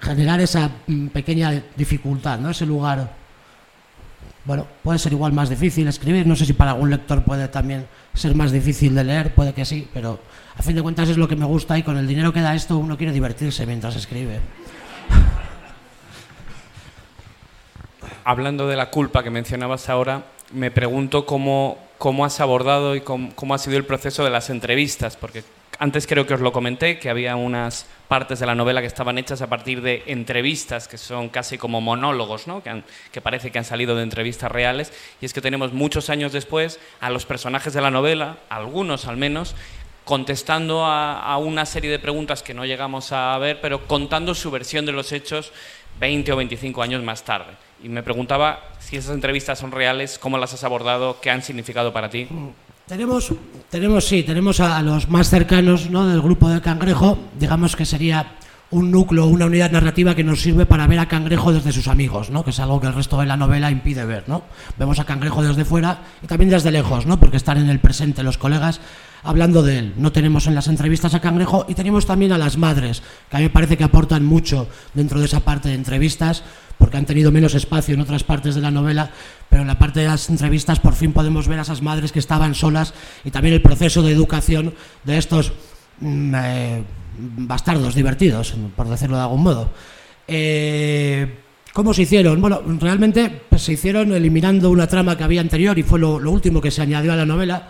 Generar 0.01 0.40
esa 0.40 0.71
mm, 0.87 1.09
pequeña 1.09 1.62
dificultad, 1.77 2.38
¿no? 2.38 2.51
Ese 2.51 2.64
lugar. 2.64 3.14
Bueno, 4.45 4.66
puede 4.83 4.99
ser 4.99 5.12
igual 5.12 5.35
más 5.35 5.51
difícil 5.51 5.87
escribir, 5.87 6.27
no 6.27 6.35
sé 6.35 6.47
si 6.47 6.55
para 6.55 6.71
algún 6.71 6.88
lector 6.88 7.23
puede 7.23 7.49
también 7.49 7.87
ser 8.14 8.35
más 8.35 8.51
difícil 8.51 8.95
de 8.95 9.05
leer, 9.05 9.35
puede 9.35 9.53
que 9.53 9.66
sí, 9.66 9.87
pero 9.93 10.19
a 10.57 10.62
fin 10.62 10.75
de 10.75 10.83
cuentas 10.83 11.11
es 11.11 11.19
lo 11.19 11.29
que 11.29 11.37
me 11.37 11.45
gusta 11.45 11.79
y 11.79 11.83
con 11.83 11.99
el 11.99 12.07
dinero 12.07 12.33
que 12.33 12.40
da 12.40 12.55
esto 12.55 12.79
uno 12.79 12.97
quiere 12.97 13.12
divertirse 13.12 13.66
mientras 13.66 13.97
escribe. 13.97 14.40
Hablando 18.25 18.66
de 18.66 18.77
la 18.77 18.90
culpa 18.90 19.23
que 19.23 19.31
mencionabas 19.31 19.90
ahora, 19.90 20.25
me 20.53 20.71
pregunto 20.71 21.27
cómo, 21.27 21.89
cómo 22.01 22.25
has 22.25 22.41
abordado 22.41 22.97
y 22.97 23.03
cómo, 23.03 23.55
ha 23.55 23.59
sido 23.59 23.77
el 23.77 23.85
proceso 23.85 24.25
de 24.25 24.31
las 24.31 24.49
entrevistas, 24.49 25.19
porque 25.19 25.45
antes 25.79 26.07
creo 26.07 26.27
que 26.27 26.33
os 26.33 26.41
lo 26.41 26.51
comenté, 26.51 26.99
que 26.99 27.11
había 27.11 27.37
unas 27.37 27.85
partes 28.09 28.41
de 28.41 28.47
la 28.47 28.55
novela 28.55 28.81
que 28.81 28.87
estaban 28.87 29.19
hechas 29.19 29.43
a 29.43 29.49
partir 29.49 29.83
de 29.83 30.05
entrevistas, 30.07 30.89
que 30.89 30.97
son 30.97 31.29
casi 31.29 31.59
como 31.59 31.83
monólogos, 31.83 32.47
¿no? 32.47 32.63
que 32.63 33.21
parece 33.21 33.53
que 33.53 33.59
han 33.59 33.67
salido 33.67 33.95
de 33.97 34.03
entrevistas 34.03 34.51
reales, 34.51 34.95
y 35.21 35.27
es 35.27 35.35
que 35.35 35.43
tenemos 35.43 35.75
muchos 35.75 36.09
años 36.09 36.33
después 36.33 36.81
a 37.01 37.11
los 37.11 37.27
personajes 37.27 37.75
de 37.75 37.83
la 37.83 37.91
novela, 37.91 38.39
algunos 38.49 39.07
al 39.07 39.19
menos, 39.19 39.55
contestando 40.07 40.87
a, 40.87 41.21
a 41.21 41.37
una 41.37 41.67
serie 41.67 41.91
de 41.91 41.99
preguntas 41.99 42.43
que 42.43 42.55
no 42.55 42.65
llegamos 42.65 43.13
a 43.13 43.37
ver, 43.37 43.61
pero 43.61 43.87
contando 43.87 44.35
su 44.35 44.51
versión 44.51 44.87
de 44.87 44.93
los 44.93 45.13
hechos 45.13 45.53
20 46.01 46.33
o 46.33 46.37
25 46.37 46.81
años 46.81 47.03
más 47.03 47.25
tarde. 47.25 47.53
Y 47.83 47.91
me 47.91 48.03
preguntaba 48.03 48.71
si 48.90 48.96
esas 48.96 49.14
entrevistas 49.14 49.57
son 49.57 49.70
reales, 49.70 50.18
cómo 50.18 50.37
las 50.37 50.53
has 50.53 50.64
abordado, 50.64 51.20
qué 51.20 51.31
han 51.31 51.44
significado 51.44 51.92
para 51.92 52.11
ti. 52.11 52.26
Tenemos, 52.88 53.33
tenemos 53.70 54.05
sí, 54.05 54.24
tenemos 54.24 54.59
a, 54.59 54.79
a 54.79 54.83
los 54.83 55.09
más 55.09 55.31
cercanos 55.31 55.88
¿no? 55.90 56.09
del 56.09 56.20
grupo 56.20 56.48
de 56.48 56.61
Cangrejo, 56.61 57.16
digamos 57.38 57.76
que 57.76 57.87
sería 57.87 58.33
un 58.72 58.90
núcleo, 58.90 59.26
una 59.26 59.46
unidad 59.46 59.70
narrativa 59.70 60.16
que 60.16 60.24
nos 60.24 60.40
sirve 60.40 60.66
para 60.66 60.88
ver 60.88 60.98
a 60.98 61.07
Cangrejo 61.07 61.53
desde 61.53 61.70
sus 61.70 61.87
amigos, 61.87 62.31
¿no? 62.31 62.44
que 62.44 62.50
es 62.50 62.59
algo 62.59 62.81
que 62.81 62.88
el 62.88 62.94
resto 62.94 63.20
de 63.20 63.26
la 63.26 63.37
novela 63.37 63.70
impide 63.70 64.05
ver. 64.05 64.24
¿no? 64.29 64.42
Vemos 64.76 64.98
a 64.98 65.05
Cangrejo 65.05 65.40
desde 65.42 65.64
fuera 65.64 66.00
y 66.20 66.26
también 66.26 66.50
desde 66.50 66.72
lejos, 66.72 67.07
¿no? 67.07 67.20
porque 67.20 67.37
están 67.37 67.59
en 67.59 67.70
el 67.70 67.79
presente 67.79 68.24
los 68.24 68.38
colegas 68.38 68.81
hablando 69.22 69.62
de 69.62 69.79
él. 69.79 69.94
No 69.98 70.11
tenemos 70.11 70.48
en 70.48 70.57
las 70.57 70.66
entrevistas 70.66 71.14
a 71.14 71.20
Cangrejo 71.20 71.64
y 71.68 71.74
tenemos 71.74 72.07
también 72.07 72.33
a 72.33 72.38
las 72.38 72.57
madres, 72.57 73.03
que 73.31 73.37
a 73.37 73.38
mí 73.38 73.44
me 73.44 73.50
parece 73.50 73.76
que 73.76 73.85
aportan 73.85 74.24
mucho 74.24 74.68
dentro 74.94 75.20
de 75.20 75.26
esa 75.26 75.40
parte 75.40 75.68
de 75.68 75.74
entrevistas, 75.74 76.42
porque 76.81 76.97
han 76.97 77.05
tenido 77.05 77.31
menos 77.31 77.55
espacio 77.55 77.95
en 77.95 78.01
otras 78.01 78.25
partes 78.25 78.55
de 78.55 78.62
la 78.62 78.71
novela, 78.71 79.11
pero 79.51 79.61
en 79.61 79.69
la 79.69 79.79
parte 79.79 80.01
de 80.01 80.07
las 80.07 80.31
entrevistas 80.31 80.81
por 80.81 80.95
fin 80.95 81.12
podemos 81.12 81.47
ver 81.47 81.59
a 81.59 81.62
esas 81.62 81.83
madres 81.83 82.11
que 82.11 82.19
estaban 82.19 82.55
solas 82.55 82.95
y 83.23 83.31
también 83.31 83.55
el 83.55 83.61
proceso 83.61 84.01
de 84.03 84.11
educación 84.11 84.73
de 85.05 85.19
estos 85.19 85.53
mm, 86.01 86.35
eh, 86.35 86.83
bastardos 87.19 87.95
divertidos, 87.95 88.55
por 88.75 88.88
decirlo 88.88 89.16
de 89.19 89.23
algún 89.23 89.43
modo. 89.43 89.71
Eh, 90.27 91.37
¿Cómo 91.75 91.93
se 91.93 92.03
hicieron? 92.03 92.40
Bueno, 92.40 92.62
realmente 92.81 93.43
pues, 93.51 93.62
se 93.62 93.75
hicieron 93.75 94.12
eliminando 94.14 94.71
una 94.71 94.87
trama 94.87 95.19
que 95.19 95.25
había 95.25 95.43
anterior 95.43 95.79
y 95.79 95.83
fue 95.83 95.99
lo, 95.99 96.19
lo 96.19 96.31
último 96.31 96.62
que 96.62 96.71
se 96.71 96.81
añadió 96.81 97.12
a 97.12 97.16
la 97.16 97.27
novela, 97.27 97.69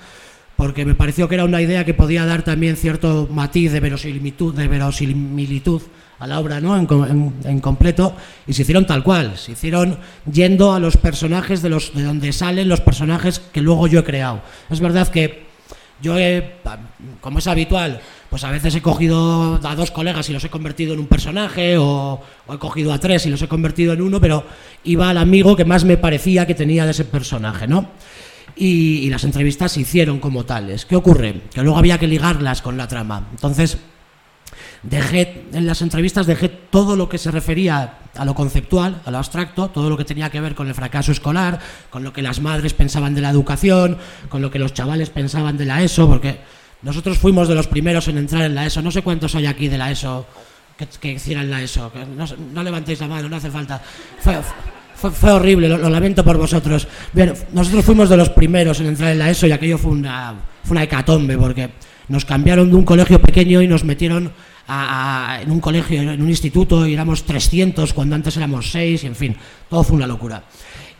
porque 0.54 0.84
me 0.84 0.94
pareció 0.94 1.28
que 1.28 1.34
era 1.34 1.44
una 1.44 1.60
idea 1.60 1.84
que 1.84 1.94
podía 1.94 2.24
dar 2.26 2.42
también 2.42 2.76
cierto 2.76 3.28
matiz 3.28 3.72
de 3.72 3.80
verosimilitud, 3.80 4.54
de 4.54 4.68
verosimilitud 4.68 5.82
a 6.20 6.26
la 6.26 6.38
obra 6.38 6.60
¿no? 6.60 6.76
en, 6.76 6.86
co- 6.86 7.06
en- 7.06 7.34
en 7.44 7.60
completo 7.60 8.14
y 8.46 8.52
se 8.52 8.62
hicieron 8.62 8.86
tal 8.86 9.02
cual, 9.02 9.36
se 9.36 9.52
hicieron 9.52 9.98
yendo 10.30 10.72
a 10.72 10.78
los 10.78 10.96
personajes 10.96 11.62
de, 11.62 11.70
los, 11.70 11.92
de 11.94 12.04
donde 12.04 12.32
salen 12.32 12.68
los 12.68 12.80
personajes 12.80 13.40
que 13.40 13.60
luego 13.60 13.86
yo 13.88 14.00
he 14.00 14.04
creado. 14.04 14.42
Es 14.70 14.80
verdad 14.80 15.08
que 15.08 15.48
yo, 16.02 16.14
como 17.20 17.40
es 17.40 17.46
habitual, 17.46 18.00
pues 18.30 18.44
a 18.44 18.50
veces 18.50 18.74
he 18.74 18.80
cogido 18.80 19.60
a 19.62 19.74
dos 19.74 19.90
colegas 19.90 20.30
y 20.30 20.32
los 20.32 20.44
he 20.44 20.48
convertido 20.48 20.94
en 20.94 21.00
un 21.00 21.06
personaje, 21.06 21.76
o, 21.78 22.22
he 22.52 22.56
cogido 22.58 22.92
a 22.92 22.98
tres 22.98 23.26
y 23.26 23.30
los 23.30 23.42
he 23.42 23.48
convertido 23.48 23.92
en 23.92 24.00
uno, 24.00 24.20
pero 24.20 24.44
iba 24.84 25.10
al 25.10 25.18
amigo 25.18 25.56
que 25.56 25.64
más 25.64 25.84
me 25.84 25.96
parecía 25.98 26.46
que 26.46 26.54
tenía 26.54 26.84
de 26.84 26.92
ese 26.92 27.04
personaje, 27.04 27.66
¿no? 27.66 27.88
Y 28.56 29.08
las 29.10 29.24
entrevistas 29.24 29.72
se 29.72 29.80
hicieron 29.80 30.20
como 30.20 30.44
tales. 30.44 30.84
¿Qué 30.84 30.96
ocurre? 30.96 31.42
Que 31.52 31.62
luego 31.62 31.78
había 31.78 31.98
que 31.98 32.06
ligarlas 32.06 32.60
con 32.62 32.76
la 32.76 32.88
trama. 32.88 33.28
Entonces, 33.30 33.78
dejé, 34.82 35.44
en 35.52 35.66
las 35.66 35.82
entrevistas 35.82 36.26
dejé 36.26 36.48
todo 36.48 36.96
lo 36.96 37.08
que 37.08 37.18
se 37.18 37.30
refería 37.30 37.98
a 38.16 38.24
lo 38.24 38.34
conceptual, 38.34 39.02
a 39.04 39.10
lo 39.10 39.18
abstracto, 39.18 39.68
todo 39.68 39.90
lo 39.90 39.96
que 39.96 40.04
tenía 40.04 40.30
que 40.30 40.40
ver 40.40 40.54
con 40.54 40.68
el 40.68 40.74
fracaso 40.74 41.12
escolar, 41.12 41.58
con 41.90 42.02
lo 42.02 42.12
que 42.12 42.22
las 42.22 42.40
madres 42.40 42.74
pensaban 42.74 43.14
de 43.14 43.20
la 43.20 43.30
educación, 43.30 43.98
con 44.28 44.42
lo 44.42 44.50
que 44.50 44.58
los 44.58 44.74
chavales 44.74 45.10
pensaban 45.10 45.56
de 45.56 45.66
la 45.66 45.82
ESO, 45.82 46.08
porque 46.08 46.40
nosotros 46.82 47.18
fuimos 47.18 47.48
de 47.48 47.54
los 47.54 47.66
primeros 47.66 48.08
en 48.08 48.18
entrar 48.18 48.42
en 48.42 48.54
la 48.54 48.66
ESO. 48.66 48.82
No 48.82 48.90
sé 48.90 49.02
cuántos 49.02 49.34
hay 49.34 49.46
aquí 49.46 49.68
de 49.68 49.78
la 49.78 49.90
ESO 49.90 50.26
que, 51.00 51.12
hicieran 51.12 51.50
la 51.50 51.62
ESO. 51.62 51.92
no, 52.54 52.62
levantéis 52.62 53.00
la 53.00 53.08
mano, 53.08 53.28
no 53.28 53.36
hace 53.36 53.50
falta. 53.50 53.80
Fue, 54.94 55.30
horrible, 55.30 55.68
lo, 55.68 55.88
lamento 55.88 56.24
por 56.24 56.36
vosotros. 56.36 56.86
Bien, 57.12 57.32
nosotros 57.52 57.84
fuimos 57.84 58.08
de 58.08 58.16
los 58.16 58.30
primeros 58.30 58.80
en 58.80 58.86
entrar 58.86 59.12
en 59.12 59.18
la 59.18 59.30
ESO 59.30 59.46
y 59.46 59.52
aquello 59.52 59.78
fue 59.78 59.92
una, 59.92 60.34
fue 60.62 60.72
una 60.72 60.82
hecatombe 60.82 61.36
porque 61.38 61.70
nos 62.08 62.24
cambiaron 62.24 62.70
de 62.70 62.76
un 62.76 62.84
colegio 62.84 63.20
pequeño 63.20 63.62
y 63.62 63.68
nos 63.68 63.84
metieron 63.84 64.32
en 65.42 65.50
un 65.50 65.60
colegio, 65.60 66.00
en 66.00 66.22
un 66.22 66.28
instituto 66.28 66.86
y 66.86 66.94
éramos 66.94 67.24
300 67.24 67.92
cuando 67.92 68.14
antes 68.14 68.36
éramos 68.36 68.70
6 68.70 69.04
y 69.04 69.06
en 69.06 69.16
fin, 69.16 69.36
todo 69.68 69.82
fue 69.82 69.96
una 69.96 70.06
locura. 70.06 70.44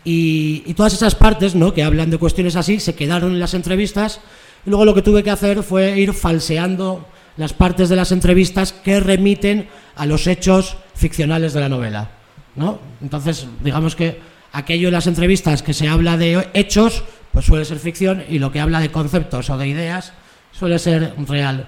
Y, 0.04 0.62
y, 0.66 0.74
todas 0.74 0.94
esas 0.94 1.14
partes 1.14 1.54
¿no? 1.54 1.74
que 1.74 1.82
hablan 1.82 2.10
de 2.10 2.16
cuestiones 2.16 2.56
así 2.56 2.80
se 2.80 2.94
quedaron 2.94 3.32
en 3.32 3.38
las 3.38 3.52
entrevistas 3.52 4.20
y 4.64 4.70
luego 4.70 4.86
lo 4.86 4.94
que 4.94 5.02
tuve 5.02 5.22
que 5.22 5.30
hacer 5.30 5.62
fue 5.62 5.98
ir 5.98 6.14
falseando 6.14 7.06
las 7.36 7.52
partes 7.52 7.88
de 7.88 7.96
las 7.96 8.12
entrevistas 8.12 8.72
que 8.72 9.00
remiten 9.00 9.68
a 9.96 10.06
los 10.06 10.26
hechos 10.26 10.76
ficcionales 10.94 11.52
de 11.52 11.60
la 11.60 11.68
novela. 11.68 12.10
¿no? 12.56 12.78
Entonces, 13.00 13.46
digamos 13.62 13.96
que 13.96 14.20
aquello 14.52 14.88
en 14.88 14.94
las 14.94 15.06
entrevistas 15.06 15.62
que 15.62 15.74
se 15.74 15.88
habla 15.88 16.16
de 16.16 16.48
hechos, 16.54 17.04
pues 17.32 17.46
suele 17.46 17.64
ser 17.64 17.78
ficción, 17.78 18.24
y 18.28 18.38
lo 18.38 18.52
que 18.52 18.60
habla 18.60 18.80
de 18.80 18.90
conceptos 18.90 19.50
o 19.50 19.58
de 19.58 19.68
ideas 19.68 20.12
suele 20.52 20.78
ser 20.78 21.14
real. 21.26 21.66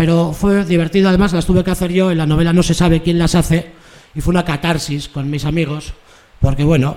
Pero 0.00 0.32
fue 0.32 0.64
divertido, 0.64 1.10
además 1.10 1.34
las 1.34 1.44
tuve 1.44 1.62
que 1.62 1.72
hacer 1.72 1.92
yo, 1.92 2.10
en 2.10 2.16
la 2.16 2.24
novela 2.24 2.54
no 2.54 2.62
se 2.62 2.72
sabe 2.72 3.02
quién 3.02 3.18
las 3.18 3.34
hace, 3.34 3.70
y 4.14 4.22
fue 4.22 4.30
una 4.32 4.46
catarsis 4.46 5.10
con 5.10 5.28
mis 5.28 5.44
amigos, 5.44 5.92
porque 6.40 6.64
bueno, 6.64 6.96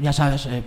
ya 0.00 0.12
sabes, 0.12 0.46
eh, 0.46 0.62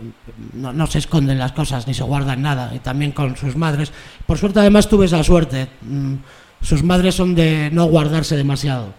no, 0.56 0.88
se 0.88 0.98
esconden 0.98 1.40
las 1.40 1.54
cosas 1.54 1.88
ni 1.88 1.94
se 1.94 2.04
guardan 2.04 2.42
nada, 2.42 2.74
y 2.76 2.80
también 2.80 3.14
con 3.14 3.38
sus 3.38 3.56
madres. 3.56 3.94
Por 4.26 4.38
suerte 4.38 4.60
además 4.60 4.90
tuve 4.90 5.06
esa 5.06 5.24
suerte, 5.24 5.70
mm, 5.84 6.16
sus 6.62 6.84
madres 6.84 7.16
son 7.16 7.34
de 7.34 7.70
no 7.72 7.86
guardarse 7.86 8.36
demasiado. 8.36 8.94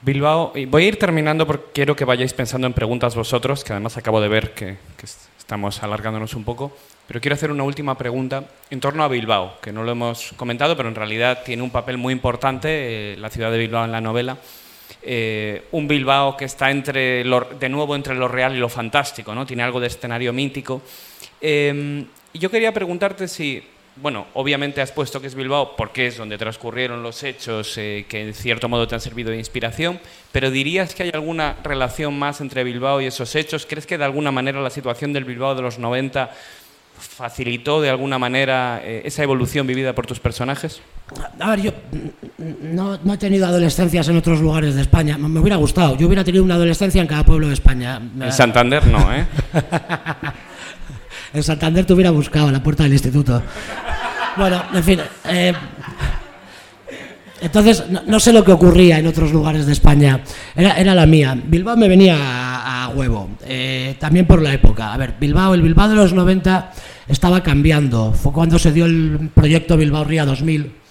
Bilbao, 0.00 0.52
voy 0.68 0.84
a 0.84 0.86
ir 0.86 0.96
terminando 0.96 1.44
porque 1.44 1.72
quiero 1.74 1.96
que 1.96 2.04
vayáis 2.04 2.34
pensando 2.34 2.68
en 2.68 2.72
preguntas 2.72 3.16
vosotros, 3.16 3.64
que 3.64 3.72
además 3.72 3.96
acabo 3.96 4.20
de 4.20 4.28
ver 4.28 4.54
que, 4.54 4.76
estamos 5.46 5.80
alargándonos 5.84 6.34
un 6.34 6.42
poco, 6.42 6.76
pero 7.06 7.20
quiero 7.20 7.34
hacer 7.36 7.52
una 7.52 7.62
última 7.62 7.96
pregunta 7.96 8.48
en 8.68 8.80
torno 8.80 9.04
a 9.04 9.08
Bilbao, 9.08 9.60
que 9.62 9.70
no 9.70 9.84
lo 9.84 9.92
hemos 9.92 10.32
comentado, 10.32 10.76
pero 10.76 10.88
en 10.88 10.96
realidad 10.96 11.44
tiene 11.44 11.62
un 11.62 11.70
papel 11.70 11.98
muy 11.98 12.12
importante 12.12 13.12
eh, 13.12 13.16
la 13.16 13.30
ciudad 13.30 13.52
de 13.52 13.58
Bilbao 13.58 13.84
en 13.84 13.92
la 13.92 14.00
novela. 14.00 14.38
Eh, 15.02 15.68
un 15.70 15.86
Bilbao 15.86 16.36
que 16.36 16.46
está 16.46 16.72
entre 16.72 17.22
de 17.22 17.68
nuevo 17.68 17.94
entre 17.94 18.16
lo 18.16 18.26
real 18.26 18.56
y 18.56 18.58
lo 18.58 18.68
fantástico, 18.68 19.36
¿no? 19.36 19.46
Tiene 19.46 19.62
algo 19.62 19.78
de 19.78 19.86
escenario 19.86 20.32
mítico. 20.32 20.82
Eh, 21.40 22.04
yo 22.34 22.50
quería 22.50 22.74
preguntarte 22.74 23.28
si, 23.28 23.62
bueno, 23.96 24.26
obviamente 24.34 24.80
has 24.80 24.92
puesto 24.92 25.20
que 25.20 25.26
es 25.26 25.34
Bilbao 25.34 25.74
porque 25.76 26.06
es 26.08 26.16
donde 26.16 26.36
transcurrieron 26.36 27.02
los 27.02 27.22
hechos 27.22 27.76
eh, 27.78 28.04
que 28.08 28.28
en 28.28 28.34
cierto 28.34 28.68
modo 28.68 28.86
te 28.86 28.94
han 28.94 29.00
servido 29.00 29.30
de 29.30 29.38
inspiración, 29.38 29.98
pero 30.32 30.50
¿dirías 30.50 30.94
que 30.94 31.04
hay 31.04 31.10
alguna 31.14 31.56
relación 31.64 32.18
más 32.18 32.40
entre 32.40 32.64
Bilbao 32.64 33.00
y 33.00 33.06
esos 33.06 33.34
hechos? 33.34 33.66
¿Crees 33.66 33.86
que 33.86 33.96
de 33.98 34.04
alguna 34.04 34.30
manera 34.30 34.60
la 34.60 34.70
situación 34.70 35.12
del 35.12 35.24
Bilbao 35.24 35.54
de 35.54 35.62
los 35.62 35.78
90 35.78 36.30
facilitó 36.98 37.80
de 37.80 37.90
alguna 37.90 38.18
manera 38.18 38.80
eh, 38.82 39.02
esa 39.04 39.22
evolución 39.22 39.66
vivida 39.66 39.94
por 39.94 40.06
tus 40.06 40.20
personajes? 40.20 40.80
A 41.38 41.50
ver, 41.50 41.60
yo 41.62 41.72
no, 42.38 42.98
he 43.12 43.18
tenido 43.18 43.46
adolescencias 43.46 44.08
en 44.08 44.16
otros 44.16 44.40
lugares 44.40 44.74
de 44.74 44.82
España. 44.82 45.16
Me, 45.16 45.40
hubiera 45.40 45.56
gustado. 45.56 45.96
Yo 45.96 46.06
hubiera 46.06 46.24
tenido 46.24 46.42
una 46.42 46.54
adolescencia 46.54 47.00
en 47.00 47.06
cada 47.06 47.24
pueblo 47.24 47.48
de 47.48 47.54
España. 47.54 48.00
En 48.20 48.32
Santander 48.32 48.86
no, 48.86 49.14
¿eh? 49.14 49.26
en 51.36 51.42
Santander 51.42 51.84
te 51.84 51.92
hubiera 51.92 52.10
buscado 52.10 52.50
la 52.50 52.62
puerta 52.62 52.82
del 52.82 52.92
instituto. 52.92 53.42
Bueno, 54.36 54.62
en 54.74 54.84
fin. 54.84 55.00
Eh, 55.28 55.52
entonces, 57.40 57.84
no, 58.06 58.18
sé 58.20 58.32
lo 58.32 58.44
que 58.44 58.52
ocurría 58.52 58.98
en 58.98 59.06
otros 59.06 59.32
lugares 59.32 59.66
de 59.66 59.72
España. 59.72 60.20
Era, 60.54 60.94
la 60.94 61.06
mía. 61.06 61.38
Bilbao 61.46 61.76
me 61.76 61.88
venía 61.88 62.16
a, 62.18 62.88
huevo. 62.88 63.30
Eh, 63.46 63.96
también 63.98 64.26
por 64.26 64.40
la 64.40 64.54
época. 64.54 64.92
A 64.92 64.96
ver, 64.96 65.14
Bilbao, 65.20 65.54
el 65.54 65.62
Bilbao 65.62 65.88
de 65.88 65.96
los 65.96 66.12
90 66.12 66.72
estaba 67.08 67.42
cambiando. 67.42 68.12
Fue 68.12 68.32
cuando 68.32 68.58
se 68.58 68.72
dio 68.72 68.86
el 68.86 69.30
proyecto 69.34 69.76
Bilbao 69.76 70.04
Ría 70.04 70.24
2000 70.24 70.85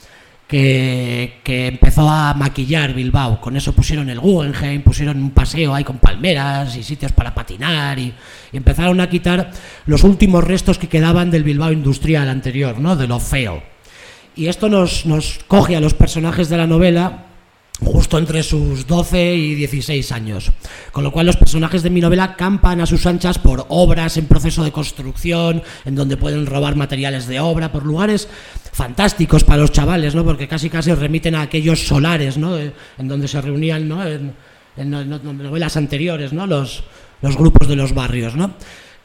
que, 0.47 1.41
empezó 1.45 2.09
a 2.09 2.33
maquillar 2.33 2.93
Bilbao. 2.93 3.41
Con 3.41 3.57
eso 3.57 3.73
pusieron 3.73 4.09
el 4.09 4.19
Guggenheim, 4.19 4.81
pusieron 4.81 5.21
un 5.21 5.31
paseo 5.31 5.73
ahí 5.73 5.83
con 5.83 5.97
palmeras 5.97 6.75
y 6.75 6.83
sitios 6.83 7.11
para 7.11 7.33
patinar 7.33 7.99
y, 7.99 8.13
empezaron 8.53 9.01
a 9.01 9.09
quitar 9.09 9.51
los 9.85 10.03
últimos 10.03 10.43
restos 10.43 10.77
que 10.77 10.87
quedaban 10.87 11.29
del 11.29 11.43
Bilbao 11.43 11.71
industrial 11.71 12.29
anterior, 12.29 12.79
¿no? 12.79 12.95
de 12.95 13.07
lo 13.07 13.19
feo. 13.19 13.61
Y 14.35 14.47
esto 14.47 14.69
nos, 14.69 15.05
nos 15.05 15.39
coge 15.47 15.75
a 15.75 15.81
los 15.81 15.93
personajes 15.93 16.49
de 16.49 16.57
la 16.57 16.67
novela 16.67 17.25
justo 17.81 18.17
entre 18.17 18.43
sus 18.43 18.87
12 18.87 19.35
y 19.35 19.55
16 19.55 20.11
años. 20.11 20.51
Con 20.91 21.03
lo 21.03 21.11
cual 21.11 21.25
los 21.25 21.37
personajes 21.37 21.83
de 21.83 21.89
mi 21.89 22.01
novela 22.01 22.35
campan 22.35 22.81
a 22.81 22.85
sus 22.85 23.05
anchas 23.05 23.37
por 23.37 23.65
obras 23.69 24.17
en 24.17 24.27
proceso 24.27 24.63
de 24.63 24.71
construcción, 24.71 25.61
en 25.83 25.95
donde 25.95 26.17
pueden 26.17 26.45
robar 26.45 26.75
materiales 26.75 27.27
de 27.27 27.39
obra, 27.39 27.71
por 27.71 27.85
lugares 27.85 28.27
fantásticos 28.71 29.43
para 29.43 29.61
los 29.61 29.71
chavales, 29.71 30.15
¿no? 30.15 30.23
porque 30.23 30.47
casi 30.47 30.69
casi 30.69 30.93
remiten 30.93 31.35
a 31.35 31.41
aquellos 31.41 31.87
solares 31.87 32.37
¿no? 32.37 32.57
en 32.57 32.73
donde 33.07 33.27
se 33.27 33.41
reunían 33.41 33.87
¿no? 33.87 34.05
en, 34.05 34.33
novelas 34.77 35.77
anteriores 35.77 36.33
¿no? 36.33 36.47
los, 36.47 36.83
los 37.21 37.37
grupos 37.37 37.67
de 37.67 37.75
los 37.75 37.93
barrios. 37.93 38.35
¿no? 38.35 38.53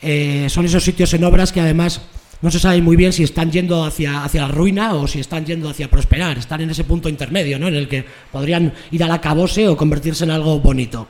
Eh, 0.03 0.47
son 0.49 0.65
esos 0.65 0.83
sitios 0.83 1.13
en 1.15 1.25
obras 1.25 1.53
que 1.53 1.61
además 1.61 2.01
no 2.43 2.51
se 2.51 2.59
sabe 2.59 2.81
muy 2.81 2.97
bien 2.97 3.13
si 3.13 3.23
están 3.23 3.51
yendo 3.51 3.85
hacia, 3.85 4.25
hacia 4.25 4.43
la 4.43 4.49
ruina 4.49 4.95
o 4.95 5.07
si 5.07 5.21
están 5.21 5.45
yendo 5.45 5.69
hacia 5.69 5.91
prosperar. 5.91 6.39
Están 6.39 6.63
en 6.63 6.71
ese 6.71 6.85
punto 6.85 7.09
intermedio, 7.09 7.59
¿no? 7.59 7.69
en 7.69 7.75
el 7.75 7.89
que 7.89 8.05
podrían 8.33 8.73
ir 8.91 9.05
al 9.05 9.11
acabose 9.11 9.69
o 9.69 9.77
convertirse 9.77 10.25
en 10.25 10.31
algo 10.31 10.59
bonito. 10.61 11.09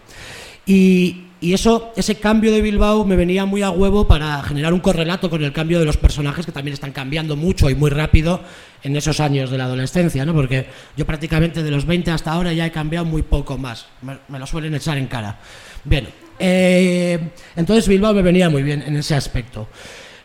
Y, 0.67 1.27
eso, 1.41 1.95
ese 1.97 2.17
cambio 2.17 2.53
de 2.53 2.61
Bilbao 2.61 3.03
me 3.07 3.17
venía 3.17 3.47
muy 3.47 3.63
a 3.63 3.71
huevo 3.71 4.07
para 4.07 4.43
generar 4.43 4.75
un 4.75 4.81
correlato 4.81 5.31
con 5.31 5.43
el 5.43 5.55
cambio 5.55 5.79
de 5.79 5.87
los 5.87 5.97
personajes 5.97 6.45
que 6.45 6.53
también 6.53 6.75
están 6.75 6.93
cambiando 6.93 7.35
mucho 7.35 7.71
y 7.71 7.75
muy 7.75 7.89
rápido 7.89 8.43
en 8.83 8.95
esos 8.95 9.21
años 9.21 9.51
de 9.51 9.57
la 9.57 9.65
adolescencia, 9.65 10.27
¿no? 10.27 10.35
porque 10.35 10.67
yo 10.99 11.07
prácticamente 11.07 11.63
de 11.63 11.71
los 11.71 11.87
20 11.87 12.11
hasta 12.11 12.33
ahora 12.33 12.53
ya 12.53 12.67
he 12.67 12.71
cambiado 12.71 13.07
muy 13.07 13.23
poco 13.23 13.57
más, 13.57 13.87
me, 14.03 14.39
lo 14.39 14.47
suelen 14.47 14.75
echar 14.75 14.99
en 14.99 15.07
cara. 15.07 15.39
Bien, 15.83 16.09
eh, 16.39 17.19
entonces 17.57 17.89
Bilbao 17.89 18.13
me 18.13 18.21
venía 18.21 18.51
muy 18.51 18.63
bien 18.63 18.83
en 18.83 18.97
ese 18.97 19.15
aspecto 19.15 19.67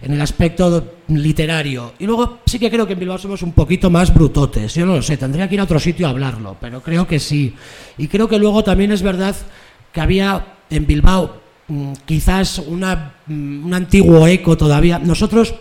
en 0.02 0.14
el 0.14 0.22
aspecto 0.22 0.96
literario. 1.08 1.94
Y 2.00 2.06
luego 2.06 2.40
sí 2.46 2.60
que 2.60 2.70
creo 2.70 2.86
que 2.86 2.94
en 2.94 3.00
Bilbao 3.00 3.18
somos 3.18 3.42
un 3.42 3.54
poquito 3.54 3.90
más 3.90 4.14
brutotes. 4.14 4.74
Yo 4.74 4.86
no 4.86 4.96
lo 4.96 5.02
sé, 5.02 5.18
tendría 5.18 5.48
que 5.48 5.56
ir 5.56 5.62
a 5.62 5.64
otro 5.64 5.80
sitio 5.80 6.08
a 6.08 6.10
hablarlo, 6.10 6.58
pero 6.60 6.82
creo 6.82 7.08
que 7.08 7.20
sí. 7.20 7.54
Y 7.98 8.08
creo 8.08 8.28
que 8.28 8.40
luego 8.40 8.64
también 8.64 8.92
es 8.92 9.02
verdad 9.02 9.36
que 9.92 10.02
había 10.02 10.46
en 10.70 10.86
Bilbao 10.86 11.42
mm, 11.68 11.94
quizás 12.06 12.60
una, 12.60 13.16
mm, 13.28 13.66
un 13.66 13.74
antiguo 13.74 14.28
eco 14.28 14.58
todavía. 14.58 15.00
Nosotros 15.00 15.56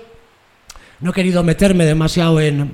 no 1.00 1.10
he 1.10 1.14
querido 1.14 1.42
meterme 1.42 1.84
demasiado 1.84 2.40
en, 2.40 2.72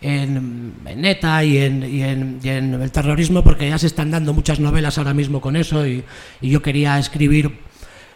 en, 0.00 0.74
en 0.84 1.04
ETA 1.04 1.44
y 1.44 1.58
en, 1.58 2.40
el 2.42 2.90
terrorismo 2.90 3.44
porque 3.44 3.68
ya 3.68 3.78
se 3.78 3.86
están 3.86 4.10
dando 4.10 4.32
muchas 4.32 4.58
novelas 4.58 4.98
ahora 4.98 5.14
mismo 5.14 5.40
con 5.40 5.56
eso 5.56 5.86
y 5.86 6.04
yo 6.40 6.62
quería 6.62 6.98
escribir 6.98 7.71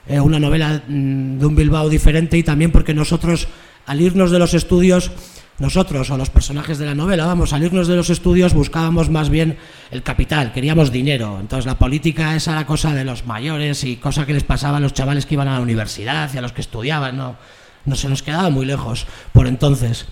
eh, 0.09 0.21
una 0.21 0.39
novela 0.39 0.83
mm, 0.87 1.39
de 1.39 1.47
un 1.47 1.57
Bilbao 1.57 1.89
diferente 1.89 2.39
y 2.39 2.43
también 2.43 2.71
porque 2.71 2.95
nosotros, 2.95 3.49
al 3.87 4.01
irnos 4.01 4.31
de 4.31 4.39
los 4.39 4.55
estudios, 4.55 5.11
nosotros 5.59 6.11
o 6.11 6.19
los 6.19 6.31
personajes 6.31 6.79
de 6.79 6.87
la 6.87 6.95
novela, 6.95 7.27
vamos, 7.27 7.53
al 7.53 7.65
irnos 7.65 7.89
de 7.89 7.97
los 7.97 8.11
estudios 8.11 8.53
buscábamos 8.53 9.09
más 9.09 9.31
bien 9.31 9.57
el 9.91 10.03
capital, 10.03 10.53
queríamos 10.53 10.93
dinero. 10.93 11.39
Entonces 11.41 11.67
la 11.67 11.79
política 11.79 12.37
esa 12.37 12.53
era 12.53 12.67
cosa 12.67 12.95
de 12.95 13.05
los 13.05 13.27
mayores 13.27 13.85
y 13.85 13.97
cosa 13.97 14.27
que 14.27 14.35
les 14.35 14.45
pasaba 14.45 14.77
a 14.77 14.81
los 14.81 14.93
chavales 14.93 15.27
que 15.27 15.35
iban 15.35 15.49
a 15.49 15.55
la 15.55 15.61
universidad 15.61 16.31
y 16.33 16.39
a 16.39 16.43
los 16.43 16.53
que 16.53 16.61
estudiaban, 16.61 17.17
no, 17.17 17.37
no 17.85 17.97
se 17.97 18.09
nos 18.09 18.23
quedaba 18.23 18.51
muy 18.51 18.67
lejos 18.67 19.07
por 19.33 19.47
entonces. 19.47 20.07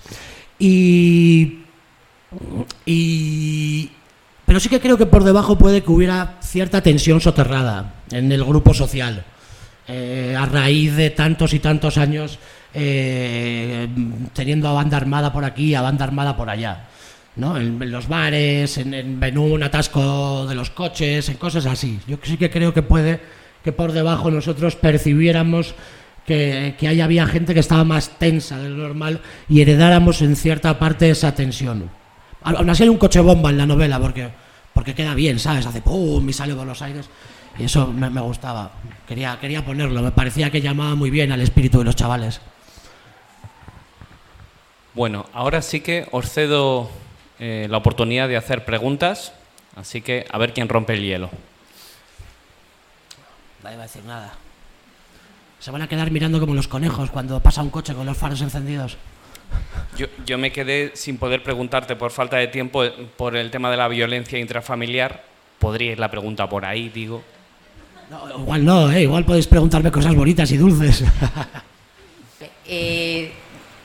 Y, 0.58 1.58
y, 2.86 3.90
pero 4.46 4.60
sí 4.60 4.68
que 4.68 4.80
creo 4.80 4.96
que 4.96 5.06
por 5.06 5.24
debajo 5.24 5.58
puede 5.58 5.82
que 5.82 5.90
hubiera 5.90 6.38
cierta 6.40 6.80
tensión 6.80 7.20
soterrada 7.20 7.94
en 8.10 8.32
el 8.32 8.44
grupo 8.44 8.72
social. 8.72 9.24
Eh, 9.86 10.34
a 10.38 10.46
raíz 10.46 10.96
de 10.96 11.10
tantos 11.10 11.52
y 11.52 11.58
tantos 11.58 11.98
años 11.98 12.38
eh, 12.72 13.86
teniendo 14.32 14.68
a 14.68 14.72
banda 14.72 14.96
armada 14.96 15.30
por 15.32 15.44
aquí, 15.44 15.74
a 15.74 15.82
banda 15.82 16.04
armada 16.04 16.36
por 16.36 16.48
allá. 16.48 16.88
¿no? 17.36 17.58
En, 17.58 17.90
los 17.90 18.08
bares, 18.08 18.78
en, 18.78 18.94
en, 18.94 19.38
un 19.38 19.62
atasco 19.62 20.46
de 20.46 20.54
los 20.54 20.70
coches, 20.70 21.28
en 21.28 21.36
cosas 21.36 21.66
así. 21.66 22.00
Yo 22.06 22.16
sí 22.22 22.36
que 22.36 22.50
creo 22.50 22.72
que 22.72 22.82
puede 22.82 23.20
que 23.62 23.72
por 23.72 23.92
debajo 23.92 24.30
nosotros 24.30 24.76
percibiéramos 24.76 25.74
que, 26.26 26.74
que 26.78 26.88
ahí 26.88 27.00
había 27.00 27.26
gente 27.26 27.54
que 27.54 27.60
estaba 27.60 27.84
más 27.84 28.18
tensa 28.18 28.58
de 28.58 28.70
lo 28.70 28.76
normal 28.76 29.20
y 29.48 29.60
heredáramos 29.60 30.22
en 30.22 30.36
cierta 30.36 30.78
parte 30.78 31.10
esa 31.10 31.34
tensión. 31.34 31.90
Aún 32.42 32.68
así 32.70 32.82
hay 32.82 32.88
un 32.88 32.98
coche 32.98 33.20
bomba 33.20 33.50
en 33.50 33.58
la 33.58 33.66
novela 33.66 33.98
porque, 33.98 34.28
porque 34.72 34.94
queda 34.94 35.14
bien, 35.14 35.38
¿sabes? 35.38 35.66
Hace 35.66 35.80
pum 35.80 36.28
y 36.28 36.32
sale 36.32 36.54
por 36.54 36.66
los 36.66 36.82
aires. 36.82 37.08
Y 37.58 37.64
eso 37.64 37.86
me, 37.86 38.10
me 38.10 38.20
gustaba. 38.20 38.72
Quería, 39.06 39.38
quería 39.40 39.64
ponerlo, 39.64 40.02
me 40.02 40.10
parecía 40.10 40.50
que 40.50 40.60
llamaba 40.60 40.94
muy 40.94 41.10
bien 41.10 41.30
al 41.32 41.40
espíritu 41.40 41.78
de 41.78 41.84
los 41.84 41.96
chavales. 41.96 42.40
Bueno, 44.94 45.26
ahora 45.32 45.60
sí 45.60 45.80
que 45.80 46.06
os 46.12 46.30
cedo 46.30 46.88
eh, 47.40 47.66
la 47.68 47.78
oportunidad 47.78 48.28
de 48.28 48.36
hacer 48.36 48.64
preguntas, 48.64 49.32
así 49.74 50.00
que 50.00 50.24
a 50.30 50.38
ver 50.38 50.52
quién 50.52 50.68
rompe 50.68 50.94
el 50.94 51.02
hielo. 51.02 51.30
Nadie 53.62 53.76
va 53.76 53.82
a 53.82 53.86
decir 53.86 54.04
nada. 54.04 54.32
Se 55.58 55.70
van 55.70 55.82
a 55.82 55.88
quedar 55.88 56.10
mirando 56.10 56.38
como 56.38 56.54
los 56.54 56.68
conejos 56.68 57.10
cuando 57.10 57.40
pasa 57.40 57.62
un 57.62 57.70
coche 57.70 57.94
con 57.94 58.06
los 58.06 58.16
faros 58.16 58.40
encendidos. 58.40 58.96
Yo, 59.96 60.06
yo 60.26 60.38
me 60.38 60.52
quedé 60.52 60.92
sin 60.94 61.18
poder 61.18 61.42
preguntarte 61.42 61.96
por 61.96 62.10
falta 62.10 62.36
de 62.36 62.48
tiempo 62.48 62.84
eh, 62.84 62.92
por 63.16 63.36
el 63.36 63.50
tema 63.50 63.70
de 63.70 63.76
la 63.76 63.88
violencia 63.88 64.38
intrafamiliar. 64.38 65.24
Podría 65.58 65.92
ir 65.92 65.98
la 65.98 66.10
pregunta 66.10 66.48
por 66.48 66.64
ahí, 66.64 66.88
digo. 66.88 67.22
No, 68.10 68.28
igual 68.38 68.64
no, 68.64 68.90
¿eh? 68.92 69.02
igual 69.02 69.24
podéis 69.24 69.46
preguntarme 69.46 69.90
cosas 69.90 70.14
bonitas 70.14 70.50
y 70.50 70.56
dulces. 70.56 71.04
Eh, 72.66 73.30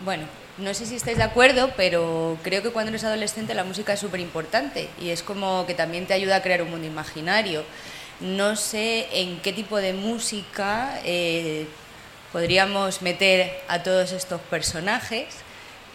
bueno, 0.06 0.24
no 0.58 0.74
sé 0.74 0.86
si 0.86 0.96
estáis 0.96 1.18
de 1.18 1.24
acuerdo, 1.24 1.72
pero 1.76 2.38
creo 2.44 2.64
que 2.64 2.70
cuando 2.70 2.90
eres 2.90 3.04
adolescente 3.04 3.54
la 3.54 3.66
música 3.66 3.92
es 3.92 4.00
súper 4.00 4.22
importante 4.22 4.88
y 5.02 5.10
es 5.10 5.22
como 5.22 5.66
que 5.68 5.74
también 5.74 6.06
te 6.06 6.14
ayuda 6.14 6.38
a 6.38 6.42
crear 6.42 6.62
un 6.62 6.72
mundo 6.72 6.88
imaginario. 6.88 7.66
No 8.22 8.56
sé 8.56 9.08
en 9.12 9.40
qué 9.42 9.52
tipo 9.52 9.78
de 9.78 9.92
música 9.94 11.00
eh, 11.04 11.68
podríamos 12.32 13.02
meter 13.02 13.52
a 13.68 13.84
todos 13.84 14.12
estos 14.12 14.42
personajes. 14.42 15.28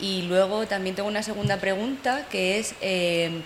Y 0.00 0.22
luego 0.22 0.66
también 0.66 0.96
tengo 0.96 1.08
una 1.08 1.22
segunda 1.22 1.58
pregunta 1.58 2.26
que 2.30 2.58
es, 2.58 2.74
eh, 2.80 3.42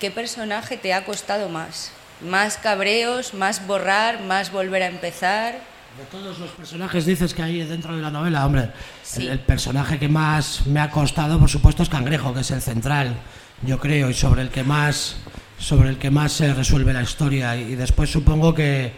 ¿qué 0.00 0.10
personaje 0.10 0.76
te 0.76 0.94
ha 0.94 1.04
costado 1.04 1.48
más? 1.48 1.92
¿Más 2.22 2.56
cabreos, 2.56 3.34
más 3.34 3.66
borrar, 3.66 4.22
más 4.22 4.50
volver 4.50 4.82
a 4.82 4.86
empezar? 4.86 5.54
De 5.98 6.04
todos 6.10 6.38
los 6.38 6.50
personajes 6.50 7.06
dices 7.06 7.32
que 7.34 7.42
hay 7.42 7.62
dentro 7.64 7.94
de 7.96 8.02
la 8.02 8.10
novela, 8.10 8.44
hombre, 8.44 8.70
Sí. 9.02 9.22
el, 9.22 9.28
el 9.32 9.38
personaje 9.40 9.98
que 9.98 10.08
más 10.08 10.66
me 10.66 10.80
ha 10.80 10.90
costado, 10.90 11.38
por 11.38 11.48
supuesto, 11.48 11.82
es 11.82 11.88
Cangrejo, 11.88 12.34
que 12.34 12.40
es 12.40 12.50
el 12.50 12.60
central, 12.60 13.14
yo 13.62 13.78
creo, 13.78 14.10
y 14.10 14.14
sobre 14.14 14.42
el 14.42 14.50
que 14.50 14.62
más, 14.62 15.16
sobre 15.58 15.88
el 15.90 15.98
que 15.98 16.10
más 16.10 16.32
se 16.32 16.52
resuelve 16.52 16.92
la 16.92 17.02
historia. 17.02 17.56
Y 17.56 17.74
después 17.76 18.10
supongo 18.10 18.54
que, 18.54 18.92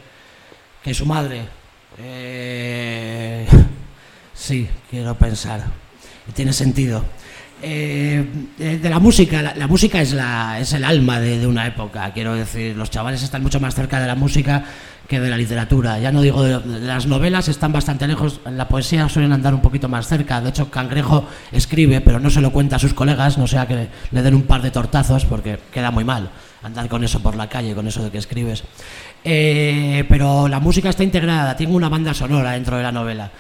que 0.83 0.93
su 0.95 1.07
madre. 1.07 1.43
Eh, 1.99 3.47
sí, 4.35 4.69
quiero 4.91 5.15
pensar. 5.17 5.63
Y 6.29 6.33
tiene 6.33 6.53
sentido. 6.53 7.05
Eh, 7.63 8.25
de, 8.57 8.91
la 8.91 8.99
música, 8.99 9.43
la, 9.43 9.67
música 9.67 10.01
es, 10.01 10.13
la, 10.13 10.61
es 10.61 10.73
el 10.73 10.85
alma 10.85 11.19
de, 11.19 11.39
de 11.39 11.47
una 11.47 11.67
época, 11.67 12.13
quiero 12.13 12.35
decir, 12.35 12.77
los 12.77 12.91
chavales 12.91 13.23
están 13.23 13.43
mucho 13.43 13.59
más 13.59 13.75
cerca 13.75 14.01
de 14.01 14.07
la 14.07 14.15
música 14.15 14.65
que 15.09 15.19
de 15.19 15.31
la 15.31 15.37
literatura. 15.37 15.99
Ya 15.99 16.13
no 16.13 16.21
digo 16.21 16.43
de, 16.43 16.81
las 16.81 17.07
novelas, 17.07 17.49
están 17.49 17.73
bastante 17.73 18.07
lejos, 18.07 18.41
la 18.45 18.69
poesía 18.69 19.09
suelen 19.09 19.33
andar 19.33 19.55
un 19.55 19.63
poquito 19.63 19.89
más 19.89 20.07
cerca. 20.07 20.41
De 20.41 20.51
hecho, 20.51 20.71
Cangrejo 20.71 21.27
escribe, 21.51 22.03
pero 22.03 22.21
no 22.21 22.31
se 22.31 22.43
lo 22.43 22.53
cuenta 22.53 22.77
a 22.77 22.79
sus 22.79 22.95
colegas, 22.95 23.39
no 23.39 23.47
sea 23.47 23.67
que 23.67 23.89
le 24.11 24.23
den 24.23 24.35
un 24.35 24.43
par 24.43 24.61
de 24.61 24.71
tortazos, 24.71 25.25
porque 25.25 25.59
queda 25.73 25.91
muy 25.91 26.05
mal 26.05 26.31
andar 26.63 26.89
con 26.89 27.03
eso 27.05 27.21
por 27.21 27.37
la 27.37 27.49
calle, 27.49 27.75
con 27.75 27.87
eso 27.89 28.05
de 28.05 28.11
que 28.11 28.19
escribes. 28.19 28.65
Eh, 29.25 30.05
pero 30.09 30.47
la 30.47 30.61
música 30.61 30.91
está 30.91 31.03
integrada, 31.03 31.57
tiene 31.57 31.73
una 31.73 31.89
banda 31.89 32.13
sonora 32.13 32.53
dentro 32.53 32.77
de 32.77 32.83
la 32.83 32.93
novela. 32.93 33.31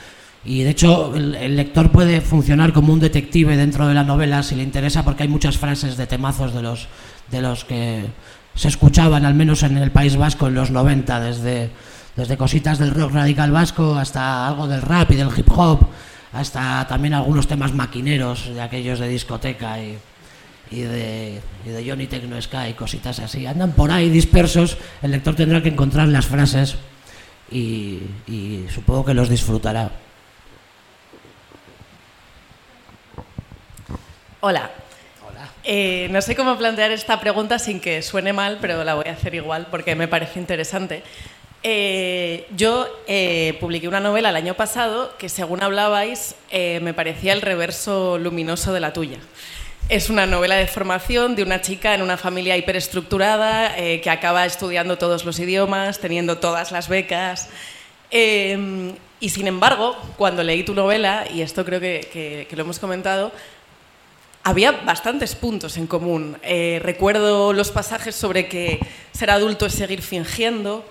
Y 0.49 0.62
de 0.62 0.70
hecho, 0.70 1.14
el, 1.14 1.57
lector 1.57 1.92
puede 1.92 2.22
funcionar 2.22 2.72
como 2.72 2.94
un 2.94 3.01
detective 3.01 3.55
dentro 3.55 3.86
de 3.86 3.92
la 3.92 4.03
novela 4.03 4.42
si 4.42 4.55
le 4.55 4.62
interesa, 4.62 5.05
porque 5.05 5.24
hay 5.24 5.28
muchas 5.28 5.59
frases 5.59 5.99
de 5.99 6.07
temazos 6.07 6.55
de 6.55 6.62
los, 6.62 6.88
de 7.30 7.42
los 7.42 7.66
que 7.66 8.07
se 8.55 8.68
escuchaban, 8.68 9.26
al 9.26 9.34
menos 9.34 9.62
en 9.62 9.76
el 9.76 9.90
País 9.90 10.16
Vasco, 10.16 10.46
en 10.46 10.55
los 10.55 10.70
90, 10.70 11.20
desde, 11.20 11.68
desde 12.16 12.38
cositas 12.38 12.78
del 12.78 12.94
rock 12.94 13.12
radical 13.12 13.53
vasco 13.53 13.94
hasta 13.94 14.49
algo 14.49 14.66
del 14.66 14.80
rap 14.80 15.11
y 15.11 15.16
del 15.16 15.28
hip 15.36 15.51
hop, 15.51 15.86
hasta 16.32 16.86
también 16.86 17.12
algunos 17.12 17.46
temas 17.46 17.74
maquineros 17.74 18.46
de 18.46 18.62
aquellos 18.62 19.01
de 19.01 19.09
discoteca 19.09 19.76
y, 19.82 19.99
de, 20.70 21.42
y 21.66 21.68
de 21.68 21.90
Johnny 21.90 22.07
Techno 22.07 22.40
Sky, 22.40 22.72
cositas 22.72 23.18
así. 23.18 23.44
Andan 23.44 23.72
por 23.72 23.90
ahí 23.90 24.09
dispersos, 24.09 24.78
el 25.03 25.11
lector 25.11 25.34
tendrá 25.34 25.62
que 25.62 25.68
encontrar 25.68 26.09
las 26.09 26.24
frases 26.24 26.76
y 27.53 28.01
supongo 28.72 29.05
que 29.05 29.12
los 29.12 29.28
disfrutará. 29.28 30.07
Hola. 34.41 34.70
Eh, 35.64 36.09
no 36.11 36.22
sé 36.22 36.36
cómo 36.36 36.57
plantear 36.57 36.91
esta 36.93 37.20
pregunta 37.20 37.59
sin 37.59 37.80
que 37.80 38.03
suene 38.03 38.32
mal, 38.32 38.59
pero 38.61 38.84
la 38.84 38.95
voy 38.95 39.07
a 39.09 39.12
hacer 39.12 39.34
igual 39.34 39.66
porque 39.70 39.95
me 39.95 40.09
parece 40.09 40.39
interesante. 40.39 41.03
Eh, 41.62 42.47
yo 42.57 42.86
eh, 43.09 43.57
publiqué 43.61 43.89
una 43.89 44.01
novela 44.01 44.30
el 44.30 44.36
año 44.36 44.55
pasado 44.55 45.16
que, 45.18 45.28
según 45.28 45.62
hablabais, 45.62 46.36
me 46.53 46.95
parecía 46.95 47.32
el 47.32 47.43
reverso 47.43 48.16
luminoso 48.18 48.72
de 48.72 48.80
la 48.80 48.93
tuya. 48.93 49.18
Es 49.89 50.11
una 50.11 50.26
novela 50.26 50.55
de 50.57 50.66
formación 50.66 51.34
de 51.34 51.43
una 51.43 51.61
chica 51.61 51.95
en 51.95 52.03
una 52.03 52.16
familia 52.16 52.57
hiperestructurada 52.57 53.76
eh, 53.78 54.01
que 54.03 54.11
acaba 54.11 54.45
estudiando 54.47 54.99
todos 54.99 55.24
los 55.24 55.39
idiomas, 55.41 55.99
teniendo 55.99 56.39
todas 56.39 56.72
las 56.72 56.89
becas. 56.89 57.49
Eh, 58.11 58.93
y 59.20 59.28
sin 59.30 59.49
embargo, 59.49 59.97
cuando 60.16 60.43
leí 60.45 60.62
tu 60.62 60.74
novela, 60.74 61.24
y 61.32 61.41
esto 61.43 61.64
creo 61.64 61.80
que- 61.80 62.09
que- 62.12 62.47
que 62.49 62.57
lo 62.57 62.62
hemos 62.62 62.78
comentado, 62.78 63.32
había 64.49 64.72
bastantes 64.72 65.34
puntos 65.34 65.76
en 65.76 65.86
común. 65.86 66.38
Eh, 66.42 66.80
recuerdo 66.82 67.53
los 67.53 67.70
pasajes 67.70 68.14
sobre 68.14 68.49
que 68.49 68.80
ser 69.12 69.30
adulto 69.30 69.66
es 69.66 69.74
seguir 69.74 70.01
fingiendo, 70.01 70.86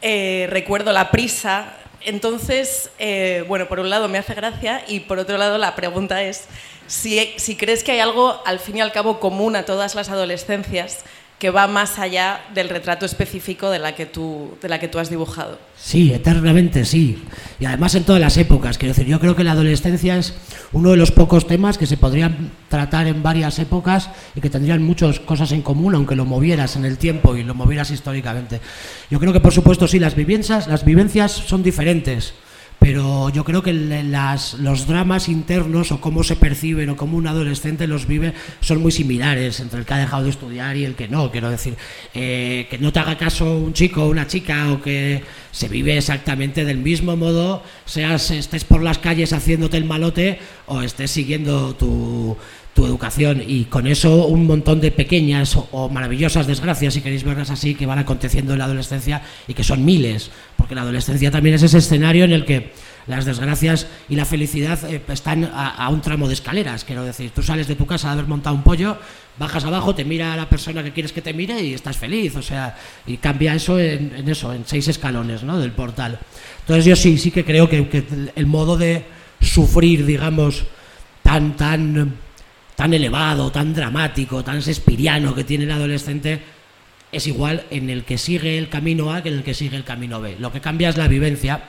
eh, 0.00 0.46
recuerdo 0.48 0.92
la 0.92 1.10
prisa. 1.10 1.76
Entonces, 2.00 2.90
eh, 2.98 3.44
bueno, 3.48 3.68
por 3.68 3.80
un 3.80 3.90
lado 3.90 4.08
me 4.08 4.16
hace 4.16 4.32
gracia 4.32 4.82
y 4.88 5.00
por 5.00 5.18
otro 5.18 5.36
lado 5.36 5.58
la 5.58 5.74
pregunta 5.74 6.22
es 6.22 6.46
si, 6.86 7.34
si 7.36 7.54
crees 7.54 7.84
que 7.84 7.92
hay 7.92 8.00
algo 8.00 8.40
al 8.46 8.58
fin 8.58 8.78
y 8.78 8.80
al 8.80 8.92
cabo 8.92 9.20
común 9.20 9.56
a 9.56 9.66
todas 9.66 9.94
las 9.94 10.08
adolescencias 10.08 11.04
que 11.42 11.50
va 11.50 11.66
más 11.66 11.98
allá 11.98 12.40
del 12.54 12.68
retrato 12.68 13.04
específico 13.04 13.68
de 13.68 13.80
la 13.80 13.96
que 13.96 14.06
tú, 14.06 14.56
de 14.62 14.68
la 14.68 14.78
que 14.78 14.86
tú 14.86 15.00
has 15.00 15.10
dibujado. 15.10 15.58
Sí, 15.76 16.12
eternamente 16.12 16.84
sí. 16.84 17.20
Y 17.58 17.64
además 17.64 17.96
en 17.96 18.04
todas 18.04 18.20
las 18.20 18.36
épocas. 18.36 18.78
Quiero 18.78 18.94
decir, 18.94 19.08
yo 19.08 19.18
creo 19.18 19.34
que 19.34 19.42
la 19.42 19.50
adolescencia 19.50 20.16
es 20.16 20.34
uno 20.70 20.92
de 20.92 20.96
los 20.96 21.10
pocos 21.10 21.48
temas 21.48 21.78
que 21.78 21.86
se 21.86 21.96
podrían 21.96 22.52
tratar 22.68 23.08
en 23.08 23.24
varias 23.24 23.58
épocas 23.58 24.08
y 24.36 24.40
que 24.40 24.50
tendrían 24.50 24.84
muchas 24.84 25.18
cosas 25.18 25.50
en 25.50 25.62
común, 25.62 25.96
aunque 25.96 26.14
lo 26.14 26.24
movieras 26.24 26.76
en 26.76 26.84
el 26.84 26.96
tiempo 26.96 27.34
y 27.34 27.42
lo 27.42 27.56
movieras 27.56 27.90
históricamente. 27.90 28.60
Yo 29.10 29.18
creo 29.18 29.32
que, 29.32 29.40
por 29.40 29.52
supuesto, 29.52 29.88
sí, 29.88 29.98
las 29.98 30.14
vivencias, 30.14 30.68
las 30.68 30.84
vivencias 30.84 31.32
son 31.32 31.64
diferentes. 31.64 32.34
Pero 32.82 33.28
yo 33.28 33.44
creo 33.44 33.62
que 33.62 33.72
los 33.72 34.86
dramas 34.88 35.28
internos 35.28 35.92
o 35.92 36.00
cómo 36.00 36.24
se 36.24 36.34
perciben 36.34 36.90
o 36.90 36.96
cómo 36.96 37.16
un 37.16 37.28
adolescente 37.28 37.86
los 37.86 38.08
vive 38.08 38.34
son 38.60 38.82
muy 38.82 38.90
similares 38.90 39.60
entre 39.60 39.78
el 39.78 39.86
que 39.86 39.94
ha 39.94 39.98
dejado 39.98 40.24
de 40.24 40.30
estudiar 40.30 40.76
y 40.76 40.84
el 40.84 40.96
que 40.96 41.06
no. 41.06 41.30
Quiero 41.30 41.48
decir, 41.48 41.76
eh, 42.12 42.66
que 42.68 42.78
no 42.78 42.92
te 42.92 42.98
haga 42.98 43.16
caso 43.16 43.56
un 43.56 43.72
chico 43.72 44.02
o 44.02 44.08
una 44.08 44.26
chica 44.26 44.72
o 44.72 44.82
que 44.82 45.22
se 45.52 45.68
vive 45.68 45.96
exactamente 45.96 46.64
del 46.64 46.78
mismo 46.78 47.16
modo, 47.16 47.62
seas 47.84 48.32
estés 48.32 48.64
por 48.64 48.82
las 48.82 48.98
calles 48.98 49.32
haciéndote 49.32 49.76
el 49.76 49.84
malote 49.84 50.40
o 50.66 50.82
estés 50.82 51.12
siguiendo 51.12 51.76
tu, 51.76 52.36
tu 52.74 52.86
educación 52.86 53.42
y 53.46 53.64
con 53.64 53.86
eso 53.86 54.26
un 54.26 54.46
montón 54.46 54.80
de 54.80 54.90
pequeñas 54.90 55.58
o 55.70 55.88
maravillosas 55.88 56.46
desgracias, 56.46 56.94
si 56.94 57.02
queréis 57.02 57.22
verlas 57.22 57.50
así, 57.50 57.74
que 57.74 57.86
van 57.86 57.98
aconteciendo 57.98 58.54
en 58.54 58.60
la 58.60 58.64
adolescencia 58.64 59.22
y 59.46 59.54
que 59.54 59.62
son 59.62 59.84
miles, 59.84 60.30
porque 60.62 60.76
la 60.76 60.82
adolescencia 60.82 61.28
también 61.32 61.56
es 61.56 61.64
ese 61.64 61.78
escenario 61.78 62.24
en 62.24 62.30
el 62.30 62.44
que 62.44 62.70
las 63.08 63.24
desgracias 63.24 63.88
y 64.08 64.14
la 64.14 64.24
felicidad 64.24 64.78
eh, 64.88 65.02
están 65.08 65.42
a, 65.42 65.70
a 65.70 65.88
un 65.88 66.00
tramo 66.00 66.28
de 66.28 66.34
escaleras, 66.34 66.84
quiero 66.84 67.02
decir, 67.02 67.32
tú 67.34 67.42
sales 67.42 67.66
de 67.66 67.74
tu 67.74 67.84
casa 67.84 68.06
de 68.06 68.12
haber 68.12 68.26
montado 68.26 68.54
un 68.54 68.62
pollo, 68.62 68.96
bajas 69.40 69.64
abajo, 69.64 69.92
te 69.92 70.04
mira 70.04 70.36
la 70.36 70.48
persona 70.48 70.84
que 70.84 70.92
quieres 70.92 71.12
que 71.12 71.20
te 71.20 71.34
mire 71.34 71.60
y 71.60 71.74
estás 71.74 71.96
feliz, 71.96 72.36
o 72.36 72.42
sea, 72.42 72.76
y 73.08 73.16
cambia 73.16 73.56
eso 73.56 73.76
en, 73.76 74.14
en 74.14 74.28
eso, 74.28 74.52
en 74.52 74.64
seis 74.64 74.86
escalones, 74.86 75.42
¿no? 75.42 75.58
Del 75.58 75.72
portal. 75.72 76.20
Entonces 76.60 76.84
yo 76.84 76.94
sí, 76.94 77.18
sí 77.18 77.32
que 77.32 77.44
creo 77.44 77.68
que, 77.68 77.88
que 77.88 78.04
el 78.36 78.46
modo 78.46 78.76
de 78.76 79.04
sufrir, 79.40 80.06
digamos, 80.06 80.62
tan, 81.24 81.56
tan, 81.56 82.14
tan 82.76 82.94
elevado, 82.94 83.50
tan 83.50 83.74
dramático, 83.74 84.44
tan 84.44 84.62
sespiriano 84.62 85.34
que 85.34 85.42
tiene 85.42 85.64
el 85.64 85.72
adolescente 85.72 86.40
es 87.12 87.26
igual 87.26 87.64
en 87.70 87.90
el 87.90 88.04
que 88.04 88.18
sigue 88.18 88.58
el 88.58 88.68
camino 88.68 89.12
A 89.12 89.22
que 89.22 89.28
en 89.28 89.36
el 89.36 89.42
que 89.44 89.54
sigue 89.54 89.76
el 89.76 89.84
camino 89.84 90.20
B. 90.20 90.36
Lo 90.38 90.50
que 90.50 90.60
cambia 90.60 90.88
es 90.88 90.96
la 90.96 91.08
vivencia. 91.08 91.62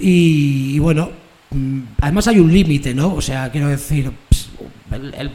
Y, 0.00 0.78
bueno, 0.78 1.10
mm, 1.50 1.80
además 2.00 2.26
hay 2.28 2.40
un 2.40 2.52
límite, 2.52 2.94
¿no? 2.94 3.14
O 3.14 3.20
sea, 3.20 3.50
quiero 3.52 3.68
decir, 3.68 4.10
ps, 4.28 4.48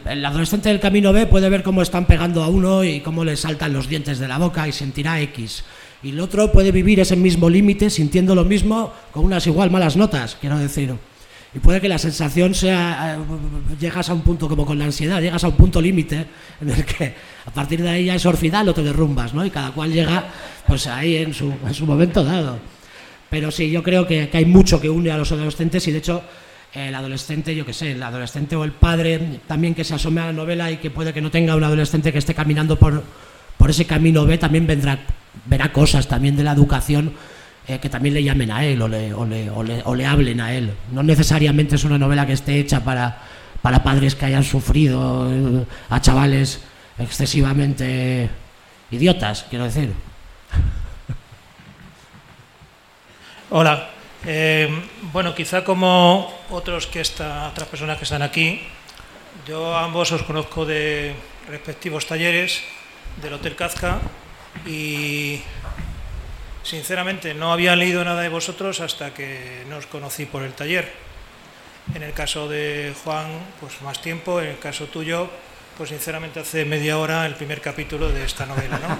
el, 0.05 0.25
adolescente 0.25 0.69
del 0.69 0.79
camino 0.79 1.13
B 1.13 1.27
puede 1.27 1.49
ver 1.49 1.63
cómo 1.63 1.81
están 1.81 2.05
pegando 2.05 2.43
a 2.43 2.47
uno 2.47 2.83
y 2.83 2.99
cómo 3.01 3.23
le 3.23 3.37
saltan 3.37 3.73
los 3.73 3.87
dientes 3.87 4.19
de 4.19 4.27
la 4.27 4.37
boca 4.37 4.67
y 4.67 4.71
sentirá 4.71 5.21
X. 5.21 5.63
Y 6.01 6.09
el 6.09 6.19
otro 6.19 6.51
puede 6.51 6.71
vivir 6.71 6.99
ese 6.99 7.15
mismo 7.15 7.49
límite 7.49 7.89
sintiendo 7.89 8.33
lo 8.33 8.45
mismo 8.45 8.93
con 9.11 9.25
unas 9.25 9.45
igual 9.47 9.69
malas 9.69 9.95
notas, 9.95 10.37
quiero 10.39 10.57
decir. 10.57 10.95
Y 11.53 11.59
puede 11.59 11.81
que 11.81 11.89
la 11.89 11.97
sensación 11.97 12.53
sea, 12.53 13.15
eh, 13.15 13.77
llegas 13.79 14.09
a 14.09 14.13
un 14.13 14.21
punto 14.21 14.47
como 14.47 14.65
con 14.65 14.77
la 14.77 14.85
ansiedad, 14.85 15.19
llegas 15.19 15.43
a 15.43 15.47
un 15.47 15.55
punto 15.55 15.81
límite 15.81 16.27
en 16.61 16.69
el 16.69 16.85
que 16.85 17.15
a 17.45 17.51
partir 17.51 17.81
de 17.81 17.89
ahí 17.89 18.05
ya 18.05 18.15
es 18.15 18.25
orfidal 18.25 18.69
o 18.69 18.73
te 18.73 18.83
derrumbas, 18.83 19.33
¿no? 19.33 19.43
Y 19.43 19.49
cada 19.49 19.71
cual 19.71 19.91
llega 19.91 20.25
pues 20.67 20.85
ahí 20.85 21.17
en 21.17 21.33
su, 21.33 21.51
en 21.65 21.73
su 21.73 21.87
momento 21.87 22.23
dado. 22.23 22.59
Pero 23.31 23.49
sí, 23.49 23.71
yo 23.71 23.81
creo 23.81 24.05
que, 24.05 24.29
que 24.29 24.37
hay 24.37 24.45
mucho 24.45 24.79
que 24.79 24.89
une 24.89 25.09
a 25.09 25.17
los 25.17 25.31
adolescentes 25.31 25.87
y 25.87 25.91
de 25.91 25.97
hecho 25.97 26.21
el 26.73 26.93
adolescente, 26.93 27.55
yo 27.55 27.65
qué 27.65 27.73
sé, 27.73 27.93
el 27.93 28.03
adolescente 28.03 28.55
o 28.55 28.63
el 28.63 28.71
padre 28.71 29.39
también 29.47 29.73
que 29.73 29.83
se 29.83 29.95
asome 29.95 30.21
a 30.21 30.27
la 30.27 30.33
novela 30.33 30.69
y 30.69 30.77
que 30.77 30.91
puede 30.91 31.13
que 31.13 31.21
no 31.21 31.31
tenga 31.31 31.55
un 31.55 31.63
adolescente 31.63 32.11
que 32.11 32.19
esté 32.19 32.35
caminando 32.35 32.77
por, 32.77 33.03
por 33.57 33.71
ese 33.71 33.85
camino 33.85 34.23
B, 34.25 34.37
también 34.37 34.67
vendrá, 34.67 34.99
verá 35.45 35.71
cosas 35.73 36.07
también 36.07 36.35
de 36.35 36.43
la 36.43 36.51
educación 36.51 37.13
eh, 37.69 37.79
que 37.79 37.87
también 37.87 38.15
le 38.15 38.23
llamen 38.23 38.49
a 38.49 38.65
él 38.65 38.81
o 38.81 38.87
le, 38.87 40.05
hablen 40.07 40.41
a 40.41 40.55
él. 40.55 40.73
No 40.91 41.03
necesariamente 41.03 41.75
es 41.75 41.83
una 41.83 41.99
novela 41.99 42.25
que 42.25 42.33
esté 42.33 42.59
hecha 42.59 42.83
para, 42.83 43.21
para 43.61 43.83
padres 43.83 44.15
que 44.15 44.25
hayan 44.25 44.43
sufrido 44.43 45.31
eh, 45.31 45.65
a 45.91 46.01
chavales 46.01 46.63
excesivamente 46.97 48.27
idiotas, 48.89 49.45
quiero 49.51 49.65
decir. 49.65 49.93
Hola, 53.51 53.91
eh, 54.25 54.67
bueno, 55.13 55.35
quizá 55.35 55.63
como 55.63 56.33
otros 56.49 56.87
que 56.87 57.01
está, 57.01 57.49
otras 57.49 57.67
personas 57.67 57.99
que 57.99 58.05
están 58.05 58.23
aquí, 58.23 58.61
yo 59.47 59.77
a 59.77 59.83
ambos 59.83 60.11
os 60.11 60.23
conozco 60.23 60.65
de 60.65 61.13
respectivos 61.47 62.07
talleres 62.07 62.63
del 63.21 63.33
Hotel 63.33 63.55
Kazka 63.55 63.99
y 64.65 65.41
sinceramente 66.69 67.33
no 67.33 67.51
había 67.51 67.75
leído 67.75 68.05
nada 68.05 68.21
de 68.21 68.29
vosotros 68.29 68.79
hasta 68.79 69.11
que 69.11 69.65
no 69.69 69.77
os 69.77 69.87
conocí 69.87 70.27
por 70.27 70.43
el 70.43 70.53
taller. 70.53 70.93
En 71.95 72.03
el 72.03 72.13
caso 72.13 72.47
de 72.47 72.93
Juan, 73.03 73.25
pues 73.59 73.81
más 73.81 73.99
tiempo, 74.03 74.39
en 74.39 74.49
el 74.49 74.59
caso 74.59 74.85
tuyo, 74.85 75.27
pues 75.75 75.89
sinceramente 75.89 76.39
hace 76.39 76.65
media 76.65 76.99
hora 76.99 77.25
el 77.25 77.33
primer 77.33 77.59
capítulo 77.59 78.09
de 78.09 78.23
esta 78.23 78.45
novela, 78.45 78.77
¿no? 78.77 78.97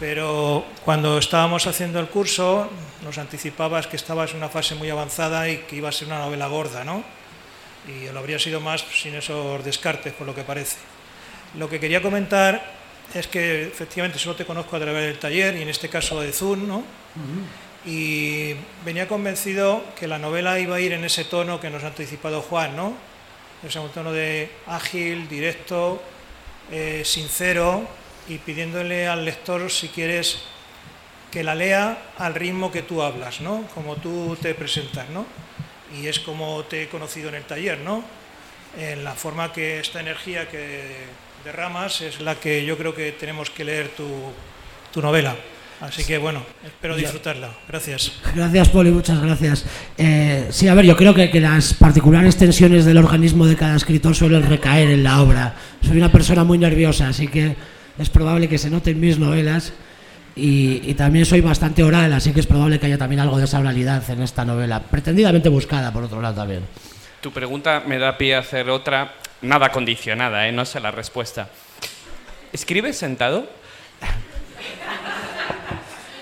Pero 0.00 0.64
cuando 0.84 1.18
estábamos 1.18 1.68
haciendo 1.68 2.00
el 2.00 2.08
curso, 2.08 2.68
nos 3.04 3.18
anticipabas 3.18 3.86
que 3.86 3.96
estabas 3.96 4.32
en 4.32 4.38
una 4.38 4.48
fase 4.48 4.74
muy 4.74 4.90
avanzada 4.90 5.48
y 5.48 5.58
que 5.58 5.76
iba 5.76 5.88
a 5.88 5.92
ser 5.92 6.08
una 6.08 6.18
novela 6.18 6.48
gorda, 6.48 6.82
¿no? 6.82 7.04
Y 7.86 8.10
lo 8.12 8.18
habría 8.18 8.40
sido 8.40 8.60
más 8.60 8.84
sin 8.92 9.14
esos 9.14 9.64
descartes, 9.64 10.12
por 10.14 10.26
lo 10.26 10.34
que 10.34 10.42
parece. 10.42 10.78
Lo 11.56 11.68
que 11.68 11.78
quería 11.78 12.02
comentar 12.02 12.77
es 13.14 13.26
que 13.26 13.62
efectivamente 13.68 14.18
solo 14.18 14.36
te 14.36 14.44
conozco 14.44 14.76
a 14.76 14.80
través 14.80 15.06
del 15.06 15.18
taller 15.18 15.56
y 15.56 15.62
en 15.62 15.68
este 15.68 15.88
caso 15.88 16.20
de 16.20 16.32
Zoom, 16.32 16.66
¿no? 16.66 16.84
Y 17.86 18.54
venía 18.84 19.08
convencido 19.08 19.82
que 19.98 20.06
la 20.06 20.18
novela 20.18 20.58
iba 20.58 20.76
a 20.76 20.80
ir 20.80 20.92
en 20.92 21.04
ese 21.04 21.24
tono 21.24 21.60
que 21.60 21.70
nos 21.70 21.84
ha 21.84 21.88
anticipado 21.88 22.42
Juan, 22.42 22.76
¿no? 22.76 22.94
Es 23.66 23.74
un 23.76 23.88
tono 23.90 24.12
de 24.12 24.50
ágil, 24.66 25.28
directo, 25.28 26.02
eh, 26.70 27.02
sincero, 27.04 27.88
y 28.28 28.38
pidiéndole 28.38 29.08
al 29.08 29.24
lector, 29.24 29.70
si 29.70 29.88
quieres, 29.88 30.38
que 31.30 31.42
la 31.42 31.54
lea 31.54 32.10
al 32.18 32.34
ritmo 32.34 32.70
que 32.70 32.82
tú 32.82 33.02
hablas, 33.02 33.40
¿no? 33.40 33.66
Como 33.74 33.96
tú 33.96 34.36
te 34.40 34.54
presentas, 34.54 35.08
¿no? 35.08 35.26
Y 35.98 36.06
es 36.06 36.20
como 36.20 36.62
te 36.64 36.82
he 36.82 36.88
conocido 36.88 37.30
en 37.30 37.36
el 37.36 37.44
taller, 37.44 37.78
¿no? 37.78 38.04
En 38.78 39.02
la 39.02 39.14
forma 39.14 39.52
que 39.52 39.80
esta 39.80 40.00
energía 40.00 40.48
que 40.48 41.06
derramas 41.48 42.02
es 42.02 42.20
la 42.20 42.34
que 42.34 42.62
yo 42.66 42.76
creo 42.76 42.94
que 42.94 43.12
tenemos 43.12 43.48
que 43.48 43.64
leer 43.64 43.88
tu, 43.96 44.06
tu 44.92 45.00
novela. 45.00 45.34
Así 45.80 46.04
que 46.04 46.18
bueno, 46.18 46.42
espero 46.62 46.94
disfrutarla. 46.94 47.50
Gracias. 47.66 48.20
Gracias, 48.34 48.68
Poli, 48.68 48.90
muchas 48.90 49.22
gracias. 49.22 49.64
Eh, 49.96 50.48
sí, 50.50 50.68
a 50.68 50.74
ver, 50.74 50.84
yo 50.84 50.94
creo 50.94 51.14
que, 51.14 51.30
que, 51.30 51.40
las 51.40 51.72
particulares 51.72 52.36
tensiones 52.36 52.84
del 52.84 52.98
organismo 52.98 53.46
de 53.46 53.56
cada 53.56 53.76
escritor 53.76 54.14
suelen 54.14 54.42
recaer 54.46 54.90
en 54.90 55.02
la 55.02 55.22
obra. 55.22 55.54
Soy 55.80 55.96
una 55.96 56.12
persona 56.12 56.44
muy 56.44 56.58
nerviosa, 56.58 57.08
así 57.08 57.28
que 57.28 57.56
es 57.98 58.10
probable 58.10 58.46
que 58.46 58.58
se 58.58 58.68
noten 58.68 59.00
mis 59.00 59.18
novelas 59.18 59.72
y, 60.36 60.92
también 60.94 61.24
soy 61.24 61.40
bastante 61.40 61.82
oral, 61.82 62.12
así 62.12 62.34
que 62.34 62.40
es 62.40 62.46
probable 62.46 62.78
que 62.78 62.86
haya 62.86 62.98
también 62.98 63.20
algo 63.20 63.38
de 63.38 63.44
esa 63.44 63.58
oralidad 63.58 64.08
en 64.10 64.20
esta 64.20 64.44
novela, 64.44 64.82
pretendidamente 64.82 65.48
buscada 65.48 65.92
por 65.92 66.04
otro 66.04 66.20
lado 66.20 66.34
también. 66.34 66.62
Tu 67.22 67.32
pregunta 67.32 67.82
me 67.86 67.98
da 67.98 68.18
pie 68.18 68.34
a 68.34 68.40
hacer 68.40 68.68
otra, 68.68 69.14
nada 69.42 69.70
condicionada, 69.70 70.48
¿eh? 70.48 70.52
no 70.52 70.64
sé 70.64 70.80
la 70.80 70.90
respuesta. 70.90 71.48
¿Escribes 72.52 72.96
sentado? 72.96 73.48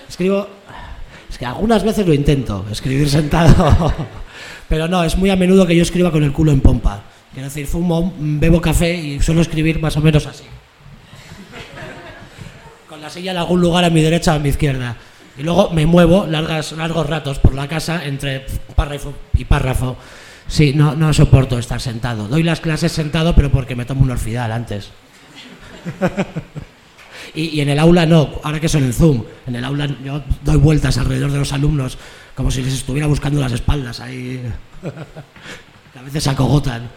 Escribo, 0.09 0.47
es 1.29 1.37
que 1.37 1.45
algunas 1.45 1.83
veces 1.83 2.07
lo 2.07 2.13
intento, 2.13 2.65
escribir 2.71 3.09
sentado, 3.09 3.93
pero 4.69 4.87
no, 4.87 5.03
es 5.03 5.15
muy 5.15 5.29
a 5.29 5.35
menudo 5.35 5.67
que 5.67 5.75
yo 5.75 5.83
escriba 5.83 6.11
con 6.11 6.23
el 6.23 6.31
culo 6.31 6.51
en 6.51 6.61
pompa. 6.61 7.03
Quiero 7.33 7.49
decir, 7.49 7.67
fumo, 7.67 8.13
bebo 8.17 8.61
café 8.61 8.93
y 8.93 9.19
suelo 9.19 9.41
escribir 9.41 9.79
más 9.79 9.95
o 9.97 10.01
menos 10.01 10.25
así 10.25 10.45
la 13.07 13.13
silla 13.13 13.31
en 13.31 13.37
algún 13.37 13.61
lugar 13.61 13.85
a 13.85 13.89
mi 13.89 14.01
derecha 14.01 14.33
o 14.33 14.35
a 14.35 14.39
mi 14.39 14.49
izquierda. 14.49 14.97
Y 15.37 15.43
luego 15.43 15.69
me 15.69 15.85
muevo 15.85 16.25
largas, 16.25 16.73
largos 16.73 17.07
ratos 17.07 17.39
por 17.39 17.53
la 17.53 17.67
casa 17.67 18.03
entre 18.03 18.45
párrafo 18.75 19.13
y 19.33 19.45
párrafo. 19.45 19.95
Sí, 20.47 20.73
no, 20.73 20.95
no 20.95 21.13
soporto 21.13 21.59
estar 21.59 21.81
sentado. 21.81 22.27
Doy 22.27 22.43
las 22.43 22.61
clases 22.61 22.91
sentado, 22.91 23.35
pero 23.35 23.51
porque 23.51 23.75
me 23.75 23.85
tomo 23.85 24.03
un 24.03 24.11
orfidal 24.11 24.51
antes. 24.51 24.91
y, 27.33 27.59
en 27.59 27.69
el 27.69 27.79
aula 27.79 28.05
no, 28.05 28.39
ahora 28.43 28.59
que 28.59 28.69
son 28.69 28.83
en 28.83 28.93
Zoom. 28.93 29.23
En 29.45 29.55
el 29.55 29.65
aula 29.65 29.87
yo 30.03 30.23
doy 30.43 30.57
vueltas 30.57 30.97
alrededor 30.97 31.31
de 31.31 31.39
los 31.39 31.53
alumnos 31.53 31.97
como 32.37 32.51
si 32.51 32.61
les 32.61 32.73
estuviera 32.73 33.07
buscando 33.07 33.41
las 33.41 33.51
espaldas 33.51 33.99
ahí. 33.99 34.41
a 35.99 36.01
veces 36.03 36.23
se 36.23 36.29
acogotan. 36.29 36.89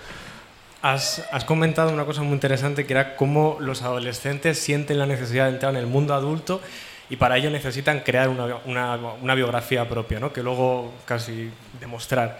Has, 0.82 1.22
comentado 1.46 1.92
una 1.92 2.04
cosa 2.04 2.22
muy 2.22 2.34
interesante 2.34 2.86
que 2.86 2.92
era 2.92 3.16
cómo 3.16 3.56
los 3.58 3.82
adolescentes 3.82 4.58
sienten 4.58 4.98
la 4.98 5.06
necesidad 5.06 5.46
de 5.46 5.52
entrar 5.52 5.74
en 5.74 5.80
el 5.80 5.86
mundo 5.86 6.14
adulto 6.14 6.60
y 7.08 7.16
para 7.16 7.38
ello 7.38 7.50
necesitan 7.50 8.00
crear 8.00 8.28
una, 8.28 9.34
biografía 9.34 9.88
propia, 9.88 10.20
¿no? 10.20 10.32
que 10.32 10.42
luego 10.42 10.92
casi 11.06 11.50
demostrar. 11.80 12.38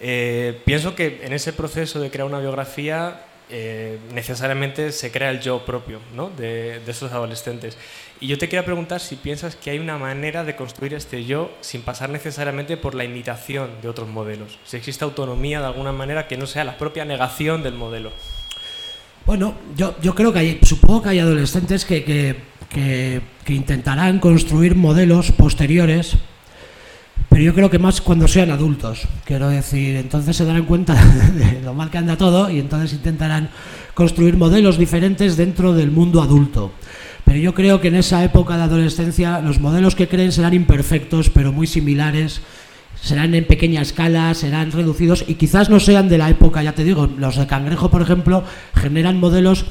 Eh, 0.00 0.60
pienso 0.64 0.94
que 0.94 1.20
en 1.24 1.32
ese 1.32 1.52
proceso 1.52 2.00
de 2.00 2.10
crear 2.10 2.26
una 2.26 2.38
biografía 2.38 3.24
eh, 3.50 3.98
necesariamente 4.12 4.92
se 4.92 5.10
crea 5.10 5.30
el 5.30 5.40
yo 5.40 5.64
propio 5.64 6.00
¿no? 6.14 6.28
de, 6.28 6.80
de, 6.80 6.90
esos 6.90 7.10
adolescentes. 7.12 7.78
Y 8.20 8.26
yo 8.26 8.36
te 8.36 8.46
quería 8.46 8.64
preguntar 8.64 9.00
si 9.00 9.16
piensas 9.16 9.56
que 9.56 9.70
hay 9.70 9.78
una 9.78 9.96
manera 9.96 10.44
de 10.44 10.54
construir 10.54 10.92
este 10.92 11.24
yo 11.24 11.50
sin 11.60 11.80
pasar 11.80 12.10
necesariamente 12.10 12.76
por 12.76 12.94
la 12.94 13.04
imitación 13.04 13.70
de 13.80 13.88
otros 13.88 14.08
modelos. 14.08 14.58
Si 14.64 14.76
existe 14.76 15.04
autonomía 15.04 15.60
de 15.60 15.66
alguna 15.66 15.92
manera 15.92 16.28
que 16.28 16.36
no 16.36 16.46
sea 16.46 16.64
la 16.64 16.76
propia 16.76 17.04
negación 17.04 17.62
del 17.62 17.74
modelo. 17.74 18.12
Bueno, 19.24 19.54
yo, 19.76 19.94
yo 20.02 20.14
creo 20.14 20.32
que 20.32 20.38
hay, 20.40 20.60
supongo 20.62 21.02
que 21.02 21.08
hay 21.10 21.18
adolescentes 21.18 21.84
que, 21.84 22.04
que, 22.04 22.36
que, 22.68 23.20
que 23.44 23.52
intentarán 23.54 24.20
construir 24.20 24.74
modelos 24.74 25.32
posteriores 25.32 26.18
pero 27.38 27.46
yo 27.46 27.54
creo 27.54 27.70
que 27.70 27.78
más 27.78 28.00
cuando 28.00 28.26
sean 28.26 28.50
adultos, 28.50 29.06
quiero 29.24 29.48
decir, 29.48 29.94
entonces 29.94 30.36
se 30.36 30.44
darán 30.44 30.64
cuenta 30.64 30.94
de 31.36 31.62
lo 31.62 31.72
mal 31.72 31.88
que 31.88 31.98
anda 31.98 32.16
todo 32.16 32.50
y 32.50 32.58
entonces 32.58 32.94
intentarán 32.94 33.48
construir 33.94 34.36
modelos 34.36 34.76
diferentes 34.76 35.36
dentro 35.36 35.72
del 35.72 35.92
mundo 35.92 36.20
adulto. 36.20 36.72
Pero 37.24 37.38
yo 37.38 37.54
creo 37.54 37.80
que 37.80 37.86
en 37.86 37.94
esa 37.94 38.24
época 38.24 38.56
de 38.56 38.64
adolescencia 38.64 39.40
los 39.40 39.60
modelos 39.60 39.94
que 39.94 40.08
creen 40.08 40.32
serán 40.32 40.52
imperfectos, 40.52 41.30
pero 41.30 41.52
muy 41.52 41.68
similares, 41.68 42.40
serán 43.00 43.32
en 43.36 43.46
pequeña 43.46 43.82
escala, 43.82 44.34
serán 44.34 44.72
reducidos 44.72 45.24
y 45.28 45.34
quizás 45.34 45.70
no 45.70 45.78
sean 45.78 46.08
de 46.08 46.18
la 46.18 46.30
época, 46.30 46.64
ya 46.64 46.72
te 46.72 46.82
digo, 46.82 47.06
los 47.06 47.36
de 47.36 47.46
Cangrejo, 47.46 47.88
por 47.88 48.02
ejemplo, 48.02 48.42
generan 48.74 49.20
modelos 49.20 49.64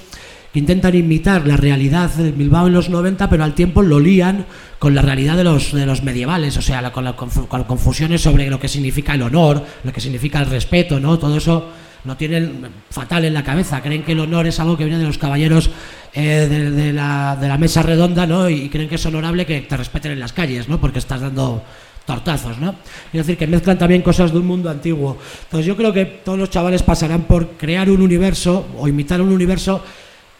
que 0.53 0.59
intentan 0.59 0.95
imitar 0.95 1.45
la 1.45 1.57
realidad 1.57 2.09
de 2.11 2.31
Bilbao 2.31 2.67
en 2.67 2.73
los 2.73 2.89
90, 2.89 3.29
pero 3.29 3.43
al 3.43 3.53
tiempo 3.53 3.81
lo 3.81 3.99
lían 3.99 4.45
con 4.79 4.95
la 4.95 5.01
realidad 5.01 5.35
de 5.35 5.43
los, 5.43 5.73
de 5.73 5.85
los 5.85 6.03
medievales, 6.03 6.57
o 6.57 6.61
sea, 6.61 6.91
con, 6.91 7.03
las 7.03 7.15
confusiones 7.15 8.21
sobre 8.21 8.49
lo 8.49 8.59
que 8.59 8.67
significa 8.67 9.13
el 9.13 9.23
honor, 9.23 9.63
lo 9.83 9.91
que 9.91 10.01
significa 10.01 10.39
el 10.39 10.45
respeto, 10.47 10.99
¿no? 10.99 11.17
Todo 11.17 11.37
eso 11.37 11.69
lo 12.05 12.15
tienen 12.15 12.67
fatal 12.89 13.25
en 13.25 13.33
la 13.33 13.43
cabeza. 13.43 13.81
Creen 13.81 14.03
que 14.03 14.13
el 14.13 14.19
honor 14.19 14.47
es 14.47 14.59
algo 14.59 14.77
que 14.77 14.85
viene 14.85 14.99
de 14.99 15.05
los 15.05 15.17
caballeros 15.17 15.69
eh, 16.13 16.47
de, 16.49 16.93
la, 16.93 17.37
de, 17.39 17.47
la, 17.47 17.57
mesa 17.57 17.81
redonda, 17.83 18.25
¿no? 18.25 18.49
Y 18.49 18.69
creen 18.69 18.87
que 18.87 18.95
es 18.95 19.05
honorable 19.05 19.45
que 19.45 19.61
te 19.61 19.75
respeten 19.75 20.13
en 20.13 20.19
las 20.19 20.33
calles, 20.33 20.69
¿no? 20.69 20.79
Porque 20.79 20.99
estás 20.99 21.21
dando 21.21 21.63
tortazos, 22.05 22.57
¿no? 22.57 22.75
Es 23.11 23.19
decir, 23.25 23.37
que 23.37 23.45
mezclan 23.45 23.77
también 23.77 24.01
cosas 24.01 24.31
de 24.31 24.39
un 24.39 24.47
mundo 24.47 24.69
antiguo. 24.69 25.17
Entonces 25.43 25.65
yo 25.65 25.75
creo 25.75 25.91
que 25.91 26.05
todos 26.05 26.39
los 26.39 26.49
chavales 26.49 26.81
pasarán 26.81 27.23
por 27.23 27.57
crear 27.57 27.89
un 27.89 28.01
universo 28.01 28.65
o 28.77 28.87
imitar 28.87 29.21
un 29.21 29.33
universo 29.33 29.83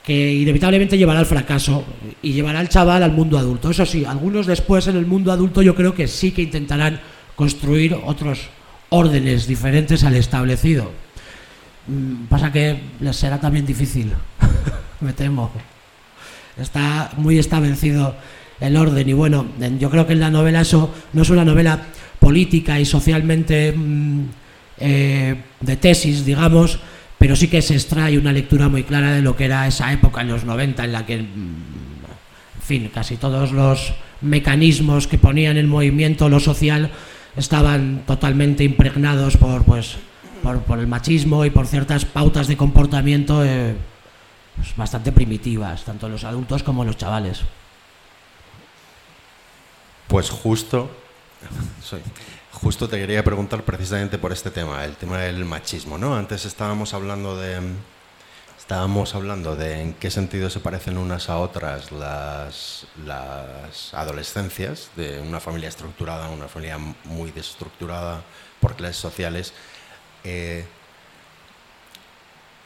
que 0.08 0.34
inevitablemente 0.36 0.98
llevará 0.98 1.20
al 1.20 1.26
fracaso 1.26 1.84
y 2.22 2.32
llevará 2.32 2.60
al 2.60 2.70
chaval 2.70 3.04
al 3.04 3.12
mundo 3.12 3.38
adulto. 3.38 3.70
Eso 3.70 3.86
sí, 3.86 4.06
algunos 4.06 4.48
después 4.48 4.88
en 4.88 4.96
el 4.96 5.06
mundo 5.06 5.34
adulto 5.34 5.62
yo 5.62 5.76
creo 5.76 5.94
que 5.94 6.08
sí 6.08 6.32
que 6.32 6.44
intentarán 6.44 7.02
construir 7.36 7.94
otros 8.06 8.48
órdenes 8.88 9.48
diferentes 9.48 10.06
al 10.06 10.16
establecido. 10.16 10.94
Mm, 11.88 12.28
pasa 12.30 12.54
que 12.54 12.80
les 13.02 13.18
será 13.18 13.38
también 13.38 13.66
difícil, 13.66 14.14
me 15.02 15.12
temo. 15.12 15.52
Está 16.56 17.12
muy 17.18 17.38
establecido 17.38 18.16
el 18.62 18.78
orden 18.78 19.10
y 19.10 19.12
bueno, 19.12 19.46
yo 19.78 19.90
creo 19.90 20.08
que 20.08 20.14
en 20.14 20.22
la 20.22 20.32
novela 20.32 20.62
eso 20.62 20.90
no 21.12 21.24
es 21.24 21.30
una 21.30 21.44
novela 21.44 21.82
política 22.18 22.80
y 22.80 22.86
socialmente 22.86 23.74
mm, 23.76 24.24
eh, 24.80 25.36
de 25.60 25.76
tesis, 25.76 26.24
digamos, 26.24 26.80
pero 27.18 27.36
sí 27.36 27.48
que 27.48 27.62
se 27.62 27.74
extrae 27.74 28.18
una 28.18 28.32
lectura 28.32 28.70
muy 28.70 28.84
clara 28.84 29.12
de 29.12 29.22
lo 29.22 29.36
que 29.36 29.46
era 29.46 29.68
esa 29.68 29.92
época 29.92 30.22
en 30.22 30.30
los 30.30 30.44
90 30.44 30.84
en 30.84 30.92
la 30.92 31.06
que, 31.06 31.18
mm, 31.18 31.26
en 32.56 32.62
fin, 32.62 32.92
casi 32.94 33.18
todos 33.18 33.52
los 33.52 33.94
mecanismos 34.22 35.08
que 35.08 35.18
ponían 35.18 35.58
en 35.58 35.70
movimiento 35.70 36.30
lo 36.30 36.40
social 36.40 36.92
estaban 37.36 38.04
totalmente 38.06 38.64
impregnados 38.64 39.38
por, 39.38 39.64
pues, 39.64 39.98
por, 40.42 40.80
el 40.80 40.88
machismo 40.88 41.46
y 41.46 41.50
por 41.50 41.68
ciertas 41.68 42.06
pautas 42.06 42.48
de 42.48 42.58
comportamiento 42.58 43.44
eh, 43.44 43.76
pues, 44.56 44.76
bastante 44.76 45.12
primitivas, 45.12 45.84
tanto 45.84 46.10
los 46.10 46.24
adultos 46.24 46.64
como 46.64 46.86
los 46.86 46.98
chavales. 46.98 47.42
Pues 50.08 50.30
justo, 50.30 50.90
justo 52.62 52.90
te 52.90 52.98
quería 52.98 53.24
preguntar 53.24 53.64
precisamente 53.64 54.18
por 54.18 54.34
este 54.34 54.52
tema, 54.52 54.84
el 54.84 54.96
tema 54.96 55.20
del 55.20 55.46
machismo, 55.46 55.98
¿no? 55.98 56.16
Antes 56.16 56.46
estábamos 56.46 56.94
hablando 56.94 57.38
de 57.38 57.60
estábamos 58.58 59.16
hablando 59.16 59.56
de 59.56 59.82
en 59.82 59.94
qué 59.94 60.12
sentido 60.12 60.50
se 60.50 60.60
parecen 60.60 60.98
unas 60.98 61.30
a 61.30 61.38
otras 61.38 61.92
las, 61.92 62.88
las 63.06 63.94
adolescencias 63.94 64.90
de 64.96 65.22
una 65.22 65.40
familia 65.40 65.70
estructurada, 65.70 66.30
una 66.30 66.48
familia 66.48 66.78
muy 67.06 67.32
desestructurada 67.32 68.24
por 68.60 68.76
clases 68.76 68.98
sociales. 68.98 69.54
Eh, 70.24 70.66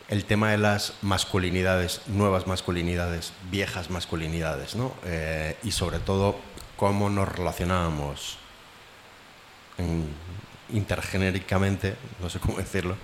el 0.07 0.25
tema 0.25 0.51
de 0.51 0.57
las 0.57 0.93
masculinidades, 1.01 2.01
nuevas 2.07 2.47
masculinidades, 2.47 3.33
viejas 3.51 3.89
masculinidades, 3.89 4.75
¿no? 4.75 4.93
Eh, 5.05 5.55
y 5.63 5.71
sobre 5.71 5.99
todo 5.99 6.37
cómo 6.77 7.09
nos 7.09 7.29
relacionábamos 7.29 8.40
intergenéricamente, 10.73 11.95
no 12.21 12.29
sé 12.29 12.39
cómo 12.39 12.57
decirlo, 12.57 12.95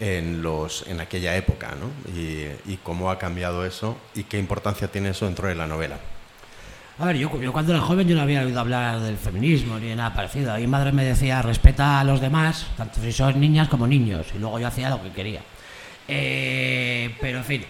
en, 0.00 0.42
los, 0.42 0.84
en 0.88 1.00
aquella 1.00 1.36
época, 1.36 1.74
¿no? 1.80 1.90
Y, 2.14 2.76
cómo 2.82 3.10
ha 3.10 3.18
cambiado 3.18 3.64
eso 3.64 3.96
y 4.14 4.24
qué 4.24 4.38
importancia 4.38 4.88
tiene 4.88 5.10
eso 5.10 5.26
dentro 5.26 5.48
de 5.48 5.54
la 5.54 5.66
novela. 5.66 5.98
A 6.98 7.06
ver, 7.06 7.16
yo, 7.16 7.30
cuando 7.52 7.72
era 7.72 7.82
joven 7.82 8.08
yo 8.08 8.14
no 8.14 8.22
había 8.22 8.42
oído 8.42 8.58
hablar 8.60 9.00
del 9.00 9.16
feminismo 9.16 9.78
ni 9.78 9.88
de 9.88 9.96
nada 9.96 10.14
parecido. 10.14 10.56
mi 10.56 10.66
madre 10.66 10.92
me 10.92 11.04
decía, 11.04 11.42
respeta 11.42 12.00
a 12.00 12.04
los 12.04 12.20
demás, 12.20 12.66
tanto 12.76 13.00
si 13.00 13.12
son 13.12 13.38
niñas 13.40 13.68
como 13.68 13.86
niños, 13.86 14.26
y 14.34 14.38
luego 14.38 14.58
yo 14.58 14.66
hacía 14.66 14.88
lo 14.88 15.02
que 15.02 15.10
quería. 15.10 15.40
Eh, 16.08 17.14
pero 17.20 17.38
en 17.38 17.44
fin, 17.44 17.64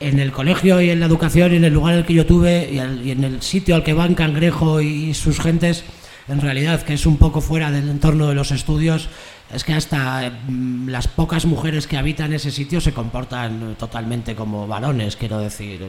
en 0.00 0.18
el 0.18 0.32
colegio 0.32 0.80
y 0.80 0.90
en 0.90 0.98
la 0.98 1.06
educación 1.06 1.52
y 1.52 1.56
en 1.56 1.64
el 1.64 1.72
lugar 1.72 1.94
en 1.94 2.00
el 2.00 2.06
que 2.06 2.14
yo 2.14 2.26
tuve 2.26 2.68
y, 2.72 3.06
y 3.06 3.10
en 3.10 3.22
el 3.22 3.42
sitio 3.42 3.76
al 3.76 3.84
que 3.84 3.92
van 3.92 4.14
Cangrejo 4.14 4.80
y 4.80 5.14
sus 5.14 5.38
gentes, 5.38 5.84
en 6.28 6.40
realidad, 6.40 6.82
que 6.82 6.94
es 6.94 7.06
un 7.06 7.16
poco 7.16 7.40
fuera 7.40 7.70
del 7.70 7.88
entorno 7.88 8.28
de 8.28 8.34
los 8.34 8.52
estudios, 8.52 9.08
es 9.52 9.64
que 9.64 9.74
hasta 9.74 10.30
mm, 10.30 10.88
las 10.88 11.08
pocas 11.08 11.46
mujeres 11.46 11.86
que 11.86 11.96
habitan 11.96 12.32
ese 12.32 12.50
sitio 12.50 12.80
se 12.80 12.92
comportan 12.92 13.74
totalmente 13.78 14.34
como 14.34 14.66
varones, 14.66 15.16
quiero 15.16 15.38
decir. 15.38 15.80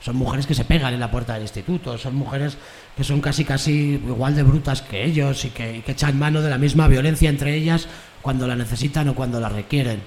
Son 0.00 0.16
mujeres 0.16 0.46
que 0.46 0.54
se 0.54 0.64
pegan 0.64 0.92
en 0.92 1.00
la 1.00 1.10
puerta 1.10 1.34
del 1.34 1.42
instituto, 1.42 1.96
son 1.96 2.16
mujeres 2.16 2.58
que 2.96 3.04
son 3.04 3.20
casi 3.20 3.44
casi 3.44 4.00
igual 4.04 4.34
de 4.34 4.42
brutas 4.42 4.82
que 4.82 5.04
ellos 5.04 5.44
y 5.44 5.50
que, 5.50 5.82
echan 5.86 6.18
mano 6.18 6.42
de 6.42 6.50
la 6.50 6.58
misma 6.58 6.88
violencia 6.88 7.30
entre 7.30 7.54
ellas 7.54 7.86
cuando 8.20 8.46
la 8.48 8.56
necesitan 8.56 9.08
o 9.08 9.14
cuando 9.14 9.40
la 9.40 9.48
requieren. 9.48 10.02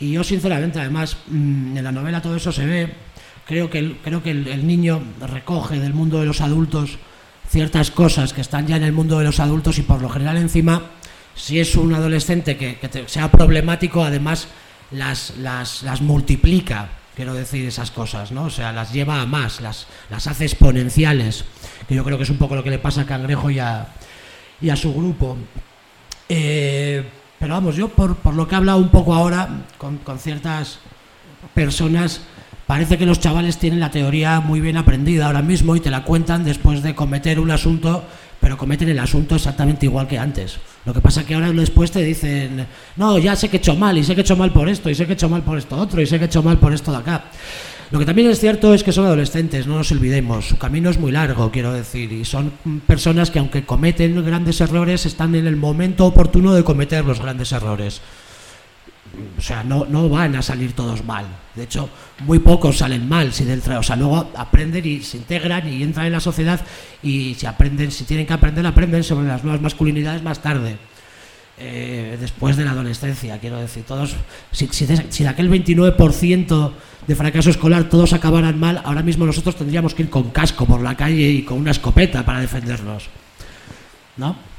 Y 0.00 0.12
yo 0.12 0.24
sinceramente, 0.24 0.80
además, 0.80 1.16
mm, 1.28 1.76
en 1.76 1.84
la 1.84 1.92
novela 1.92 2.20
todo 2.20 2.36
eso 2.36 2.52
se 2.52 2.66
ve. 2.66 2.92
Creo 3.46 3.68
que, 3.68 3.98
creo 4.02 4.22
que 4.22 4.30
el 4.30 4.66
niño 4.66 5.02
recoge 5.20 5.78
del 5.78 5.92
mundo 5.92 6.18
de 6.18 6.26
los 6.26 6.40
adultos 6.40 6.98
ciertas 7.48 7.90
cosas 7.90 8.32
que 8.32 8.40
están 8.40 8.66
ya 8.66 8.76
en 8.76 8.82
el 8.82 8.92
mundo 8.92 9.18
de 9.18 9.24
los 9.24 9.40
adultos 9.40 9.78
y 9.78 9.82
por 9.82 10.02
lo 10.02 10.08
general 10.08 10.36
encima 10.36 10.90
si 11.34 11.60
es 11.60 11.74
un 11.76 11.92
adolescente 11.94 12.56
que, 12.56 12.78
sea 13.06 13.30
problemático, 13.30 14.04
además 14.04 14.48
las, 14.90 15.34
las, 15.38 16.00
multiplica, 16.00 16.88
quiero 17.16 17.34
decir, 17.34 17.66
esas 17.66 17.90
cosas, 17.90 18.30
¿no? 18.32 18.44
O 18.44 18.50
sea, 18.50 18.72
las 18.72 18.92
lleva 18.92 19.20
a 19.20 19.26
más, 19.26 19.60
las, 19.60 19.86
las 20.10 20.26
hace 20.26 20.44
exponenciales, 20.44 21.44
que 21.88 21.94
yo 21.94 22.04
creo 22.04 22.16
que 22.16 22.24
es 22.24 22.30
un 22.30 22.38
poco 22.38 22.54
lo 22.54 22.62
que 22.62 22.70
le 22.70 22.78
pasa 22.78 23.02
a 23.02 23.06
Cangrejo 23.06 23.50
y 23.50 23.58
a, 23.58 23.88
y 24.60 24.70
a 24.70 24.76
su 24.76 24.94
grupo. 24.94 25.36
Eh, 26.28 27.04
pero 27.38 27.54
vamos, 27.54 27.76
yo 27.76 27.88
por, 27.88 28.16
por, 28.16 28.34
lo 28.34 28.46
que 28.46 28.54
he 28.54 28.58
hablado 28.58 28.78
un 28.78 28.88
poco 28.88 29.12
ahora 29.12 29.48
con, 29.76 29.98
con 29.98 30.18
ciertas 30.18 30.78
personas, 31.52 32.22
parece 32.66 32.98
que 32.98 33.06
los 33.06 33.20
chavales 33.20 33.58
tienen 33.58 33.80
la 33.80 33.90
teoría 33.90 34.40
muy 34.40 34.60
bien 34.60 34.76
aprendida 34.76 35.26
ahora 35.26 35.42
mismo 35.42 35.76
y 35.76 35.80
te 35.80 35.90
la 35.90 36.04
cuentan 36.04 36.44
después 36.44 36.82
de 36.82 36.94
cometer 36.94 37.40
un 37.40 37.50
asunto 37.50 38.04
pero 38.44 38.58
cometen 38.58 38.90
el 38.90 38.98
asunto 38.98 39.36
exactamente 39.36 39.86
igual 39.86 40.06
que 40.06 40.18
antes. 40.18 40.58
Lo 40.84 40.92
que 40.92 41.00
pasa 41.00 41.22
es 41.22 41.26
que 41.26 41.34
ahora 41.34 41.50
después 41.50 41.90
te 41.90 42.04
dicen, 42.04 42.66
no, 42.96 43.16
ya 43.16 43.34
sé 43.36 43.48
que 43.48 43.56
he 43.56 43.58
hecho 43.58 43.74
mal, 43.74 43.96
y 43.96 44.04
sé 44.04 44.14
que 44.14 44.20
he 44.20 44.24
hecho 44.24 44.36
mal 44.36 44.52
por 44.52 44.68
esto, 44.68 44.90
y 44.90 44.94
sé 44.94 45.06
que 45.06 45.12
he 45.12 45.14
hecho 45.14 45.30
mal 45.30 45.40
por 45.40 45.56
esto 45.56 45.78
otro, 45.78 46.02
y 46.02 46.06
sé 46.06 46.18
que 46.18 46.24
he 46.24 46.26
hecho 46.26 46.42
mal 46.42 46.58
por 46.58 46.74
esto 46.74 46.92
de 46.92 46.98
acá. 46.98 47.24
Lo 47.90 47.98
que 47.98 48.04
también 48.04 48.28
es 48.28 48.40
cierto 48.40 48.74
es 48.74 48.84
que 48.84 48.92
son 48.92 49.06
adolescentes, 49.06 49.66
no 49.66 49.76
nos 49.78 49.90
olvidemos. 49.92 50.46
Su 50.46 50.58
camino 50.58 50.90
es 50.90 50.98
muy 50.98 51.10
largo, 51.10 51.50
quiero 51.50 51.72
decir, 51.72 52.12
y 52.12 52.26
son 52.26 52.52
personas 52.86 53.30
que 53.30 53.38
aunque 53.38 53.64
cometen 53.64 54.22
grandes 54.22 54.60
errores, 54.60 55.06
están 55.06 55.34
en 55.34 55.46
el 55.46 55.56
momento 55.56 56.04
oportuno 56.04 56.52
de 56.52 56.64
cometer 56.64 57.02
los 57.02 57.20
grandes 57.20 57.50
errores 57.52 58.02
o 59.36 59.40
sea, 59.40 59.62
no, 59.62 59.84
no 59.84 60.08
van 60.08 60.36
a 60.36 60.42
salir 60.42 60.72
todos 60.72 61.04
mal. 61.04 61.24
De 61.54 61.64
hecho, 61.64 61.88
muy 62.20 62.38
pocos 62.38 62.78
salen 62.78 63.08
mal 63.08 63.32
si 63.32 63.44
del 63.44 63.60
o 63.60 63.82
sea, 63.82 63.96
luego 63.96 64.30
aprenden 64.36 64.84
y 64.86 65.00
se 65.00 65.18
integran 65.18 65.72
y 65.72 65.82
entran 65.82 66.06
en 66.06 66.12
la 66.12 66.20
sociedad 66.20 66.60
y 67.02 67.34
si 67.34 67.46
aprenden, 67.46 67.90
si 67.90 68.04
tienen 68.04 68.26
que 68.26 68.32
aprender, 68.32 68.66
aprenden 68.66 69.04
sobre 69.04 69.28
las 69.28 69.44
nuevas 69.44 69.62
masculinidades 69.62 70.22
más 70.22 70.40
tarde. 70.40 70.76
Eh, 71.56 72.16
después 72.20 72.56
de 72.56 72.64
la 72.64 72.72
adolescencia, 72.72 73.38
quiero 73.38 73.60
decir, 73.60 73.84
todos, 73.84 74.16
si, 74.50 74.66
si, 74.72 74.86
de, 74.86 75.28
aquel 75.28 75.48
29% 75.48 76.72
de 77.06 77.14
fracaso 77.14 77.50
escolar 77.50 77.88
todos 77.88 78.12
acabaran 78.12 78.58
mal, 78.58 78.82
ahora 78.84 79.02
mismo 79.02 79.24
nosotros 79.24 79.54
tendríamos 79.54 79.94
que 79.94 80.02
ir 80.02 80.10
con 80.10 80.30
casco 80.30 80.66
por 80.66 80.80
la 80.80 80.96
calle 80.96 81.28
y 81.28 81.42
con 81.42 81.58
una 81.58 81.70
escopeta 81.70 82.24
para 82.24 82.40
defendernos. 82.40 83.08
¿No? 84.16 84.53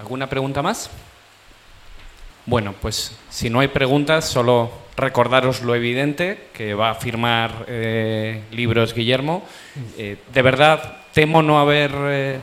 ¿Alguna 0.00 0.30
pregunta 0.30 0.62
más? 0.62 0.88
Bueno, 2.46 2.74
pues 2.80 3.18
si 3.28 3.50
no 3.50 3.60
hay 3.60 3.68
preguntas, 3.68 4.24
solo 4.24 4.70
recordaros 4.96 5.60
lo 5.60 5.74
evidente, 5.74 6.48
que 6.54 6.72
va 6.72 6.88
a 6.88 6.94
firmar 6.94 7.66
eh, 7.68 8.44
libros 8.50 8.94
Guillermo. 8.94 9.44
Eh, 9.98 10.16
de 10.32 10.42
verdad, 10.42 11.02
temo 11.12 11.42
no 11.42 11.60
haber 11.60 11.90
eh, 11.94 12.40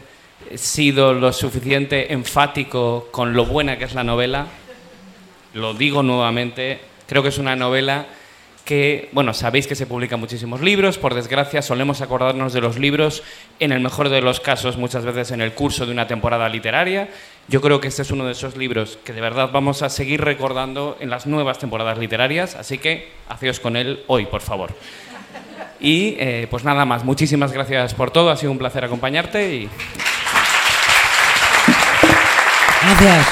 sido 0.54 1.14
lo 1.14 1.34
suficiente 1.34 2.14
enfático 2.14 3.08
con 3.10 3.34
lo 3.34 3.48
buena 3.48 3.80
que 3.80 3.86
es 3.86 3.96
la 3.96 4.04
novela. 4.04 4.46
Lo 5.56 5.74
digo 5.74 6.04
nuevamente, 6.04 6.80
creo 7.08 7.24
que 7.24 7.30
es 7.30 7.40
una 7.40 7.56
novela 7.56 8.06
que, 8.68 9.08
bueno, 9.14 9.34
sabéis 9.34 9.66
que 9.66 9.76
se 9.76 9.88
publican 9.88 10.20
muchísimos 10.20 10.60
libros, 10.60 10.98
por 10.98 11.16
desgracia 11.16 11.62
solemos 11.62 12.02
acordarnos 12.02 12.52
de 12.52 12.60
los 12.60 12.78
libros, 12.78 13.24
en 13.60 13.72
el 13.72 13.80
mejor 13.80 14.10
de 14.10 14.22
los 14.22 14.42
casos, 14.42 14.76
muchas 14.76 15.06
veces 15.06 15.32
en 15.32 15.40
el 15.40 15.54
curso 15.54 15.86
de 15.86 15.94
una 15.94 16.06
temporada 16.06 16.50
literaria. 16.50 17.08
Yo 17.50 17.62
creo 17.62 17.80
que 17.80 17.88
este 17.88 18.02
es 18.02 18.12
uno 18.12 18.26
de 18.26 18.34
esos 18.34 18.58
libros 18.58 19.00
que 19.06 19.14
de 19.14 19.22
verdad 19.22 19.52
vamos 19.54 19.82
a 19.82 19.90
seguir 19.90 20.22
recordando 20.22 20.98
en 21.00 21.10
las 21.10 21.26
nuevas 21.28 21.60
temporadas 21.60 21.98
literarias, 21.98 22.56
así 22.56 22.78
que 22.78 23.10
hacéos 23.30 23.62
con 23.62 23.78
él 23.78 24.04
hoy, 24.08 24.26
por 24.26 24.42
favor. 24.42 24.72
Y 25.80 26.16
eh, 26.20 26.48
pues 26.50 26.66
nada 26.66 26.84
más, 26.84 27.06
muchísimas 27.06 27.54
gracias 27.54 27.94
por 27.94 28.12
todo, 28.12 28.32
ha 28.32 28.36
sido 28.36 28.52
un 28.52 28.58
placer 28.58 28.84
acompañarte 28.84 29.54
y... 29.54 29.70
Gracias. 32.82 33.28